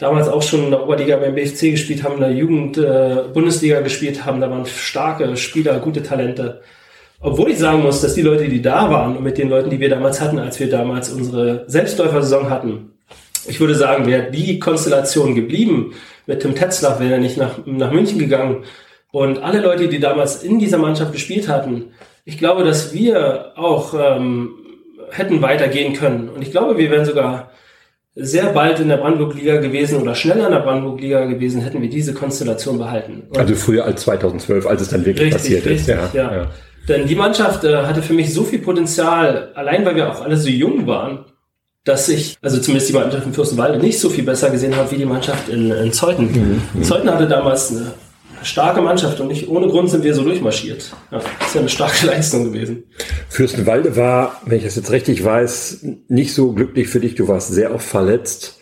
damals 0.00 0.28
auch 0.28 0.42
schon 0.42 0.64
in 0.64 0.70
der 0.70 0.82
Oberliga 0.82 1.16
beim 1.16 1.34
BFC 1.34 1.72
gespielt 1.72 2.02
haben, 2.02 2.14
in 2.14 2.20
der 2.20 2.32
Jugend 2.32 2.78
äh, 2.78 3.24
Bundesliga 3.32 3.80
gespielt 3.80 4.24
haben. 4.24 4.40
Da 4.40 4.50
waren 4.50 4.66
starke 4.66 5.36
Spieler, 5.36 5.78
gute 5.78 6.02
Talente. 6.02 6.62
Obwohl 7.20 7.50
ich 7.50 7.58
sagen 7.58 7.82
muss, 7.82 8.00
dass 8.00 8.14
die 8.14 8.22
Leute, 8.22 8.48
die 8.48 8.62
da 8.62 8.90
waren 8.90 9.16
und 9.16 9.22
mit 9.22 9.36
den 9.36 9.50
Leuten, 9.50 9.68
die 9.70 9.78
wir 9.78 9.90
damals 9.90 10.20
hatten, 10.20 10.38
als 10.38 10.58
wir 10.58 10.70
damals 10.70 11.10
unsere 11.10 11.64
Selbstläufersaison 11.68 12.48
hatten, 12.48 12.92
ich 13.46 13.60
würde 13.60 13.74
sagen, 13.74 14.06
wäre 14.06 14.30
die 14.30 14.58
Konstellation 14.58 15.34
geblieben 15.34 15.92
mit 16.26 16.40
Tim 16.40 16.54
Tetzlaff, 16.54 16.98
wäre 16.98 17.14
er 17.14 17.18
nicht 17.18 17.36
nach, 17.36 17.58
nach 17.66 17.92
München 17.92 18.18
gegangen 18.18 18.64
und 19.12 19.42
alle 19.42 19.60
Leute, 19.60 19.88
die 19.88 19.98
damals 19.98 20.42
in 20.42 20.58
dieser 20.58 20.78
Mannschaft 20.78 21.12
gespielt 21.12 21.48
hatten, 21.48 21.92
ich 22.24 22.38
glaube, 22.38 22.64
dass 22.64 22.94
wir 22.94 23.52
auch 23.56 23.94
ähm, 23.94 24.54
hätten 25.10 25.42
weitergehen 25.42 25.94
können. 25.94 26.28
Und 26.28 26.42
ich 26.42 26.50
glaube, 26.50 26.78
wir 26.78 26.90
wären 26.90 27.04
sogar 27.04 27.50
sehr 28.20 28.52
bald 28.52 28.80
in 28.80 28.88
der 28.88 28.98
Brandenburg-Liga 28.98 29.56
gewesen 29.56 30.00
oder 30.00 30.14
schneller 30.14 30.46
in 30.46 30.52
der 30.52 30.60
Brandenburg-Liga 30.60 31.24
gewesen, 31.24 31.60
hätten 31.62 31.80
wir 31.80 31.88
diese 31.88 32.14
Konstellation 32.14 32.78
behalten. 32.78 33.24
Und 33.28 33.38
also 33.38 33.54
früher 33.54 33.84
als 33.84 34.02
2012, 34.02 34.66
als 34.66 34.82
es 34.82 34.88
dann 34.88 35.04
wirklich 35.04 35.26
richtig, 35.26 35.42
passiert 35.42 35.66
richtig, 35.66 35.80
ist. 35.80 35.88
Ja, 35.88 36.10
ja. 36.12 36.34
ja. 36.34 36.50
Denn 36.88 37.06
die 37.06 37.14
Mannschaft 37.14 37.64
äh, 37.64 37.76
hatte 37.84 38.02
für 38.02 38.14
mich 38.14 38.32
so 38.32 38.44
viel 38.44 38.58
Potenzial, 38.58 39.52
allein 39.54 39.84
weil 39.84 39.96
wir 39.96 40.10
auch 40.10 40.22
alle 40.22 40.36
so 40.36 40.48
jung 40.48 40.86
waren, 40.86 41.24
dass 41.84 42.08
ich, 42.08 42.36
also 42.42 42.58
zumindest 42.60 42.90
die 42.90 42.94
Mannschaft 42.94 43.26
in 43.26 43.32
Fürstenwalde, 43.32 43.78
nicht 43.78 43.98
so 43.98 44.10
viel 44.10 44.24
besser 44.24 44.50
gesehen 44.50 44.76
habe 44.76 44.90
wie 44.90 44.96
die 44.96 45.06
Mannschaft 45.06 45.48
in, 45.48 45.70
in 45.70 45.92
Zeuthen. 45.92 46.60
Mhm. 46.74 46.82
Zeuthen 46.82 47.10
hatte 47.10 47.26
damals 47.26 47.70
eine 47.70 47.92
starke 48.42 48.80
Mannschaft 48.80 49.20
und 49.20 49.28
nicht 49.28 49.48
ohne 49.48 49.68
Grund 49.68 49.90
sind 49.90 50.04
wir 50.04 50.14
so 50.14 50.22
durchmarschiert. 50.22 50.92
Ja, 51.10 51.18
das 51.18 51.48
ist 51.48 51.54
ja 51.54 51.60
eine 51.60 51.68
starke 51.68 52.06
Leistung 52.06 52.44
gewesen. 52.44 52.84
Fürstenwalde 53.28 53.96
war, 53.96 54.40
wenn 54.46 54.58
ich 54.58 54.64
das 54.64 54.76
jetzt 54.76 54.90
richtig 54.90 55.24
weiß, 55.24 55.84
nicht 56.08 56.34
so 56.34 56.52
glücklich 56.52 56.88
für 56.88 57.00
dich. 57.00 57.14
Du 57.14 57.28
warst 57.28 57.52
sehr 57.52 57.74
oft 57.74 57.86
verletzt 57.86 58.58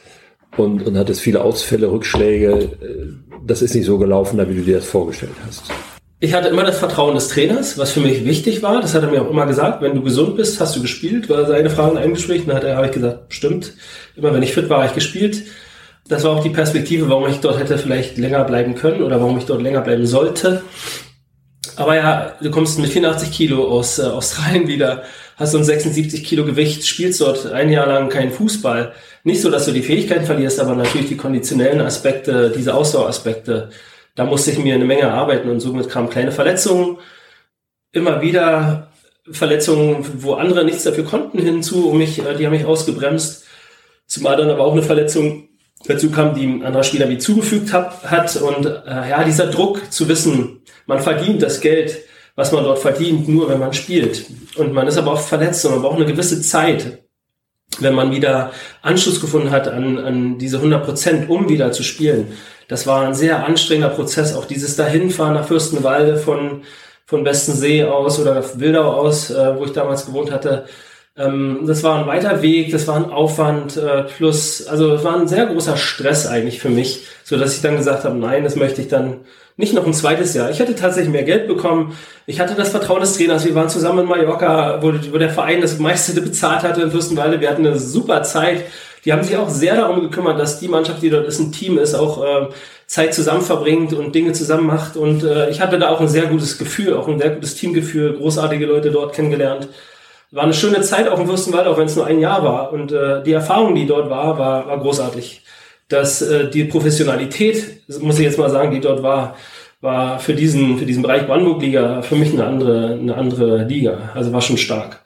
und, 0.57 0.87
und 0.87 0.97
hattest 0.97 1.21
viele 1.21 1.43
Ausfälle, 1.43 1.91
Rückschläge. 1.91 2.71
Das 3.47 3.63
ist 3.63 3.75
nicht 3.75 3.87
so 3.87 3.99
gelaufen, 3.99 4.39
wie 4.39 4.55
du 4.55 4.63
dir 4.63 4.77
das 4.77 4.87
vorgestellt 4.87 5.33
hast. 5.47 5.63
Ich 6.21 6.35
hatte 6.35 6.49
immer 6.49 6.65
das 6.65 6.79
Vertrauen 6.79 7.15
des 7.15 7.29
Trainers, 7.29 7.79
was 7.79 7.93
für 7.93 8.01
mich 8.01 8.25
wichtig 8.25 8.61
war. 8.61 8.81
Das 8.81 8.93
hat 8.93 9.05
er 9.05 9.11
mir 9.11 9.23
auch 9.23 9.31
immer 9.31 9.47
gesagt. 9.47 9.83
Wenn 9.83 9.95
du 9.95 10.03
gesund 10.03 10.37
bist, 10.37 10.61
hast 10.61 10.75
du 10.75 10.83
gespielt, 10.83 11.29
war 11.29 11.47
seine 11.47 11.71
Fragen 11.71 11.97
eingeschrieben. 11.97 12.49
Dann 12.49 12.57
hat 12.57 12.65
er, 12.65 12.77
habe 12.77 12.87
ich 12.87 12.93
gesagt, 12.93 13.33
stimmt. 13.33 13.75
Immer 14.17 14.35
wenn 14.35 14.43
ich 14.43 14.53
fit 14.53 14.69
war, 14.69 14.79
habe 14.79 14.89
ich 14.89 14.95
gespielt 14.95 15.45
das 16.09 16.25
war 16.25 16.37
auch 16.37 16.43
die 16.43 16.51
Perspektive, 16.51 17.09
warum 17.09 17.29
ich 17.29 17.41
dort 17.41 17.59
hätte 17.59 17.79
vielleicht 17.79 18.17
länger 18.17 18.45
bleiben 18.45 18.75
können 18.75 19.03
oder 19.03 19.21
warum 19.21 19.39
ich 19.39 19.45
dort 19.45 19.63
länger 19.63 19.83
bleiben 19.83 20.07
sollte. 20.07 20.63
Aber 21.77 21.97
ja, 21.97 22.35
du 22.41 22.51
kommst 22.51 22.79
mit 22.79 22.91
84 22.91 23.31
Kilo 23.31 23.69
aus 23.69 23.99
äh, 23.99 24.03
Australien 24.03 24.67
wieder, 24.67 25.05
hast 25.37 25.53
so 25.53 25.59
ein 25.59 25.65
76 25.65 26.25
Kilo 26.25 26.45
Gewicht, 26.45 26.87
spielst 26.87 27.21
dort 27.21 27.53
ein 27.53 27.71
Jahr 27.71 27.87
lang 27.87 28.09
keinen 28.09 28.33
Fußball. 28.33 28.93
Nicht 29.23 29.43
so, 29.43 29.51
dass 29.51 29.67
du 29.67 29.73
die 29.73 29.83
Fähigkeiten 29.83 30.25
verlierst, 30.25 30.59
aber 30.59 30.75
natürlich 30.75 31.09
die 31.09 31.17
konditionellen 31.17 31.81
Aspekte, 31.81 32.53
diese 32.57 32.75
Ausdaueraspekte. 32.75 33.71
Da 34.17 34.25
musste 34.25 34.51
ich 34.51 34.59
mir 34.59 34.75
eine 34.75 34.87
Menge 34.87 35.13
arbeiten 35.13 35.49
und 35.51 35.61
somit 35.61 35.89
kamen 35.89 36.11
kleine 36.11 36.33
Verletzungen, 36.33 36.99
immer 37.93 38.21
wieder 38.23 38.91
Verletzungen, 39.31 40.05
wo 40.23 40.35
andere 40.35 40.65
nichts 40.65 40.85
dafür 40.85 41.05
konnten 41.05 41.39
hinzu, 41.39 41.91
um 41.91 41.99
mich, 41.99 42.19
äh, 42.19 42.35
die 42.37 42.47
haben 42.47 42.53
mich 42.53 42.65
ausgebremst. 42.65 43.45
Zumal 44.07 44.37
dann 44.37 44.51
aber 44.51 44.65
auch 44.65 44.73
eine 44.73 44.83
Verletzung 44.83 45.48
dazu 45.87 46.11
kam, 46.11 46.35
die 46.35 46.47
ein 46.47 46.65
anderer 46.65 46.85
Spieler 46.85 47.09
wie 47.09 47.19
zugefügt 47.19 47.73
hat, 47.73 48.11
hat 48.11 48.37
und 48.37 48.67
äh, 48.67 49.11
ja, 49.11 49.25
dieser 49.25 49.47
Druck 49.47 49.93
zu 49.93 50.09
wissen, 50.09 50.63
man 50.87 51.01
verdient 51.01 51.43
das 51.43 51.61
Geld, 51.61 51.99
was 52.35 52.53
man 52.53 52.65
dort 52.65 52.79
verdient, 52.79 53.29
nur 53.29 53.49
wenn 53.49 53.59
man 53.59 53.73
spielt. 53.73 54.27
Und 54.57 54.73
man 54.73 54.87
ist 54.87 54.97
aber 54.97 55.13
auch 55.13 55.21
verletzt 55.21 55.65
und 55.65 55.73
man 55.73 55.83
braucht 55.83 55.97
eine 55.97 56.07
gewisse 56.07 56.41
Zeit, 56.41 57.03
wenn 57.81 57.95
man 57.95 58.11
wieder 58.11 58.53
Anschluss 58.83 59.21
gefunden 59.21 59.51
hat 59.51 59.69
an, 59.69 59.99
an 59.99 60.39
diese 60.39 60.57
100 60.57 60.85
Prozent, 60.85 61.31
um 61.31 61.49
wieder 61.49 61.73
zu 61.73 61.83
spielen. 61.83 62.29
Das 62.67 62.87
war 62.87 63.07
ein 63.07 63.15
sehr 63.15 63.45
anstrengender 63.45 63.95
Prozess, 63.95 64.35
auch 64.35 64.45
dieses 64.45 64.77
Dahinfahren 64.77 65.35
nach 65.35 65.47
Fürstenwalde 65.47 66.17
von, 66.17 66.63
von 67.07 67.25
Bestensee 67.25 67.85
aus 67.85 68.19
oder 68.19 68.43
Wildau 68.59 68.93
aus, 68.93 69.31
äh, 69.31 69.57
wo 69.57 69.65
ich 69.65 69.73
damals 69.73 70.07
gewohnt 70.07 70.31
hatte 70.31 70.67
Ähm, 71.19 71.65
das 71.67 71.83
war 71.83 71.99
ein 71.99 72.07
weiter 72.07 72.43
Weg, 72.43 72.71
das 72.71 72.87
war 72.87 72.97
ein 72.97 73.11
Aufwand 73.11 73.77
äh, 73.77 74.05
plus, 74.05 74.67
also 74.67 74.93
es 74.95 75.05
war 75.05 75.19
ein 75.19 75.27
sehr 75.27 75.47
großer 75.47 75.77
Stress 75.77 76.27
eigentlich 76.27 76.61
für 76.61 76.71
mich, 76.71 77.07
so 77.25 77.37
dass 77.37 77.57
ich 77.57 77.63
dann 77.63 77.77
gesagt 77.77 78.05
habe, 78.05 78.17
nein, 78.17 78.45
das 78.45 78.57
möchte 78.57 78.81
ich 78.81 78.89
dann 78.89 79.17
nicht 79.57 79.75
noch 79.75 79.85
ein 79.85 79.93
zweites 79.93 80.35
Jahr. 80.35 80.51
Ich 80.51 80.61
hätte 80.61 80.77
tatsächlich 80.77 81.13
mehr 81.13 81.25
Geld 81.25 81.49
bekommen. 81.49 81.99
Ich 82.27 82.39
hatte 82.39 82.55
das 82.55 82.69
Vertrauen 82.69 83.01
des 83.01 83.17
Trainers. 83.17 83.45
Wir 83.45 83.57
waren 83.57 83.69
zusammen 83.69 84.01
in 84.01 84.07
Mallorca, 84.07 84.81
wo, 84.81 84.93
wo 85.13 85.19
der 85.19 85.31
Verein 85.31 85.61
das 85.61 85.81
meiste 85.81 86.21
bezahlt 86.21 86.63
hatte 86.63 86.81
in 86.81 86.93
Fürstenwalde. 86.93 87.41
Wir 87.41 87.51
hatten 87.51 87.67
eine 87.67 87.77
super 87.77 88.23
Zeit. 88.23 88.67
Die 89.05 89.13
haben 89.13 89.25
sich 89.25 89.37
auch 89.37 89.49
sehr 89.49 89.75
darum 89.75 90.01
gekümmert, 90.01 90.39
dass 90.39 90.61
die 90.61 90.69
Mannschaft, 90.69 91.03
die 91.03 91.11
dort 91.11 91.27
ist, 91.27 91.41
ein 91.41 91.51
Team 91.51 91.77
ist, 91.77 91.97
auch 91.97 92.23
äh, 92.23 92.49
Zeit 92.87 93.15
zusammen 93.15 93.43
verbringt 93.43 93.93
und 93.93 94.15
Dinge 94.15 94.33
zusammen 94.33 94.67
macht. 94.67 94.97
Und 94.97 95.25
äh, 95.25 95.51
ich 95.51 95.61
hatte 95.61 95.79
da 95.81 95.89
auch 95.89 96.01
ein 96.01 96.09
sehr 96.09 96.27
gutes 96.27 96.57
Gefühl, 96.59 96.95
auch 96.95 97.09
ein 97.09 97.19
sehr 97.19 97.31
gutes 97.31 97.57
Teamgefühl, 97.57 98.15
großartige 98.15 98.67
Leute 98.67 98.93
dort 98.93 99.13
kennengelernt. 99.13 99.69
War 100.31 100.45
eine 100.45 100.55
schöne 100.55 100.83
Zeit 100.83 101.09
auch 101.09 101.19
in 101.19 101.27
Fürstenwald, 101.27 101.67
auch 101.67 101.79
wenn 101.79 101.87
es 101.87 101.97
nur 101.97 102.07
ein 102.07 102.21
Jahr 102.21 102.43
war. 102.43 102.73
Und 102.73 102.93
äh, 102.93 103.23
die 103.23 103.33
Erfahrung, 103.33 103.75
die 103.75 103.87
dort 103.87 104.11
war, 104.11 104.39
war, 104.39 104.67
war 104.67 104.79
großartig 104.79 105.43
dass 105.89 106.23
äh, 106.23 106.51
die 106.51 106.65
Professionalität, 106.65 107.83
muss 108.01 108.19
ich 108.19 108.25
jetzt 108.25 108.39
mal 108.39 108.51
sagen, 108.51 108.71
die 108.71 108.81
dort 108.81 109.03
war, 109.03 109.37
war 109.81 110.19
für 110.19 110.35
diesen, 110.35 110.79
für 110.79 110.87
diesen 110.87 111.03
Bereich 111.03 111.27
Brandenburg-Liga 111.27 112.03
für 112.03 112.17
mich 112.17 112.33
eine 112.33 112.45
andere, 112.45 112.93
eine 112.93 113.15
andere 113.15 113.65
Liga. 113.65 114.11
Also 114.15 114.33
war 114.33 114.43
schon 114.43 114.59
stark. 114.59 115.03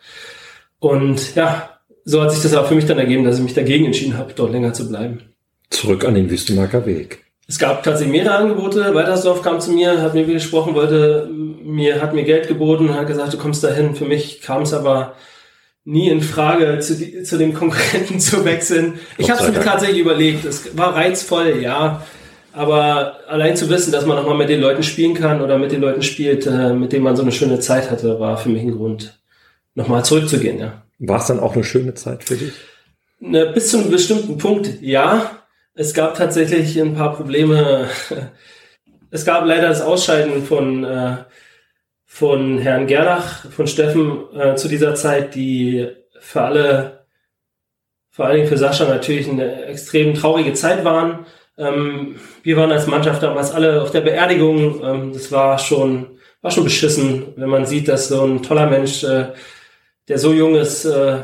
Und 0.80 1.34
ja, 1.34 1.78
so 2.04 2.20
hat 2.20 2.32
sich 2.32 2.42
das 2.42 2.54
auch 2.54 2.66
für 2.66 2.74
mich 2.74 2.86
dann 2.86 2.98
ergeben, 2.98 3.24
dass 3.24 3.36
ich 3.36 3.44
mich 3.44 3.54
dagegen 3.54 3.86
entschieden 3.86 4.18
habe, 4.18 4.32
dort 4.34 4.52
länger 4.52 4.72
zu 4.72 4.88
bleiben. 4.88 5.20
Zurück 5.70 6.04
an 6.04 6.14
den 6.14 6.28
Wüstenmarker 6.28 6.84
Weg. 6.84 7.24
Es 7.49 7.59
gab 7.59 7.82
tatsächlich 7.82 8.12
mehrere 8.12 8.36
Angebote. 8.36 8.95
Weitersdorf 8.95 9.43
kam 9.43 9.61
zu 9.61 9.72
mir, 9.72 10.01
hat 10.01 10.14
mir 10.14 10.24
gesprochen, 10.24 10.74
wollte 10.74 11.28
mir, 11.28 12.01
hat 12.01 12.14
mir 12.14 12.24
Geld 12.24 12.49
geboten, 12.49 12.95
hat 12.95 13.07
gesagt, 13.07 13.32
du 13.32 13.38
kommst 13.38 13.64
dahin. 13.64 13.95
Für 13.95 14.05
mich 14.05 14.40
kam 14.40 14.62
es 14.62 14.72
aber 14.72 15.14
nie 15.84 16.09
in 16.09 16.20
Frage, 16.20 16.78
zu, 16.78 16.97
die, 16.97 17.22
zu 17.22 17.38
dem 17.38 17.55
Konkurrenten 17.55 18.20
zu 18.20 18.45
wechseln. 18.45 19.01
Ich 19.18 19.30
habe 19.30 19.43
es 19.43 19.53
mir 19.53 19.61
tatsächlich 19.61 19.99
überlegt. 19.99 20.45
Es 20.45 20.76
war 20.76 20.95
reizvoll, 20.95 21.61
ja. 21.61 22.03
Aber 22.53 23.16
allein 23.28 23.57
zu 23.57 23.70
wissen, 23.70 23.93
dass 23.93 24.05
man 24.05 24.16
nochmal 24.16 24.36
mit 24.36 24.51
den 24.51 24.61
Leuten 24.61 24.82
spielen 24.82 25.14
kann 25.14 25.40
oder 25.40 25.59
mit 25.59 25.72
den 25.72 25.80
Leuten 25.80 26.03
spielt, 26.03 26.47
äh, 26.47 26.74
mit 26.74 26.93
denen 26.93 27.05
man 27.05 27.16
so 27.16 27.22
eine 27.22 27.32
schöne 27.32 27.61
Zeit 27.61 27.90
hatte, 27.90 28.20
war 28.20 28.36
für 28.36 28.51
mich 28.51 28.62
ein 28.62 28.76
Grund, 28.76 29.18
nochmal 29.74 30.05
zurückzugehen, 30.05 30.59
ja. 30.59 30.82
War 30.99 31.18
es 31.18 31.26
dann 31.26 31.40
auch 31.40 31.55
eine 31.55 31.64
schöne 31.64 31.95
Zeit 31.95 32.24
für 32.24 32.36
dich? 32.36 32.53
Ne, 33.20 33.47
bis 33.55 33.70
zu 33.70 33.78
einem 33.78 33.90
bestimmten 33.90 34.36
Punkt, 34.36 34.82
ja. 34.82 35.41
Es 35.74 35.94
gab 35.94 36.16
tatsächlich 36.16 36.78
ein 36.80 36.94
paar 36.94 37.14
Probleme. 37.14 37.88
Es 39.14 39.26
gab 39.26 39.44
leider 39.44 39.68
das 39.68 39.82
Ausscheiden 39.82 40.42
von 40.42 40.84
äh, 40.84 41.16
von 42.14 42.58
Herrn 42.58 42.86
Gerlach, 42.86 43.50
von 43.50 43.66
Steffen 43.66 44.24
äh, 44.34 44.54
zu 44.54 44.68
dieser 44.68 44.94
Zeit, 44.94 45.34
die 45.34 45.88
für 46.20 46.42
alle, 46.42 47.06
vor 48.10 48.26
allen 48.26 48.36
Dingen 48.36 48.48
für 48.48 48.58
Sascha 48.58 48.84
natürlich 48.84 49.30
eine 49.30 49.64
extrem 49.64 50.12
traurige 50.12 50.52
Zeit 50.52 50.84
waren. 50.84 51.24
Ähm, 51.56 52.16
wir 52.42 52.58
waren 52.58 52.70
als 52.70 52.86
Mannschaft 52.86 53.22
damals 53.22 53.50
alle 53.50 53.80
auf 53.80 53.92
der 53.92 54.02
Beerdigung. 54.02 54.84
Ähm, 54.84 55.12
das 55.14 55.32
war 55.32 55.58
schon, 55.58 56.18
war 56.42 56.50
schon 56.50 56.64
beschissen, 56.64 57.32
wenn 57.36 57.48
man 57.48 57.64
sieht, 57.64 57.88
dass 57.88 58.08
so 58.08 58.22
ein 58.24 58.42
toller 58.42 58.66
Mensch, 58.66 59.04
äh, 59.04 59.32
der 60.06 60.18
so 60.18 60.34
jung 60.34 60.54
ist, 60.54 60.84
äh, 60.84 61.20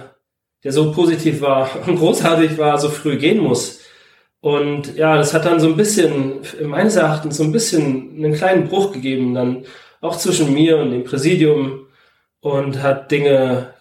der 0.65 0.73
so 0.73 0.91
positiv 0.93 1.43
war 1.43 1.71
und 1.87 1.97
großartig 1.97 2.57
war, 2.57 2.79
so 2.79 2.89
früh 2.89 3.19
gehen 3.19 3.41
muss. 3.41 3.78
Und 4.41 4.97
ja, 4.97 5.17
das 5.17 5.35
hat 5.35 5.47
dann 5.47 5.61
so 5.61 5.67
ein 5.67 5.77
bisschen, 5.77 6.41
meines 6.63 6.97
Erachtens, 6.97 7.39
so 7.39 7.45
ein 7.45 7.53
bisschen 7.53 8.15
einen 8.17 8.35
kleinen 8.35 8.69
Bruch 8.69 8.93
gegeben. 8.93 9.35
Dann 9.35 9.65
auch 10.01 10.17
zwischen 10.17 10.53
mir 10.55 10.79
und 10.79 10.93
dem 10.93 11.05
Präsidium 11.05 11.87
und 12.41 12.83
hat 12.83 13.11
Dinge, 13.11 13.75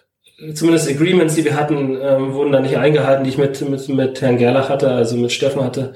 zumindest 0.53 0.89
Agreements, 0.89 1.36
die 1.36 1.45
wir 1.45 1.55
hatten, 1.55 1.97
ähm, 2.01 2.34
wurden 2.34 2.51
dann 2.51 2.64
nicht 2.64 2.78
eingehalten, 2.78 3.24
die 3.24 3.30
ich 3.30 3.38
mit, 3.38 3.68
mit, 3.70 3.88
mit 3.89 4.22
Herrn 4.22 4.38
Gerlach 4.38 4.70
hatte, 4.70 4.89
also 4.89 5.16
mit 5.16 5.32
Steffen 5.32 5.64
hatte. 5.64 5.93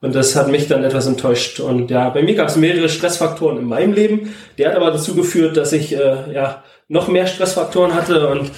Und 0.00 0.14
das 0.14 0.36
hat 0.36 0.48
mich 0.48 0.68
dann 0.68 0.84
etwas 0.84 1.06
enttäuscht. 1.06 1.60
Und 1.60 1.90
ja, 1.90 2.10
bei 2.10 2.22
mir 2.22 2.34
gab 2.34 2.48
es 2.48 2.56
mehrere 2.56 2.88
Stressfaktoren 2.88 3.58
in 3.58 3.64
meinem 3.64 3.94
Leben. 3.94 4.34
Der 4.58 4.68
hat 4.68 4.76
aber 4.76 4.90
dazu 4.90 5.14
geführt, 5.14 5.56
dass 5.56 5.72
ich 5.72 5.96
äh, 5.96 6.32
ja 6.32 6.62
noch 6.88 7.08
mehr 7.08 7.26
Stressfaktoren 7.26 7.94
hatte 7.94 8.28
und 8.28 8.50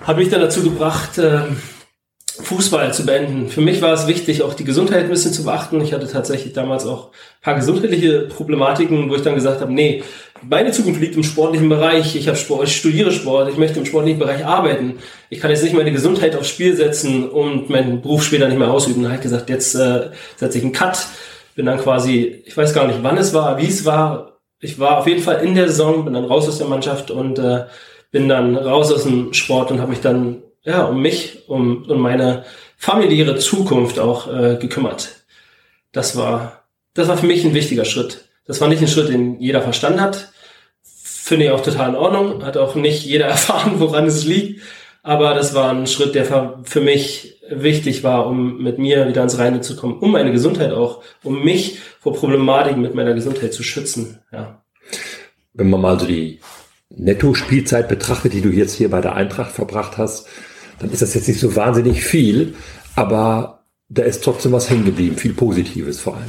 hat 0.00 0.16
mich 0.16 0.30
dann 0.30 0.40
dazu 0.40 0.62
gebracht, 0.62 1.18
äh, 1.18 1.42
Fußball 2.42 2.92
zu 2.92 3.06
beenden. 3.06 3.48
Für 3.48 3.60
mich 3.60 3.82
war 3.82 3.92
es 3.92 4.06
wichtig, 4.06 4.42
auch 4.42 4.54
die 4.54 4.64
Gesundheit 4.64 5.04
ein 5.04 5.10
bisschen 5.10 5.32
zu 5.32 5.44
beachten. 5.44 5.80
Ich 5.80 5.92
hatte 5.92 6.08
tatsächlich 6.08 6.52
damals 6.52 6.86
auch 6.86 7.08
ein 7.08 7.42
paar 7.42 7.54
gesundheitliche 7.54 8.22
Problematiken, 8.22 9.10
wo 9.10 9.14
ich 9.14 9.22
dann 9.22 9.34
gesagt 9.34 9.60
habe, 9.60 9.72
nee, 9.72 10.02
meine 10.42 10.72
Zukunft 10.72 11.00
liegt 11.00 11.16
im 11.16 11.22
sportlichen 11.22 11.68
Bereich. 11.68 12.16
Ich 12.16 12.26
habe 12.28 12.36
Sport, 12.36 12.68
ich 12.68 12.76
studiere 12.76 13.12
Sport, 13.12 13.50
ich 13.50 13.58
möchte 13.58 13.78
im 13.78 13.86
sportlichen 13.86 14.18
Bereich 14.18 14.44
arbeiten. 14.44 14.98
Ich 15.28 15.40
kann 15.40 15.50
jetzt 15.50 15.62
nicht 15.62 15.74
meine 15.74 15.92
Gesundheit 15.92 16.36
aufs 16.36 16.48
Spiel 16.48 16.74
setzen 16.74 17.28
und 17.28 17.70
meinen 17.70 18.00
Beruf 18.00 18.24
später 18.24 18.48
nicht 18.48 18.58
mehr 18.58 18.70
ausüben. 18.70 19.02
Da 19.02 19.10
habe 19.10 19.16
ich 19.16 19.22
gesagt, 19.22 19.50
jetzt 19.50 19.74
äh, 19.74 20.10
setze 20.36 20.58
ich 20.58 20.64
einen 20.64 20.72
Cut. 20.72 21.06
Bin 21.54 21.66
dann 21.66 21.78
quasi, 21.78 22.42
ich 22.44 22.56
weiß 22.56 22.72
gar 22.72 22.86
nicht, 22.86 23.00
wann 23.02 23.18
es 23.18 23.34
war, 23.34 23.58
wie 23.58 23.66
es 23.66 23.84
war. 23.84 24.38
Ich 24.60 24.78
war 24.78 24.98
auf 24.98 25.06
jeden 25.06 25.22
Fall 25.22 25.42
in 25.44 25.54
der 25.54 25.68
Saison, 25.68 26.04
bin 26.04 26.14
dann 26.14 26.24
raus 26.24 26.48
aus 26.48 26.58
der 26.58 26.66
Mannschaft 26.66 27.10
und 27.10 27.38
äh, 27.38 27.64
bin 28.10 28.28
dann 28.28 28.56
raus 28.56 28.92
aus 28.92 29.04
dem 29.04 29.32
Sport 29.32 29.70
und 29.70 29.80
habe 29.80 29.90
mich 29.90 30.00
dann 30.00 30.42
ja, 30.62 30.84
um 30.84 31.00
mich, 31.00 31.48
um, 31.48 31.84
um 31.84 32.00
meine 32.00 32.44
familiäre 32.76 33.36
Zukunft 33.36 33.98
auch 33.98 34.32
äh, 34.32 34.56
gekümmert. 34.56 35.24
Das 35.92 36.16
war, 36.16 36.64
das 36.94 37.08
war 37.08 37.16
für 37.16 37.26
mich 37.26 37.44
ein 37.44 37.54
wichtiger 37.54 37.84
Schritt. 37.84 38.28
Das 38.46 38.60
war 38.60 38.68
nicht 38.68 38.80
ein 38.80 38.88
Schritt, 38.88 39.08
den 39.08 39.40
jeder 39.40 39.62
verstanden 39.62 40.00
hat. 40.00 40.32
Finde 40.82 41.46
ich 41.46 41.50
auch 41.50 41.62
total 41.62 41.90
in 41.90 41.96
Ordnung. 41.96 42.44
Hat 42.44 42.56
auch 42.56 42.74
nicht 42.74 43.04
jeder 43.04 43.26
erfahren, 43.28 43.74
woran 43.78 44.06
es 44.06 44.24
liegt. 44.24 44.62
Aber 45.02 45.34
das 45.34 45.54
war 45.54 45.70
ein 45.70 45.86
Schritt, 45.86 46.14
der 46.14 46.26
für 46.64 46.80
mich 46.80 47.40
wichtig 47.48 48.04
war, 48.04 48.26
um 48.26 48.62
mit 48.62 48.78
mir 48.78 49.08
wieder 49.08 49.22
ins 49.22 49.38
Reine 49.38 49.60
zu 49.60 49.76
kommen, 49.76 49.98
um 49.98 50.12
meine 50.12 50.30
Gesundheit 50.30 50.72
auch, 50.72 51.02
um 51.22 51.42
mich 51.42 51.78
vor 52.00 52.14
Problematiken 52.14 52.82
mit 52.82 52.94
meiner 52.94 53.14
Gesundheit 53.14 53.54
zu 53.54 53.62
schützen. 53.62 54.18
Ja. 54.30 54.62
Wenn 55.54 55.70
man 55.70 55.80
mal 55.80 55.98
so 55.98 56.06
die 56.06 56.40
Netto-Spielzeit 56.90 57.88
betrachtet, 57.88 58.34
die 58.34 58.42
du 58.42 58.50
jetzt 58.50 58.74
hier 58.74 58.90
bei 58.90 59.00
der 59.00 59.14
Eintracht 59.14 59.52
verbracht 59.52 59.96
hast, 59.96 60.28
dann 60.80 60.90
ist 60.90 61.02
das 61.02 61.14
jetzt 61.14 61.28
nicht 61.28 61.40
so 61.40 61.54
wahnsinnig 61.54 62.02
viel, 62.02 62.54
aber 62.96 63.64
da 63.88 64.02
ist 64.02 64.24
trotzdem 64.24 64.52
was 64.52 64.70
hängen 64.70 64.84
geblieben, 64.84 65.16
viel 65.16 65.34
Positives 65.34 66.00
vor 66.00 66.16
allem. 66.16 66.28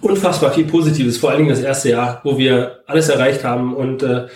Unfassbar 0.00 0.52
viel 0.52 0.64
Positives, 0.64 1.18
vor 1.18 1.30
allen 1.30 1.40
Dingen 1.40 1.50
das 1.50 1.60
erste 1.60 1.90
Jahr, 1.90 2.20
wo 2.24 2.38
wir 2.38 2.80
alles 2.86 3.08
erreicht 3.08 3.44
haben. 3.44 3.74
Und 3.74 4.02
äh, 4.02 4.26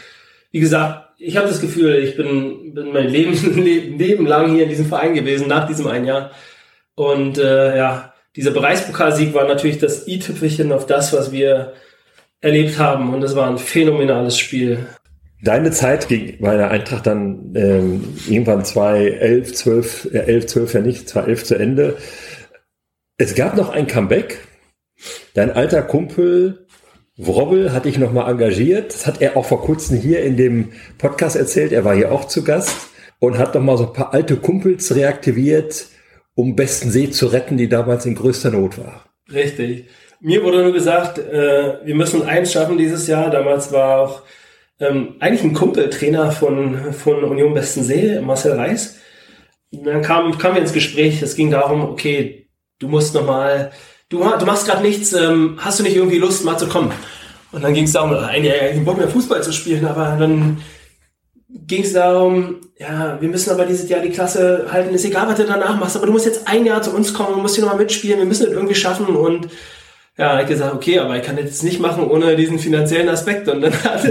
wie 0.52 0.60
gesagt, 0.60 1.14
ich 1.18 1.36
habe 1.36 1.48
das 1.48 1.60
Gefühl, 1.60 1.94
ich 1.96 2.16
bin, 2.16 2.74
bin 2.74 2.92
mein 2.92 3.08
Leben, 3.08 3.34
Leben 3.98 4.26
lang 4.26 4.52
hier 4.52 4.64
in 4.64 4.68
diesem 4.68 4.86
Verein 4.86 5.14
gewesen, 5.14 5.48
nach 5.48 5.66
diesem 5.66 5.86
ein 5.86 6.04
Jahr. 6.04 6.30
Und 6.94 7.38
äh, 7.38 7.76
ja, 7.76 8.14
dieser 8.36 8.50
Bereichspokalsieg 8.50 9.34
war 9.34 9.46
natürlich 9.46 9.78
das 9.78 10.06
i-Tüpfelchen 10.06 10.72
auf 10.72 10.86
das, 10.86 11.12
was 11.12 11.32
wir 11.32 11.72
erlebt 12.40 12.78
haben. 12.78 13.12
Und 13.12 13.22
es 13.22 13.34
war 13.34 13.48
ein 13.48 13.58
phänomenales 13.58 14.38
Spiel. 14.38 14.86
Deine 15.42 15.70
Zeit 15.70 16.08
ging 16.08 16.38
bei 16.40 16.56
der 16.56 16.70
Eintracht 16.70 17.06
dann 17.06 17.52
ähm, 17.54 18.16
irgendwann 18.28 18.64
2011, 18.64 19.54
12, 19.54 20.08
äh, 20.12 20.18
11, 20.18 20.46
12 20.46 20.74
ja 20.74 20.80
nicht, 20.80 21.08
2011 21.08 21.44
zu 21.44 21.54
Ende. 21.56 21.96
Es 23.18 23.34
gab 23.34 23.56
noch 23.56 23.70
ein 23.70 23.86
Comeback. 23.86 24.38
Dein 25.34 25.50
alter 25.50 25.82
Kumpel 25.82 26.66
Wrobbel 27.18 27.72
hat 27.72 27.86
dich 27.86 27.98
nochmal 27.98 28.30
engagiert. 28.30 28.92
Das 28.92 29.06
hat 29.06 29.22
er 29.22 29.36
auch 29.36 29.46
vor 29.46 29.62
kurzem 29.62 29.98
hier 29.98 30.22
in 30.22 30.36
dem 30.36 30.72
Podcast 30.98 31.36
erzählt. 31.36 31.72
Er 31.72 31.84
war 31.84 31.94
hier 31.94 32.12
auch 32.12 32.26
zu 32.26 32.44
Gast 32.44 32.88
und 33.18 33.38
hat 33.38 33.54
nochmal 33.54 33.78
so 33.78 33.86
ein 33.86 33.92
paar 33.94 34.12
alte 34.12 34.36
Kumpels 34.36 34.94
reaktiviert, 34.94 35.86
um 36.34 36.56
Besten 36.56 36.90
See 36.90 37.10
zu 37.10 37.26
retten, 37.28 37.56
die 37.56 37.68
damals 37.68 38.04
in 38.04 38.14
größter 38.14 38.50
Not 38.50 38.76
war. 38.76 39.06
Richtig. 39.32 39.86
Mir 40.20 40.42
wurde 40.44 40.62
nur 40.62 40.72
gesagt, 40.72 41.18
äh, 41.18 41.78
wir 41.84 41.94
müssen 41.94 42.22
eins 42.22 42.52
schaffen 42.52 42.76
dieses 42.76 43.06
Jahr. 43.06 43.30
Damals 43.30 43.72
war 43.72 44.00
auch 44.00 44.22
ähm, 44.80 45.14
eigentlich 45.20 45.44
ein 45.44 45.54
Kumpeltrainer 45.54 46.32
von, 46.32 46.92
von 46.92 47.24
Union 47.24 47.54
Bestensee, 47.54 48.20
Marcel 48.20 48.52
Reis. 48.52 48.96
Und 49.72 49.84
dann 49.84 50.02
kam, 50.02 50.36
kamen 50.38 50.56
wir 50.56 50.62
ins 50.62 50.72
Gespräch, 50.72 51.22
es 51.22 51.34
ging 51.34 51.50
darum, 51.50 51.82
okay, 51.82 52.48
du 52.78 52.88
musst 52.88 53.14
nochmal, 53.14 53.72
du, 54.08 54.18
du 54.18 54.46
machst 54.46 54.66
gerade 54.66 54.82
nichts, 54.82 55.12
ähm, 55.12 55.58
hast 55.58 55.78
du 55.78 55.82
nicht 55.82 55.96
irgendwie 55.96 56.18
Lust, 56.18 56.44
mal 56.44 56.58
zu 56.58 56.68
kommen? 56.68 56.92
Und 57.52 57.62
dann 57.62 57.74
ging 57.74 57.84
es 57.84 57.92
darum, 57.92 58.12
eigentlich 58.12 58.84
Bock 58.84 58.98
mehr 58.98 59.08
Fußball 59.08 59.42
zu 59.42 59.52
spielen, 59.52 59.86
aber 59.86 60.16
dann 60.18 60.58
ging 61.48 61.82
es 61.82 61.92
darum, 61.94 62.60
ja, 62.78 63.20
wir 63.20 63.28
müssen 63.28 63.50
aber 63.50 63.64
dieses 63.64 63.88
Jahr 63.88 64.00
die 64.00 64.10
Klasse 64.10 64.66
halten, 64.70 64.94
ist 64.94 65.04
egal, 65.04 65.26
was 65.26 65.36
du 65.36 65.44
danach 65.44 65.78
machst, 65.78 65.96
aber 65.96 66.06
du 66.06 66.12
musst 66.12 66.26
jetzt 66.26 66.46
ein 66.46 66.66
Jahr 66.66 66.82
zu 66.82 66.90
uns 66.94 67.14
kommen, 67.14 67.34
du 67.34 67.40
musst 67.40 67.54
hier 67.54 67.64
nochmal 67.64 67.80
mitspielen, 67.80 68.18
wir 68.18 68.26
müssen 68.26 68.44
das 68.44 68.52
irgendwie 68.52 68.74
schaffen 68.74 69.06
und 69.06 69.48
ja, 70.18 70.38
hat 70.38 70.48
gesagt, 70.48 70.74
okay, 70.74 70.98
aber 70.98 71.16
ich 71.16 71.22
kann 71.22 71.36
jetzt 71.36 71.62
nicht 71.62 71.78
machen 71.78 72.08
ohne 72.08 72.36
diesen 72.36 72.58
finanziellen 72.58 73.08
Aspekt. 73.08 73.48
Und 73.48 73.60
dann 73.60 73.72
hat, 73.84 74.02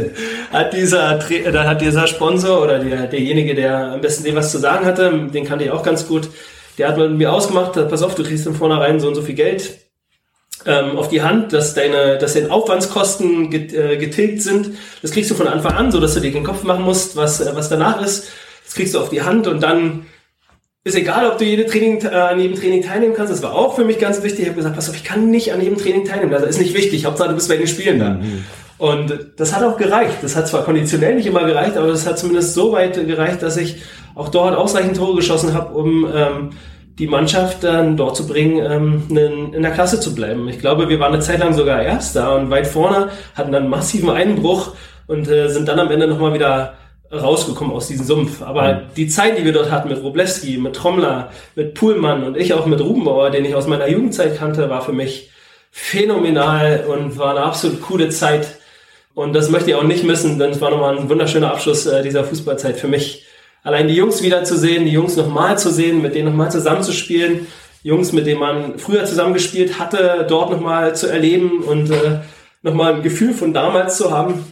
hat 0.52 0.74
dieser, 0.74 1.20
dann 1.52 1.68
hat 1.68 1.82
dieser 1.82 2.08
Sponsor 2.08 2.62
oder 2.62 2.80
der, 2.80 3.08
derjenige, 3.08 3.56
der 3.56 3.94
am 3.94 4.02
besten 4.02 4.24
dem 4.24 4.36
was 4.36 4.52
zu 4.52 4.60
sagen 4.60 4.86
hatte, 4.86 5.12
den 5.34 5.46
kannte 5.46 5.66
ich 5.66 5.72
auch 5.72 5.84
ganz 5.84 6.08
gut, 6.08 6.30
der 6.78 6.90
hat 6.90 6.98
mit 6.98 7.12
mir 7.12 7.34
ausgemacht, 7.34 7.74
pass 7.74 8.04
auf, 8.04 8.16
du 8.16 8.24
kriegst 8.24 8.44
von 8.44 8.56
vornherein 8.56 9.00
so 9.00 9.08
und 9.08 9.16
so 9.16 9.22
viel 9.22 9.36
Geld 9.36 9.80
ähm, 10.66 10.98
auf 10.98 11.10
die 11.10 11.22
Hand, 11.22 11.54
dass 11.54 11.74
deine, 11.74 12.18
dass 12.18 12.34
deine 12.34 12.52
Aufwandskosten 12.52 13.52
äh, 13.52 13.98
getilgt 13.98 14.42
sind. 14.42 14.72
Das 15.02 15.12
kriegst 15.12 15.32
du 15.32 15.36
von 15.36 15.48
Anfang 15.48 15.74
an, 15.74 15.92
so 15.92 16.00
dass 16.00 16.14
du 16.14 16.20
dir 16.20 16.32
den 16.32 16.44
Kopf 16.44 16.64
machen 16.64 16.84
musst, 16.84 17.16
was, 17.16 17.44
was 17.56 17.70
danach 17.70 18.02
ist. 18.02 18.28
das 18.64 18.76
kriegst 18.76 18.94
du 18.94 19.00
auf 19.00 19.10
die 19.10 19.22
Hand 19.22 19.48
und 19.48 19.62
dann 19.62 20.06
ist 20.86 20.96
egal, 20.96 21.28
ob 21.28 21.40
du 21.40 21.44
jede 21.44 21.66
Training, 21.66 22.00
äh, 22.04 22.10
an 22.10 22.40
jedem 22.40 22.56
Training 22.56 22.84
teilnehmen 22.84 23.16
kannst. 23.16 23.34
Das 23.34 23.42
war 23.42 23.54
auch 23.54 23.76
für 23.76 23.84
mich 23.84 23.98
ganz 23.98 24.22
wichtig. 24.22 24.42
Ich 24.42 24.46
habe 24.46 24.58
gesagt, 24.58 24.76
pass 24.76 24.88
auf, 24.88 24.96
ich 24.96 25.04
kann 25.04 25.32
nicht 25.32 25.52
an 25.52 25.60
jedem 25.60 25.78
Training 25.78 26.06
teilnehmen. 26.06 26.32
Das 26.32 26.44
ist 26.44 26.60
nicht 26.60 26.76
wichtig. 26.76 27.06
Hauptsache, 27.06 27.30
du 27.30 27.36
bist 27.36 27.50
bei 27.50 27.58
den 27.58 27.68
Spielen 27.68 28.00
da. 28.00 28.10
Mhm. 28.12 28.46
Und 28.78 29.20
das 29.38 29.56
hat 29.56 29.64
auch 29.64 29.78
gereicht. 29.78 30.18
Das 30.22 30.36
hat 30.36 30.48
zwar 30.48 30.64
konditionell 30.64 31.16
nicht 31.16 31.26
immer 31.26 31.44
gereicht, 31.44 31.76
aber 31.76 31.88
das 31.88 32.06
hat 32.06 32.20
zumindest 32.20 32.54
so 32.54 32.72
weit 32.72 33.08
gereicht, 33.08 33.42
dass 33.42 33.58
ich 33.58 33.78
auch 34.14 34.30
dort 34.30 34.56
ausreichend 34.56 34.98
Tore 34.98 35.16
geschossen 35.16 35.56
habe, 35.56 35.74
um 35.74 36.08
ähm, 36.14 36.50
die 37.00 37.08
Mannschaft 37.08 37.64
dann 37.64 37.98
dort 37.98 38.16
zu 38.16 38.28
bringen, 38.28 38.64
ähm, 38.64 39.04
in, 39.10 39.54
in 39.54 39.64
der 39.64 39.72
Klasse 39.72 40.00
zu 40.00 40.14
bleiben. 40.14 40.48
Ich 40.50 40.60
glaube, 40.60 40.88
wir 40.88 41.00
waren 41.00 41.14
eine 41.14 41.22
Zeit 41.24 41.40
lang 41.40 41.54
sogar 41.54 41.82
Erster 41.82 42.36
und 42.36 42.52
weit 42.52 42.68
vorne, 42.68 43.10
hatten 43.34 43.52
dann 43.52 43.70
massiven 43.70 44.12
Einbruch 44.12 44.74
und 45.08 45.28
äh, 45.28 45.50
sind 45.50 45.68
dann 45.68 45.80
am 45.80 45.90
Ende 45.90 46.08
nochmal 46.08 46.36
wieder 46.36 46.76
rausgekommen 47.22 47.74
aus 47.74 47.88
diesem 47.88 48.06
Sumpf. 48.06 48.42
Aber 48.42 48.74
mhm. 48.74 48.80
die 48.96 49.08
Zeit, 49.08 49.38
die 49.38 49.46
wir 49.46 49.54
dort 49.54 49.72
hatten 49.72 49.90
mit 49.90 50.02
Roblewski, 50.02 50.58
mit 50.58 50.76
Trommler, 50.76 51.32
mit 51.56 51.74
Puhlmann 51.74 52.24
und 52.24 52.38
ich 52.38 52.54
auch 52.54 52.66
mit 52.66 52.82
Rubenbauer, 52.82 53.30
den 53.30 53.46
ich 53.46 53.56
aus 53.56 53.68
meiner 53.68 53.88
Jugendzeit 53.88 54.38
kannte, 54.38 54.70
war 54.70 54.82
für 54.82 54.94
mich 54.94 55.30
phänomenal 55.72 56.86
und 56.88 57.18
war 57.18 57.32
eine 57.32 57.42
absolut 57.42 57.82
coole 57.82 58.10
Zeit. 58.10 58.60
Und 59.14 59.34
das 59.34 59.50
möchte 59.50 59.72
ich 59.72 59.76
auch 59.76 59.84
nicht 59.84 60.04
missen, 60.04 60.40
denn 60.40 60.52
es 60.52 60.62
war 60.62 60.72
nochmal 60.72 60.98
ein 60.98 61.10
wunderschöner 61.10 61.52
Abschluss 61.52 61.86
äh, 61.86 62.04
dieser 62.04 62.24
Fußballzeit 62.24 62.78
für 62.78 62.88
mich. 62.88 63.26
Allein 63.64 63.88
die 63.88 63.96
Jungs 63.96 64.22
wiederzusehen, 64.22 64.86
die 64.86 64.92
Jungs 64.92 65.16
nochmal 65.16 65.58
zu 65.58 65.72
sehen, 65.72 66.02
mit 66.02 66.14
denen 66.14 66.30
nochmal 66.30 66.52
zusammenzuspielen, 66.52 67.48
Jungs, 67.82 68.14
mit 68.14 68.26
denen 68.26 68.40
man 68.40 68.80
früher 68.80 69.06
zusammengespielt 69.06 69.80
hatte, 69.80 70.26
dort 70.28 70.52
nochmal 70.52 70.96
zu 70.96 71.08
erleben 71.08 71.64
und 71.64 71.92
äh, 71.92 72.20
nochmal 72.62 72.96
ein 72.96 73.04
Gefühl 73.04 73.34
von 73.34 73.54
damals 73.54 73.98
zu 73.98 74.12
haben, 74.12 74.46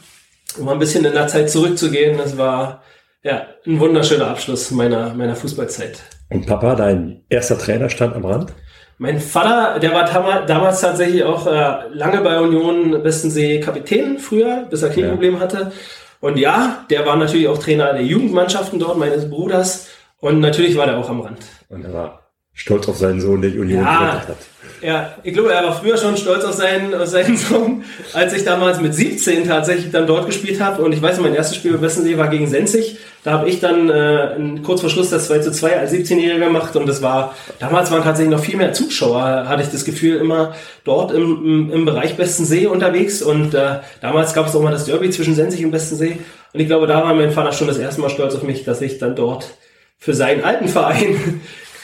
um 0.58 0.70
ein 0.70 0.80
bisschen 0.80 1.06
in 1.06 1.14
der 1.14 1.28
Zeit 1.28 1.50
zurückzugehen. 1.50 2.18
Das 2.18 2.38
war 2.38 2.84
ja 3.24 3.48
ein 3.66 3.80
wunderschöner 3.80 4.28
Abschluss 4.28 4.72
meiner, 4.72 5.14
meiner 5.14 5.36
Fußballzeit. 5.36 6.02
Und 6.30 6.46
Papa, 6.46 6.76
dein 6.76 7.24
erster 7.30 7.58
Trainer 7.58 7.90
stand 7.90 8.16
am 8.16 8.26
Rand? 8.26 8.54
Mein 8.98 9.20
Vater, 9.20 9.80
der 9.80 9.94
war 9.94 10.46
damals 10.46 10.82
tatsächlich 10.82 11.24
auch 11.24 11.48
äh, 11.48 11.88
lange 11.94 12.22
bei 12.22 12.40
Union 12.40 13.04
Westensee 13.04 13.60
Kapitän 13.60 14.20
früher, 14.20 14.66
bis 14.70 14.84
er 14.84 14.90
Knieprobleme 14.90 15.38
ja. 15.38 15.44
hatte. 15.44 15.72
Und 16.20 16.38
ja, 16.38 16.86
der 16.90 17.06
war 17.06 17.18
natürlich 17.18 17.48
auch 17.48 17.58
Trainer 17.58 17.94
der 17.94 18.04
Jugendmannschaften 18.04 18.80
dort, 18.80 18.98
meines 18.98 19.30
Bruders. 19.30 19.90
Und 20.20 20.40
natürlich 20.40 20.78
war 20.78 20.86
der 20.86 20.98
auch 20.98 21.10
am 21.10 21.22
Rand. 21.22 21.40
Und 21.70 21.84
er 21.84 21.94
war 21.94 22.23
stolz 22.54 22.88
auf 22.88 22.98
seinen 22.98 23.20
Sohn, 23.20 23.42
der 23.42 23.52
Union 23.52 23.84
ja, 23.84 24.00
gerettet 24.00 24.30
hat. 24.30 24.38
Ja, 24.82 25.16
ich 25.24 25.34
glaube, 25.34 25.54
er 25.54 25.64
war 25.64 25.80
früher 25.80 25.98
schon 25.98 26.18
stolz 26.18 26.44
auf 26.44 26.54
seinen, 26.54 26.94
auf 26.94 27.08
seinen 27.08 27.38
Sohn, 27.38 27.84
als 28.12 28.34
ich 28.34 28.44
damals 28.44 28.82
mit 28.82 28.94
17 28.94 29.48
tatsächlich 29.48 29.92
dann 29.92 30.06
dort 30.06 30.26
gespielt 30.26 30.60
habe. 30.60 30.82
Und 30.82 30.92
ich 30.92 31.02
weiß, 31.02 31.20
mein 31.22 31.34
erstes 31.34 31.56
Spiel 31.56 31.72
bei 31.74 31.82
Westensee 31.82 32.18
war 32.18 32.28
gegen 32.28 32.48
Senzig. 32.48 32.98
Da 33.24 33.32
habe 33.32 33.48
ich 33.48 33.62
dann 33.62 33.90
äh, 33.90 34.36
kurz 34.62 34.82
vor 34.82 34.90
Schluss 34.90 35.10
das 35.10 35.28
2 35.28 35.40
zu 35.40 35.52
2 35.54 35.80
als 35.80 35.94
17-Jähriger 35.94 36.46
gemacht. 36.46 36.76
Und 36.76 36.88
das 36.88 37.02
war, 37.02 37.34
damals 37.60 37.92
waren 37.92 38.04
tatsächlich 38.04 38.36
noch 38.36 38.44
viel 38.44 38.58
mehr 38.58 38.74
Zuschauer, 38.74 39.48
hatte 39.48 39.64
ich 39.64 39.70
das 39.70 39.86
Gefühl, 39.86 40.18
immer 40.18 40.54
dort 40.84 41.14
im, 41.14 41.46
im, 41.46 41.72
im 41.72 41.86
Bereich 41.86 42.18
Bestensee 42.18 42.68
unterwegs. 42.68 43.22
Und 43.22 43.54
äh, 43.54 43.80
damals 44.02 44.34
gab 44.34 44.48
es 44.48 44.56
auch 44.56 44.62
mal 44.62 44.72
das 44.72 44.86
Derby 44.86 45.10
zwischen 45.10 45.34
Senzig 45.34 45.64
und 45.64 45.72
Bestensee. 45.72 46.18
Und 46.52 46.60
ich 46.60 46.68
glaube, 46.68 46.88
da 46.88 47.04
war 47.04 47.14
mein 47.14 47.32
Vater 47.32 47.54
schon 47.54 47.68
das 47.68 47.78
erste 47.78 48.02
Mal 48.02 48.10
stolz 48.10 48.36
auf 48.36 48.44
mich, 48.44 48.66
dass 48.66 48.82
ich 48.82 48.98
dann 48.98 49.16
dort 49.16 49.54
für 49.98 50.14
seinen 50.14 50.44
alten 50.44 50.68
Verein 50.68 51.40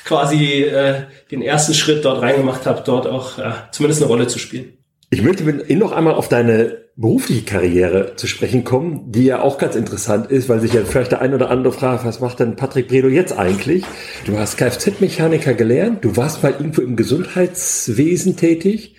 quasi 0.10 0.64
äh, 0.64 1.04
den 1.30 1.44
ersten 1.44 1.76
Schritt 1.76 2.04
dort 2.04 2.22
reingemacht 2.22 2.66
habe, 2.66 2.82
dort 2.84 3.06
auch 3.06 3.38
äh, 3.38 3.52
zumindest 3.72 4.02
eine 4.02 4.10
Rolle 4.10 4.28
zu 4.28 4.40
spielen. 4.40 4.74
Ich 5.12 5.22
möchte 5.22 5.44
mit 5.44 5.70
Ihnen 5.70 5.80
noch 5.80 5.92
einmal 5.92 6.16
auf 6.16 6.30
deine 6.30 6.78
berufliche 6.96 7.44
Karriere 7.44 8.16
zu 8.16 8.26
sprechen 8.26 8.64
kommen, 8.64 9.12
die 9.12 9.26
ja 9.26 9.42
auch 9.42 9.60
ganz 9.60 9.76
interessant 9.76 10.32
ist, 10.32 10.50
weil 10.50 10.60
sich 10.60 10.74
ja 10.74 10.82
vielleicht 10.84 11.12
der 11.12 11.22
ein 11.22 11.34
oder 11.34 11.52
andere 11.52 11.72
fragt, 11.72 12.06
was 12.06 12.20
macht 12.20 12.40
denn 12.40 12.56
Patrick 12.56 12.88
Bredow 12.88 13.08
jetzt 13.08 13.38
eigentlich? 13.38 13.84
Du 14.26 14.38
hast 14.38 14.58
Kfz-Mechaniker 14.58 15.54
gelernt, 15.54 16.04
du 16.04 16.18
warst 16.18 16.42
mal 16.42 16.54
irgendwo 16.54 16.82
im 16.82 16.96
Gesundheitswesen 16.96 18.36
tätig 18.36 18.96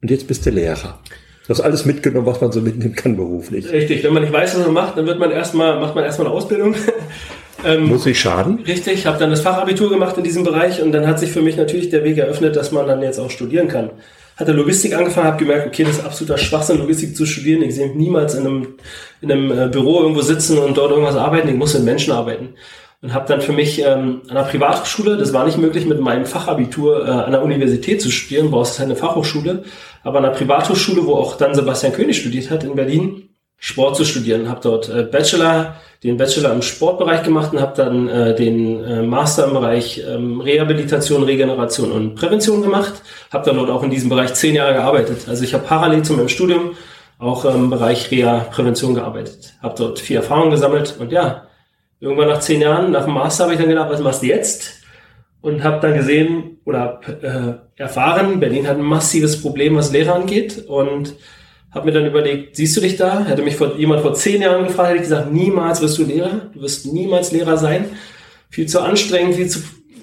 und 0.00 0.10
jetzt 0.10 0.26
bist 0.26 0.46
du 0.46 0.50
Lehrer. 0.50 0.98
Du 1.46 1.50
hast 1.50 1.60
alles 1.60 1.84
mitgenommen, 1.84 2.26
was 2.26 2.40
man 2.40 2.52
so 2.52 2.62
mitnehmen 2.62 2.94
kann 2.94 3.16
beruflich. 3.16 3.70
Richtig, 3.70 4.02
wenn 4.02 4.14
man 4.14 4.22
nicht 4.22 4.32
weiß, 4.32 4.56
was 4.56 4.64
man 4.64 4.72
macht, 4.72 4.96
dann 4.96 5.06
wird 5.06 5.18
man 5.18 5.30
erstmal, 5.30 5.78
macht 5.78 5.94
man 5.94 6.04
erstmal 6.04 6.26
eine 6.26 6.34
Ausbildung. 6.34 6.74
Ähm, 7.64 7.88
Muss 7.88 8.06
ich 8.06 8.20
schaden? 8.20 8.60
Richtig, 8.66 9.06
habe 9.06 9.18
dann 9.18 9.30
das 9.30 9.40
Fachabitur 9.40 9.90
gemacht 9.90 10.16
in 10.18 10.24
diesem 10.24 10.44
Bereich 10.44 10.82
und 10.82 10.92
dann 10.92 11.06
hat 11.06 11.18
sich 11.18 11.30
für 11.30 11.42
mich 11.42 11.56
natürlich 11.56 11.88
der 11.88 12.04
Weg 12.04 12.18
eröffnet, 12.18 12.56
dass 12.56 12.72
man 12.72 12.86
dann 12.86 13.02
jetzt 13.02 13.18
auch 13.18 13.30
studieren 13.30 13.68
kann. 13.68 13.90
Hatte 14.36 14.52
Logistik 14.52 14.94
angefangen, 14.94 15.28
habe 15.28 15.38
gemerkt, 15.38 15.66
okay, 15.66 15.84
das 15.84 15.98
ist 15.98 16.04
absoluter 16.04 16.38
Schwachsinn, 16.38 16.78
Logistik 16.78 17.16
zu 17.16 17.24
studieren. 17.24 17.62
Ich 17.62 17.76
sehe 17.76 17.86
mich 17.86 17.96
niemals 17.96 18.34
in 18.34 18.46
einem, 18.46 18.74
in 19.20 19.30
einem 19.30 19.50
äh, 19.50 19.68
Büro 19.68 20.00
irgendwo 20.00 20.22
sitzen 20.22 20.58
und 20.58 20.76
dort 20.76 20.90
irgendwas 20.90 21.16
arbeiten. 21.16 21.48
Ich 21.48 21.54
muss 21.54 21.74
mit 21.74 21.84
Menschen 21.84 22.12
arbeiten. 22.12 22.54
Und 23.00 23.14
habe 23.14 23.28
dann 23.28 23.40
für 23.40 23.52
mich 23.52 23.80
ähm, 23.80 24.22
an 24.28 24.36
einer 24.36 24.48
Privatschule, 24.48 25.16
das 25.16 25.32
war 25.32 25.44
nicht 25.44 25.58
möglich 25.58 25.86
mit 25.86 26.00
meinem 26.00 26.26
Fachabitur 26.26 27.06
äh, 27.06 27.10
an 27.10 27.32
der 27.32 27.42
Universität 27.42 28.02
zu 28.02 28.10
studieren, 28.10 28.50
brauchst 28.50 28.78
halt 28.78 28.88
eine 28.88 28.96
Fachhochschule, 28.96 29.62
aber 30.02 30.18
an 30.18 30.24
einer 30.24 30.34
Privathochschule, 30.34 31.06
wo 31.06 31.14
auch 31.14 31.36
dann 31.36 31.54
Sebastian 31.54 31.92
König 31.92 32.18
studiert 32.18 32.50
hat 32.50 32.64
in 32.64 32.74
Berlin, 32.74 33.33
Sport 33.58 33.96
zu 33.96 34.04
studieren. 34.04 34.48
Habe 34.48 34.60
dort 34.62 34.88
äh, 34.88 35.04
Bachelor, 35.04 35.76
den 36.02 36.16
Bachelor 36.16 36.52
im 36.52 36.62
Sportbereich 36.62 37.22
gemacht 37.22 37.52
und 37.52 37.60
habe 37.60 37.74
dann 37.76 38.08
äh, 38.08 38.34
den 38.34 38.84
äh, 38.84 39.02
Master 39.02 39.46
im 39.46 39.54
Bereich 39.54 40.02
ähm, 40.06 40.40
Rehabilitation, 40.40 41.22
Regeneration 41.22 41.92
und 41.92 42.14
Prävention 42.14 42.62
gemacht. 42.62 42.94
Habe 43.32 43.46
dann 43.46 43.56
dort 43.56 43.70
auch 43.70 43.82
in 43.82 43.90
diesem 43.90 44.10
Bereich 44.10 44.34
zehn 44.34 44.54
Jahre 44.54 44.74
gearbeitet. 44.74 45.28
Also 45.28 45.44
ich 45.44 45.54
habe 45.54 45.64
parallel 45.64 46.02
zu 46.02 46.12
meinem 46.12 46.28
Studium 46.28 46.76
auch 47.18 47.44
im 47.44 47.70
Bereich 47.70 48.10
Reha-Prävention 48.10 48.94
gearbeitet. 48.94 49.54
Habe 49.62 49.74
dort 49.78 49.98
viel 49.98 50.16
Erfahrung 50.16 50.50
gesammelt 50.50 50.96
und 50.98 51.10
ja, 51.10 51.46
irgendwann 52.00 52.28
nach 52.28 52.40
zehn 52.40 52.60
Jahren, 52.60 52.92
nach 52.92 53.04
dem 53.04 53.14
Master 53.14 53.44
habe 53.44 53.54
ich 53.54 53.60
dann 53.60 53.68
gedacht, 53.68 53.90
was 53.90 54.00
machst 54.00 54.22
du 54.22 54.26
jetzt? 54.26 54.82
Und 55.40 55.62
habe 55.62 55.80
dann 55.80 55.94
gesehen 55.94 56.58
oder 56.64 57.00
äh, 57.22 57.80
erfahren, 57.80 58.40
Berlin 58.40 58.66
hat 58.66 58.76
ein 58.76 58.82
massives 58.82 59.40
Problem, 59.40 59.76
was 59.76 59.92
Lehrer 59.92 60.14
angeht 60.14 60.64
und 60.68 61.14
habe 61.74 61.86
mir 61.86 61.92
dann 61.92 62.06
überlegt, 62.06 62.56
siehst 62.56 62.76
du 62.76 62.80
dich 62.80 62.96
da? 62.96 63.24
Hätte 63.24 63.42
mich 63.42 63.56
vor, 63.56 63.76
jemand 63.76 64.02
vor 64.02 64.14
zehn 64.14 64.40
Jahren 64.40 64.66
gefragt, 64.66 64.90
hätte 64.90 64.96
ich 64.98 65.02
gesagt, 65.02 65.32
niemals 65.32 65.80
wirst 65.80 65.98
du 65.98 66.04
Lehrer. 66.04 66.50
Du 66.54 66.60
wirst 66.60 66.86
niemals 66.86 67.32
Lehrer 67.32 67.56
sein. 67.56 67.86
Viel 68.48 68.66
zu 68.66 68.80
anstrengend, 68.80 69.34
viel 69.34 69.48
zu, 69.48 69.58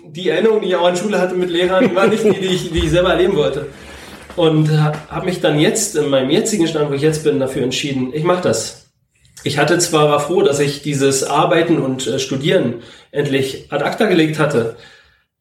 die 0.05 0.27
Erinnerung, 0.27 0.61
die 0.61 0.67
ich 0.67 0.75
auch 0.75 0.89
in 0.89 0.97
Schule 0.97 1.19
hatte 1.19 1.35
mit 1.35 1.49
Lehrern, 1.49 1.95
war 1.95 2.07
nicht 2.07 2.25
die, 2.25 2.31
die 2.31 2.47
ich, 2.47 2.71
die 2.71 2.79
ich 2.79 2.89
selber 2.89 3.11
erleben 3.11 3.37
wollte. 3.37 3.67
Und 4.35 4.69
habe 4.69 5.25
mich 5.25 5.39
dann 5.39 5.59
jetzt, 5.59 5.95
in 5.95 6.09
meinem 6.09 6.29
jetzigen 6.29 6.67
Stand, 6.67 6.89
wo 6.89 6.93
ich 6.93 7.01
jetzt 7.01 7.23
bin, 7.23 7.39
dafür 7.39 7.63
entschieden, 7.63 8.11
ich 8.13 8.23
mache 8.23 8.43
das. 8.43 8.89
Ich 9.43 9.57
hatte 9.57 9.79
zwar, 9.79 10.09
war 10.09 10.19
froh, 10.19 10.41
dass 10.41 10.59
ich 10.59 10.81
dieses 10.81 11.23
Arbeiten 11.23 11.79
und 11.79 12.05
äh, 12.05 12.19
Studieren 12.19 12.75
endlich 13.11 13.71
ad 13.71 13.83
acta 13.83 14.05
gelegt 14.05 14.39
hatte. 14.39 14.75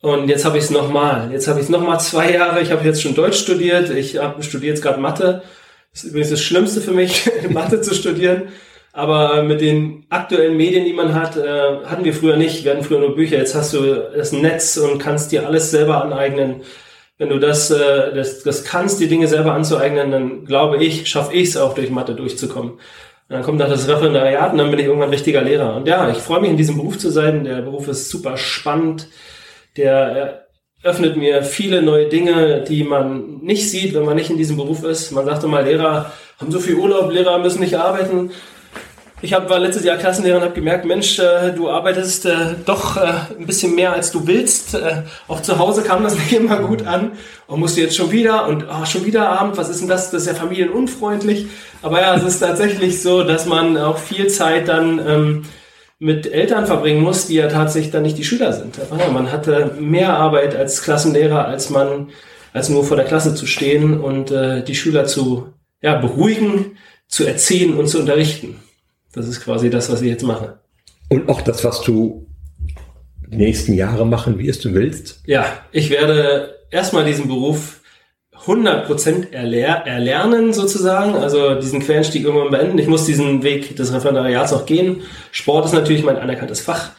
Und 0.00 0.28
jetzt 0.28 0.44
habe 0.44 0.56
ich 0.56 0.64
es 0.64 0.70
nochmal. 0.70 1.30
Jetzt 1.30 1.48
habe 1.48 1.58
ich 1.58 1.64
es 1.64 1.70
nochmal 1.70 2.00
zwei 2.00 2.32
Jahre. 2.32 2.62
Ich 2.62 2.70
habe 2.70 2.86
jetzt 2.86 3.02
schon 3.02 3.14
Deutsch 3.14 3.38
studiert. 3.38 3.90
Ich 3.90 4.16
habe 4.16 4.42
studiert 4.42 4.76
jetzt 4.76 4.82
gerade 4.82 5.00
Mathe 5.00 5.42
ist 5.92 6.04
übrigens 6.04 6.30
das 6.30 6.42
Schlimmste 6.42 6.80
für 6.80 6.92
mich, 6.92 7.30
Mathe 7.50 7.80
zu 7.80 7.94
studieren. 7.94 8.48
Aber 8.92 9.42
mit 9.44 9.60
den 9.60 10.04
aktuellen 10.08 10.56
Medien, 10.56 10.84
die 10.84 10.92
man 10.92 11.14
hat, 11.14 11.36
äh, 11.36 11.84
hatten 11.84 12.04
wir 12.04 12.12
früher 12.12 12.36
nicht. 12.36 12.64
Wir 12.64 12.72
hatten 12.72 12.82
früher 12.82 12.98
nur 12.98 13.14
Bücher. 13.14 13.38
Jetzt 13.38 13.54
hast 13.54 13.72
du 13.72 14.10
das 14.16 14.32
Netz 14.32 14.76
und 14.76 14.98
kannst 14.98 15.30
dir 15.30 15.46
alles 15.46 15.70
selber 15.70 16.02
aneignen. 16.02 16.62
Wenn 17.16 17.28
du 17.28 17.38
das, 17.38 17.70
äh, 17.70 18.12
das, 18.12 18.42
das 18.42 18.64
kannst, 18.64 18.98
die 18.98 19.06
Dinge 19.06 19.28
selber 19.28 19.52
anzueignen, 19.52 20.10
dann 20.10 20.44
glaube 20.44 20.82
ich, 20.82 21.08
schaffe 21.08 21.34
ich 21.34 21.50
es 21.50 21.56
auch 21.56 21.74
durch 21.74 21.90
Mathe 21.90 22.14
durchzukommen. 22.14 22.72
Und 22.72 22.80
dann 23.28 23.42
kommt 23.42 23.58
noch 23.60 23.68
das 23.68 23.86
Referendariat 23.86 24.50
und 24.50 24.58
dann 24.58 24.70
bin 24.70 24.80
ich 24.80 24.86
irgendwann 24.86 25.10
richtiger 25.10 25.42
Lehrer. 25.42 25.76
Und 25.76 25.86
ja, 25.86 26.10
ich 26.10 26.18
freue 26.18 26.40
mich 26.40 26.50
in 26.50 26.56
diesem 26.56 26.76
Beruf 26.76 26.98
zu 26.98 27.10
sein. 27.10 27.44
Der 27.44 27.62
Beruf 27.62 27.86
ist 27.86 28.10
super 28.10 28.36
spannend. 28.36 29.06
Der 29.76 30.39
öffnet 30.82 31.16
mir 31.16 31.42
viele 31.42 31.82
neue 31.82 32.08
Dinge, 32.08 32.62
die 32.62 32.84
man 32.84 33.38
nicht 33.42 33.70
sieht, 33.70 33.94
wenn 33.94 34.04
man 34.04 34.16
nicht 34.16 34.30
in 34.30 34.38
diesem 34.38 34.56
Beruf 34.56 34.82
ist. 34.84 35.10
Man 35.12 35.26
sagte 35.26 35.46
mal, 35.46 35.64
Lehrer 35.64 36.12
haben 36.38 36.50
so 36.50 36.58
viel 36.58 36.76
Urlaub, 36.76 37.10
Lehrer 37.10 37.38
müssen 37.38 37.60
nicht 37.60 37.76
arbeiten. 37.76 38.30
Ich 39.22 39.34
hab, 39.34 39.50
war 39.50 39.58
letztes 39.58 39.84
Jahr 39.84 39.98
Klassenlehrer 39.98 40.38
und 40.38 40.44
habe 40.44 40.54
gemerkt, 40.54 40.86
Mensch, 40.86 41.18
äh, 41.18 41.52
du 41.54 41.68
arbeitest 41.68 42.24
äh, 42.24 42.54
doch 42.64 42.96
äh, 42.96 43.12
ein 43.38 43.44
bisschen 43.44 43.74
mehr, 43.74 43.92
als 43.92 44.10
du 44.10 44.26
willst. 44.26 44.74
Äh, 44.74 45.02
auch 45.28 45.42
zu 45.42 45.58
Hause 45.58 45.82
kam 45.82 46.02
das 46.02 46.14
nicht 46.18 46.32
immer 46.32 46.56
gut 46.60 46.86
an. 46.86 47.12
Und 47.46 47.60
musste 47.60 47.82
jetzt 47.82 47.96
schon 47.96 48.10
wieder 48.12 48.46
und 48.48 48.64
oh, 48.70 48.86
schon 48.86 49.04
wieder 49.04 49.28
Abend, 49.28 49.58
was 49.58 49.68
ist 49.68 49.82
denn 49.82 49.88
das? 49.88 50.10
Das 50.10 50.22
ist 50.22 50.28
ja 50.28 50.34
familienunfreundlich. 50.34 51.48
Aber 51.82 52.00
ja, 52.00 52.14
es 52.14 52.22
ist 52.22 52.38
tatsächlich 52.38 53.02
so, 53.02 53.22
dass 53.22 53.44
man 53.44 53.76
auch 53.76 53.98
viel 53.98 54.28
Zeit 54.28 54.68
dann 54.68 54.98
ähm, 55.06 55.42
mit 56.00 56.32
Eltern 56.32 56.66
verbringen 56.66 57.02
muss, 57.02 57.26
die 57.26 57.34
ja 57.34 57.46
tatsächlich 57.46 57.92
dann 57.92 58.02
nicht 58.02 58.18
die 58.18 58.24
Schüler 58.24 58.52
sind. 58.54 58.78
Man 59.12 59.30
hatte 59.30 59.76
mehr 59.78 60.14
Arbeit 60.16 60.56
als 60.56 60.82
Klassenlehrer, 60.82 61.44
als 61.44 61.68
man, 61.68 62.08
als 62.54 62.70
nur 62.70 62.84
vor 62.84 62.96
der 62.96 63.06
Klasse 63.06 63.34
zu 63.34 63.46
stehen 63.46 64.00
und 64.00 64.30
äh, 64.30 64.64
die 64.64 64.74
Schüler 64.74 65.04
zu 65.04 65.52
ja, 65.82 65.98
beruhigen, 65.98 66.78
zu 67.06 67.26
erziehen 67.26 67.74
und 67.76 67.86
zu 67.86 68.00
unterrichten. 68.00 68.56
Das 69.12 69.28
ist 69.28 69.42
quasi 69.42 69.68
das, 69.68 69.92
was 69.92 70.00
ich 70.00 70.08
jetzt 70.08 70.22
mache. 70.22 70.58
Und 71.10 71.28
auch 71.28 71.42
das, 71.42 71.64
was 71.64 71.82
du 71.82 72.26
die 73.28 73.36
nächsten 73.36 73.74
Jahre 73.74 74.06
machen 74.06 74.38
wirst, 74.38 74.64
du 74.64 74.72
willst? 74.72 75.20
Ja, 75.26 75.44
ich 75.70 75.90
werde 75.90 76.56
erstmal 76.70 77.04
diesen 77.04 77.28
Beruf 77.28 77.79
100% 78.46 79.32
erler 79.32 79.86
erlernen 79.86 80.52
sozusagen, 80.52 81.14
also 81.14 81.56
diesen 81.56 81.80
Quereinstieg 81.80 82.24
irgendwann 82.24 82.50
beenden. 82.50 82.78
Ich 82.78 82.88
muss 82.88 83.04
diesen 83.04 83.42
Weg 83.42 83.76
des 83.76 83.92
Referendariats 83.92 84.52
auch 84.52 84.66
gehen. 84.66 85.02
Sport 85.30 85.66
ist 85.66 85.74
natürlich 85.74 86.02
mein 86.04 86.16
anerkanntes 86.16 86.60
Fach 86.60 86.90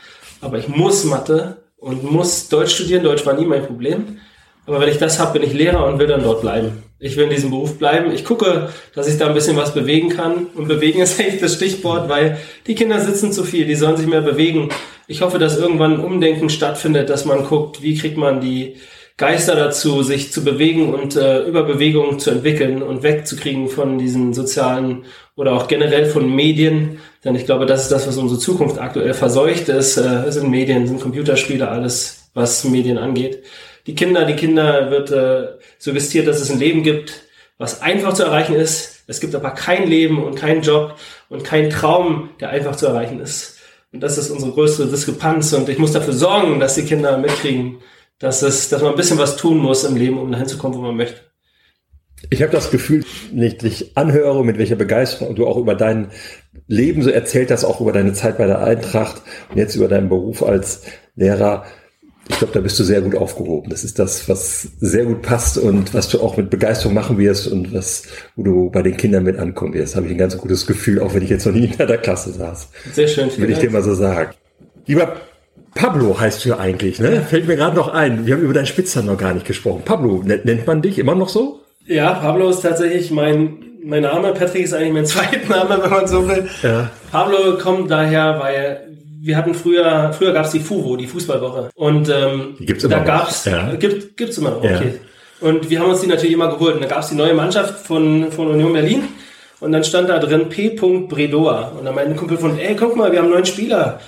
aber 0.41 0.57
ich 0.57 0.67
muss 0.67 1.05
Mathe 1.05 1.57
und 1.77 2.03
muss 2.11 2.49
Deutsch 2.49 2.73
studieren. 2.73 3.03
Deutsch 3.03 3.25
war 3.25 3.33
nie 3.33 3.45
mein 3.45 3.65
Problem. 3.65 4.19
Aber 4.65 4.79
wenn 4.79 4.89
ich 4.89 4.97
das 4.97 5.19
habe, 5.19 5.39
bin 5.39 5.47
ich 5.47 5.53
Lehrer 5.53 5.85
und 5.87 5.99
will 5.99 6.07
dann 6.07 6.23
dort 6.23 6.41
bleiben. 6.41 6.83
Ich 6.99 7.15
will 7.17 7.25
in 7.25 7.29
diesem 7.31 7.49
Beruf 7.49 7.79
bleiben. 7.79 8.11
Ich 8.11 8.25
gucke, 8.25 8.69
dass 8.93 9.07
ich 9.07 9.17
da 9.17 9.27
ein 9.27 9.33
bisschen 9.33 9.57
was 9.57 9.73
bewegen 9.73 10.09
kann. 10.09 10.47
Und 10.55 10.67
bewegen 10.67 11.01
ist 11.01 11.19
echt 11.19 11.41
das 11.41 11.55
Stichwort, 11.55 12.09
weil 12.09 12.37
die 12.67 12.75
Kinder 12.75 12.99
sitzen 12.99 13.31
zu 13.31 13.43
viel, 13.43 13.65
die 13.65 13.75
sollen 13.75 13.97
sich 13.97 14.07
mehr 14.07 14.21
bewegen. 14.21 14.69
Ich 15.07 15.21
hoffe, 15.21 15.39
dass 15.39 15.57
irgendwann 15.57 15.95
ein 15.95 15.99
Umdenken 15.99 16.49
stattfindet, 16.49 17.09
dass 17.09 17.25
man 17.25 17.45
guckt, 17.45 17.81
wie 17.81 17.97
kriegt 17.97 18.17
man 18.17 18.41
die 18.41 18.77
Geister 19.21 19.55
dazu, 19.55 20.03
sich 20.03 20.33
zu 20.33 20.43
bewegen 20.43 20.93
und 20.93 21.15
äh, 21.15 21.43
über 21.43 21.63
Bewegung 21.63 22.19
zu 22.19 22.31
entwickeln 22.31 22.83
und 22.83 23.03
wegzukriegen 23.03 23.69
von 23.69 23.97
diesen 23.97 24.33
sozialen 24.33 25.05
oder 25.37 25.53
auch 25.53 25.69
generell 25.69 26.07
von 26.07 26.29
Medien. 26.35 26.99
Denn 27.23 27.35
ich 27.35 27.45
glaube, 27.45 27.65
das 27.65 27.83
ist 27.83 27.91
das, 27.93 28.05
was 28.05 28.17
unsere 28.17 28.39
Zukunft 28.39 28.79
aktuell 28.79 29.13
verseucht 29.13 29.69
ist. 29.69 29.95
Äh, 29.95 30.29
sind 30.29 30.49
Medien, 30.49 30.87
sind 30.87 30.99
Computerspiele, 30.99 31.69
alles, 31.69 32.29
was 32.33 32.65
Medien 32.65 32.97
angeht 32.97 33.43
die 33.87 33.95
Kinder, 33.95 34.25
die 34.25 34.35
Kinder 34.35 34.91
wird 34.91 35.11
äh, 35.11 35.57
suggestiert, 35.77 36.27
dass 36.27 36.39
es 36.39 36.51
ein 36.51 36.59
Leben 36.59 36.83
gibt, 36.83 37.23
was 37.57 37.81
einfach 37.81 38.13
zu 38.13 38.23
erreichen 38.23 38.55
ist. 38.55 39.03
Es 39.07 39.19
gibt 39.19 39.35
aber 39.35 39.51
kein 39.51 39.87
Leben 39.87 40.23
und 40.23 40.35
keinen 40.35 40.61
Job 40.61 40.95
und 41.29 41.43
keinen 41.43 41.69
Traum, 41.69 42.29
der 42.39 42.49
einfach 42.49 42.75
zu 42.75 42.87
erreichen 42.87 43.19
ist. 43.19 43.57
Und 43.91 44.01
das 44.01 44.17
ist 44.17 44.29
unsere 44.29 44.51
größte 44.51 44.85
Diskrepanz. 44.87 45.53
Und 45.53 45.67
ich 45.67 45.77
muss 45.77 45.91
dafür 45.91 46.13
sorgen, 46.13 46.59
dass 46.59 46.75
die 46.75 46.85
Kinder 46.85 47.17
mitkriegen, 47.17 47.79
dass 48.21 48.41
es, 48.43 48.69
dass 48.69 48.81
man 48.81 48.91
ein 48.91 48.97
bisschen 48.97 49.17
was 49.17 49.35
tun 49.35 49.57
muss 49.57 49.83
im 49.83 49.95
Leben, 49.95 50.17
um 50.17 50.31
dahin 50.31 50.47
zu 50.47 50.57
kommen, 50.57 50.75
wo 50.75 50.81
man 50.81 50.95
möchte. 50.95 51.21
Ich 52.29 52.41
habe 52.43 52.51
das 52.51 52.69
Gefühl, 52.69 53.03
wenn 53.33 53.43
ich 53.43 53.57
dich 53.57 53.97
anhöre, 53.97 54.45
mit 54.45 54.59
welcher 54.59 54.75
Begeisterung 54.75 55.35
du 55.35 55.47
auch 55.47 55.57
über 55.57 55.73
dein 55.73 56.11
Leben 56.67 57.01
so 57.01 57.09
erzählt 57.09 57.49
hast, 57.49 57.65
auch 57.65 57.81
über 57.81 57.91
deine 57.91 58.13
Zeit 58.13 58.37
bei 58.37 58.45
der 58.45 58.63
Eintracht 58.63 59.23
und 59.49 59.57
jetzt 59.57 59.75
über 59.75 59.87
deinen 59.87 60.07
Beruf 60.07 60.43
als 60.43 60.83
Lehrer, 61.15 61.65
ich 62.29 62.37
glaube, 62.37 62.53
da 62.53 62.61
bist 62.61 62.79
du 62.79 62.83
sehr 62.83 63.01
gut 63.01 63.15
aufgehoben. 63.15 63.71
Das 63.71 63.83
ist 63.83 63.97
das, 63.97 64.29
was 64.29 64.61
sehr 64.79 65.05
gut 65.05 65.23
passt 65.23 65.57
und 65.57 65.93
was 65.95 66.07
du 66.09 66.21
auch 66.21 66.37
mit 66.37 66.51
Begeisterung 66.51 66.93
machen 66.93 67.17
wirst 67.17 67.47
und 67.47 67.73
was, 67.73 68.03
wo 68.35 68.43
du 68.43 68.69
bei 68.69 68.83
den 68.83 68.95
Kindern 68.95 69.23
mit 69.23 69.39
ankommen 69.39 69.73
wirst. 69.73 69.95
Habe 69.95 70.05
ich 70.05 70.11
ein 70.11 70.19
ganz 70.19 70.37
gutes 70.37 70.67
Gefühl, 70.67 70.99
auch 70.99 71.15
wenn 71.15 71.23
ich 71.23 71.29
jetzt 71.29 71.45
noch 71.45 71.53
nie 71.53 71.65
in 71.65 71.77
der 71.77 71.97
Klasse 71.97 72.31
saß. 72.31 72.69
Sehr 72.93 73.07
schön. 73.07 73.29
Will 73.35 73.49
ich 73.49 73.57
dir 73.57 73.71
mal 73.71 73.83
so 73.83 73.95
sagen. 73.95 74.31
Lieber 74.85 75.15
Pablo 75.73 76.19
heißt 76.19 76.43
du 76.43 76.49
ja 76.49 76.59
eigentlich, 76.59 76.99
ne? 76.99 77.21
Fällt 77.21 77.47
mir 77.47 77.55
gerade 77.55 77.75
noch 77.75 77.87
ein. 77.87 78.25
Wir 78.25 78.35
haben 78.35 78.41
über 78.41 78.53
deinen 78.53 78.65
Spitznamen 78.65 79.07
noch 79.07 79.17
gar 79.17 79.33
nicht 79.33 79.45
gesprochen. 79.45 79.83
Pablo, 79.85 80.21
nennt 80.23 80.67
man 80.67 80.81
dich 80.81 80.99
immer 80.99 81.15
noch 81.15 81.29
so? 81.29 81.61
Ja, 81.85 82.13
Pablo 82.13 82.49
ist 82.49 82.61
tatsächlich 82.61 83.11
mein, 83.11 83.57
mein 83.83 84.03
Name. 84.03 84.33
Patrick 84.33 84.63
ist 84.63 84.73
eigentlich 84.73 84.93
mein 84.93 85.05
zweiter 85.07 85.47
Name, 85.49 85.81
wenn 85.81 85.89
man 85.89 86.07
so 86.07 86.27
will. 86.27 86.49
Ja. 86.61 86.89
Pablo 87.11 87.57
kommt 87.57 87.89
daher, 87.89 88.39
weil 88.39 88.87
wir 89.21 89.37
hatten 89.37 89.53
früher, 89.53 90.11
früher 90.13 90.33
gab 90.33 90.45
es 90.45 90.51
die 90.51 90.59
FUVO, 90.59 90.97
die 90.97 91.07
Fußballwoche. 91.07 91.69
Und 91.75 92.09
ähm, 92.09 92.55
die 92.59 92.65
gibt's 92.65 92.83
immer 92.83 92.97
da 92.97 93.03
gab's, 93.03 93.45
ja. 93.45 93.73
gibt, 93.75 94.17
gibt's 94.17 94.37
immer 94.37 94.51
noch, 94.51 94.63
okay. 94.63 94.93
Ja. 95.41 95.47
Und 95.47 95.69
wir 95.69 95.79
haben 95.79 95.89
uns 95.89 96.01
die 96.01 96.07
natürlich 96.07 96.33
immer 96.33 96.49
geholt. 96.49 96.75
Und 96.75 96.81
da 96.81 96.87
gab's 96.87 97.09
die 97.09 97.15
neue 97.15 97.33
Mannschaft 97.33 97.85
von, 97.85 98.31
von 98.31 98.47
Union 98.47 98.73
Berlin. 98.73 99.03
Und 99.59 99.71
dann 99.71 99.83
stand 99.83 100.09
da 100.09 100.19
drin 100.19 100.49
P. 100.49 100.69
Bredoa. 100.69 101.73
Und 101.77 101.85
dann 101.85 101.95
meinte 101.95 102.11
ein 102.11 102.17
Kumpel 102.17 102.37
von, 102.37 102.57
ey, 102.59 102.75
guck 102.75 102.95
mal, 102.95 103.11
wir 103.11 103.19
haben 103.19 103.25
einen 103.25 103.33
neuen 103.33 103.45
Spieler. 103.45 103.99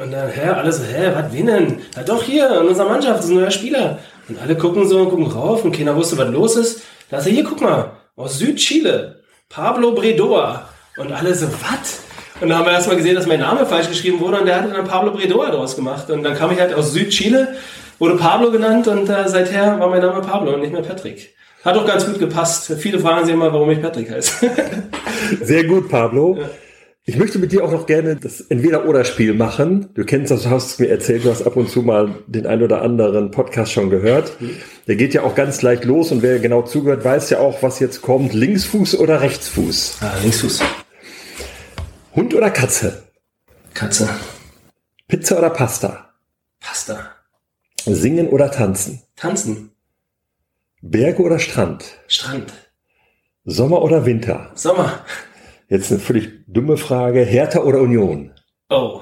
Und 0.00 0.12
dann, 0.12 0.28
hä, 0.28 0.48
alle 0.48 0.72
so, 0.72 0.82
hä, 0.82 1.12
was, 1.14 1.32
wen 1.32 1.46
denn? 1.46 1.78
Ja, 1.96 2.02
doch 2.02 2.22
hier, 2.22 2.60
in 2.60 2.68
unserer 2.68 2.88
Mannschaft 2.88 3.20
ist 3.20 3.30
ein 3.30 3.36
neuer 3.36 3.50
Spieler. 3.50 3.98
Und 4.28 4.40
alle 4.42 4.56
gucken 4.56 4.88
so, 4.88 5.06
gucken 5.08 5.26
rauf 5.26 5.64
und 5.64 5.76
keiner 5.76 5.94
wusste, 5.94 6.18
was 6.18 6.28
los 6.30 6.56
ist. 6.56 6.82
Da 7.10 7.18
ist 7.18 7.26
er, 7.26 7.32
hier, 7.32 7.44
guck 7.44 7.60
mal, 7.60 7.92
aus 8.16 8.38
Südchile, 8.38 9.20
Pablo 9.48 9.92
Bredoa. 9.92 10.68
Und 10.96 11.12
alle 11.12 11.34
so, 11.34 11.46
was? 11.46 12.00
Und 12.40 12.48
dann 12.48 12.58
haben 12.58 12.66
wir 12.66 12.72
erstmal 12.72 12.96
gesehen, 12.96 13.14
dass 13.14 13.26
mein 13.26 13.38
Name 13.38 13.66
falsch 13.66 13.88
geschrieben 13.88 14.18
wurde 14.18 14.40
und 14.40 14.46
der 14.46 14.60
hat 14.60 14.74
dann 14.74 14.86
Pablo 14.86 15.12
Bredoa 15.12 15.50
draus 15.50 15.76
gemacht. 15.76 16.10
Und 16.10 16.24
dann 16.24 16.34
kam 16.34 16.50
ich 16.50 16.58
halt 16.58 16.74
aus 16.74 16.92
Südchile, 16.92 17.56
wurde 18.00 18.16
Pablo 18.16 18.50
genannt 18.50 18.88
und 18.88 19.08
äh, 19.08 19.28
seither 19.28 19.78
war 19.78 19.88
mein 19.88 20.02
Name 20.02 20.20
Pablo 20.20 20.54
und 20.54 20.60
nicht 20.60 20.72
mehr 20.72 20.82
Patrick. 20.82 21.34
Hat 21.64 21.76
auch 21.76 21.86
ganz 21.86 22.04
gut 22.04 22.18
gepasst. 22.18 22.72
Viele 22.78 22.98
fragen 22.98 23.24
sich 23.24 23.34
immer, 23.34 23.52
warum 23.52 23.70
ich 23.70 23.80
Patrick 23.80 24.10
heiße. 24.10 24.50
Sehr 25.42 25.64
gut, 25.64 25.88
Pablo. 25.88 26.36
Ja. 26.38 26.50
Ich 27.06 27.18
möchte 27.18 27.38
mit 27.38 27.52
dir 27.52 27.62
auch 27.62 27.70
noch 27.70 27.84
gerne 27.84 28.16
das 28.16 28.40
Entweder-Oder-Spiel 28.40 29.34
machen. 29.34 29.90
Du 29.92 30.06
kennst 30.06 30.30
das, 30.30 30.44
du 30.44 30.50
hast 30.50 30.72
es 30.72 30.78
mir 30.78 30.88
erzählt, 30.88 31.26
du 31.26 31.30
hast 31.30 31.42
ab 31.42 31.54
und 31.54 31.68
zu 31.68 31.82
mal 31.82 32.14
den 32.26 32.46
ein 32.46 32.62
oder 32.62 32.80
anderen 32.80 33.30
Podcast 33.30 33.72
schon 33.72 33.90
gehört. 33.90 34.40
Mhm. 34.40 34.56
Der 34.86 34.96
geht 34.96 35.12
ja 35.12 35.22
auch 35.22 35.34
ganz 35.34 35.60
leicht 35.60 35.84
los 35.84 36.12
und 36.12 36.22
wer 36.22 36.38
genau 36.38 36.62
zugehört, 36.62 37.04
weiß 37.04 37.28
ja 37.28 37.40
auch, 37.40 37.62
was 37.62 37.78
jetzt 37.78 38.00
kommt. 38.00 38.32
Linksfuß 38.32 38.98
oder 38.98 39.20
Rechtsfuß? 39.20 39.98
Ah, 40.00 40.14
Linksfuß. 40.22 40.62
Hund 42.16 42.34
oder 42.34 42.48
Katze? 42.48 43.02
Katze. 43.74 44.08
Pizza 45.06 45.36
oder 45.36 45.50
Pasta? 45.50 46.08
Pasta. 46.58 47.10
Singen 47.84 48.28
oder 48.28 48.50
tanzen? 48.50 49.02
Tanzen. 49.14 49.72
Berge 50.80 51.22
oder 51.22 51.38
Strand? 51.38 51.84
Strand. 52.06 52.50
Sommer 53.44 53.82
oder 53.82 54.06
Winter? 54.06 54.52
Sommer. 54.54 55.04
Jetzt 55.74 55.90
eine 55.90 55.98
völlig 55.98 56.30
dumme 56.46 56.76
Frage. 56.76 57.24
Hertha 57.24 57.58
oder 57.58 57.80
Union? 57.80 58.30
Oh. 58.68 59.00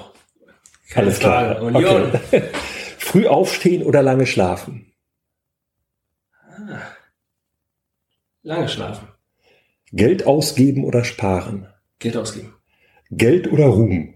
Keine 0.89 1.05
Alles 1.05 1.19
Frage. 1.19 1.59
klar. 1.59 1.61
Union. 1.61 2.11
Okay. 2.15 2.49
Früh 2.97 3.27
aufstehen 3.27 3.83
oder 3.83 4.01
lange 4.01 4.25
schlafen? 4.25 4.91
Ah. 6.33 6.81
Lange 8.41 8.67
schlafen. 8.69 9.07
Geld 9.91 10.25
ausgeben 10.25 10.83
oder 10.83 11.03
sparen? 11.03 11.67
Geld 11.99 12.17
ausgeben. 12.17 12.55
Geld 13.11 13.51
oder 13.51 13.67
Ruhm? 13.67 14.15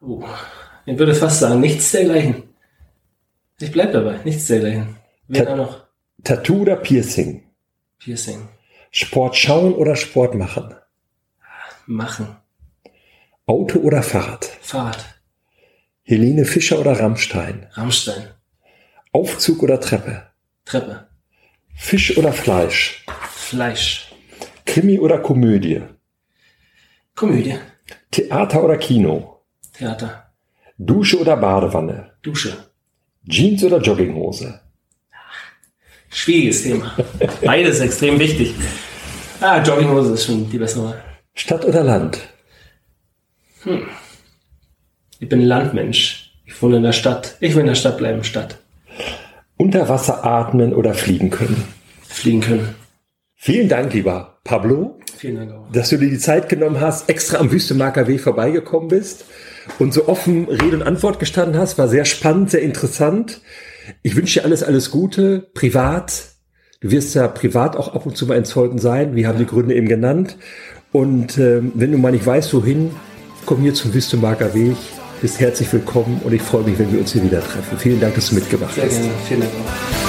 Oh, 0.00 0.24
ich 0.86 0.98
würde 0.98 1.14
fast 1.14 1.40
sagen, 1.40 1.60
nichts 1.60 1.90
dergleichen. 1.90 2.44
Ich 3.60 3.72
bleib 3.72 3.92
dabei, 3.92 4.20
nichts 4.24 4.46
dergleichen. 4.46 4.96
Wer 5.26 5.44
Ta 5.44 5.54
noch? 5.54 5.86
Tattoo 6.24 6.62
oder 6.62 6.76
Piercing? 6.76 7.47
Piercing. 7.98 8.48
Sport 8.90 9.36
schauen 9.36 9.74
oder 9.74 9.96
Sport 9.96 10.34
machen? 10.34 10.74
Machen. 11.86 12.36
Auto 13.46 13.78
oder 13.80 14.02
Fahrrad? 14.02 14.44
Fahrrad. 14.60 15.04
Helene 16.02 16.44
Fischer 16.44 16.78
oder 16.78 16.98
Rammstein? 16.98 17.66
Rammstein. 17.72 18.28
Aufzug 19.12 19.62
oder 19.62 19.80
Treppe? 19.80 20.22
Treppe. 20.64 21.08
Fisch 21.74 22.16
oder 22.16 22.32
Fleisch? 22.32 23.04
Fleisch. 23.30 24.12
Krimi 24.66 24.98
oder 24.98 25.18
Komödie? 25.18 25.82
Komödie. 27.14 27.58
Theater 28.10 28.64
oder 28.64 28.76
Kino? 28.76 29.42
Theater. 29.72 30.30
Dusche 30.76 31.18
oder 31.20 31.36
Badewanne? 31.36 32.12
Dusche. 32.22 32.52
Jeans 33.24 33.64
oder 33.64 33.80
Jogginghose? 33.80 34.60
Schwieriges 36.10 36.62
Thema. 36.62 36.96
Beides 37.44 37.80
extrem 37.80 38.18
wichtig. 38.18 38.54
Ah, 39.40 39.62
Jogginghose 39.62 40.14
ist 40.14 40.24
schon 40.24 40.50
die 40.50 40.58
bessere 40.58 40.84
Wahl. 40.84 41.04
Stadt 41.34 41.64
oder 41.64 41.84
Land? 41.84 42.18
Hm. 43.62 43.86
Ich 45.20 45.28
bin 45.28 45.40
Landmensch. 45.40 46.32
Ich 46.46 46.60
wohne 46.62 46.78
in 46.78 46.82
der 46.82 46.92
Stadt. 46.92 47.36
Ich 47.40 47.54
will 47.54 47.60
in 47.60 47.66
der 47.66 47.74
Stadt 47.74 47.98
bleiben, 47.98 48.24
Stadt. 48.24 48.58
Unter 49.56 49.88
Wasser 49.88 50.24
atmen 50.24 50.72
oder 50.72 50.94
fliegen 50.94 51.30
können? 51.30 51.64
Fliegen 52.02 52.40
können. 52.40 52.74
Vielen 53.34 53.68
Dank, 53.68 53.92
lieber 53.92 54.38
Pablo. 54.44 54.98
Vielen 55.16 55.36
Dank 55.36 55.52
auch. 55.52 55.72
Dass 55.72 55.90
du 55.90 55.98
dir 55.98 56.08
die 56.08 56.18
Zeit 56.18 56.48
genommen 56.48 56.80
hast, 56.80 57.08
extra 57.08 57.38
am 57.38 57.52
Wüstemarker 57.52 58.06
Weg 58.06 58.20
vorbeigekommen 58.20 58.88
bist 58.88 59.24
und 59.78 59.92
so 59.92 60.08
offen 60.08 60.46
Rede 60.46 60.76
und 60.76 60.82
Antwort 60.82 61.18
gestanden 61.18 61.60
hast. 61.60 61.78
War 61.78 61.88
sehr 61.88 62.04
spannend, 62.04 62.50
sehr 62.50 62.62
interessant. 62.62 63.40
Ich 64.02 64.16
wünsche 64.16 64.40
dir 64.40 64.44
alles, 64.44 64.62
alles 64.62 64.90
Gute, 64.90 65.48
privat. 65.54 66.24
Du 66.80 66.90
wirst 66.90 67.14
ja 67.14 67.26
privat 67.28 67.76
auch 67.76 67.94
ab 67.94 68.06
und 68.06 68.16
zu 68.16 68.26
mal 68.26 68.36
in 68.36 68.44
Zeugen 68.44 68.78
sein. 68.78 69.16
Wir 69.16 69.28
haben 69.28 69.38
die 69.38 69.46
Gründe 69.46 69.74
eben 69.74 69.88
genannt. 69.88 70.36
Und 70.92 71.38
äh, 71.38 71.60
wenn 71.74 71.92
du 71.92 71.98
mal 71.98 72.12
nicht 72.12 72.26
weißt, 72.26 72.54
wohin, 72.54 72.90
komm 73.46 73.60
hier 73.60 73.74
zum 73.74 73.92
Wüstemarker 73.92 74.54
Weg. 74.54 74.76
Bist 75.20 75.40
herzlich 75.40 75.72
willkommen 75.72 76.20
und 76.24 76.32
ich 76.32 76.42
freue 76.42 76.62
mich, 76.62 76.78
wenn 76.78 76.92
wir 76.92 77.00
uns 77.00 77.12
hier 77.12 77.24
wieder 77.24 77.40
treffen. 77.40 77.76
Vielen 77.76 78.00
Dank, 78.00 78.14
dass 78.14 78.28
du 78.28 78.36
mitgemacht 78.36 78.74
Sehr 78.74 78.84
hast. 78.84 78.94
Sehr 78.94 79.02
gerne. 79.02 79.18
Vielen 79.26 79.40
Dank. 79.40 80.07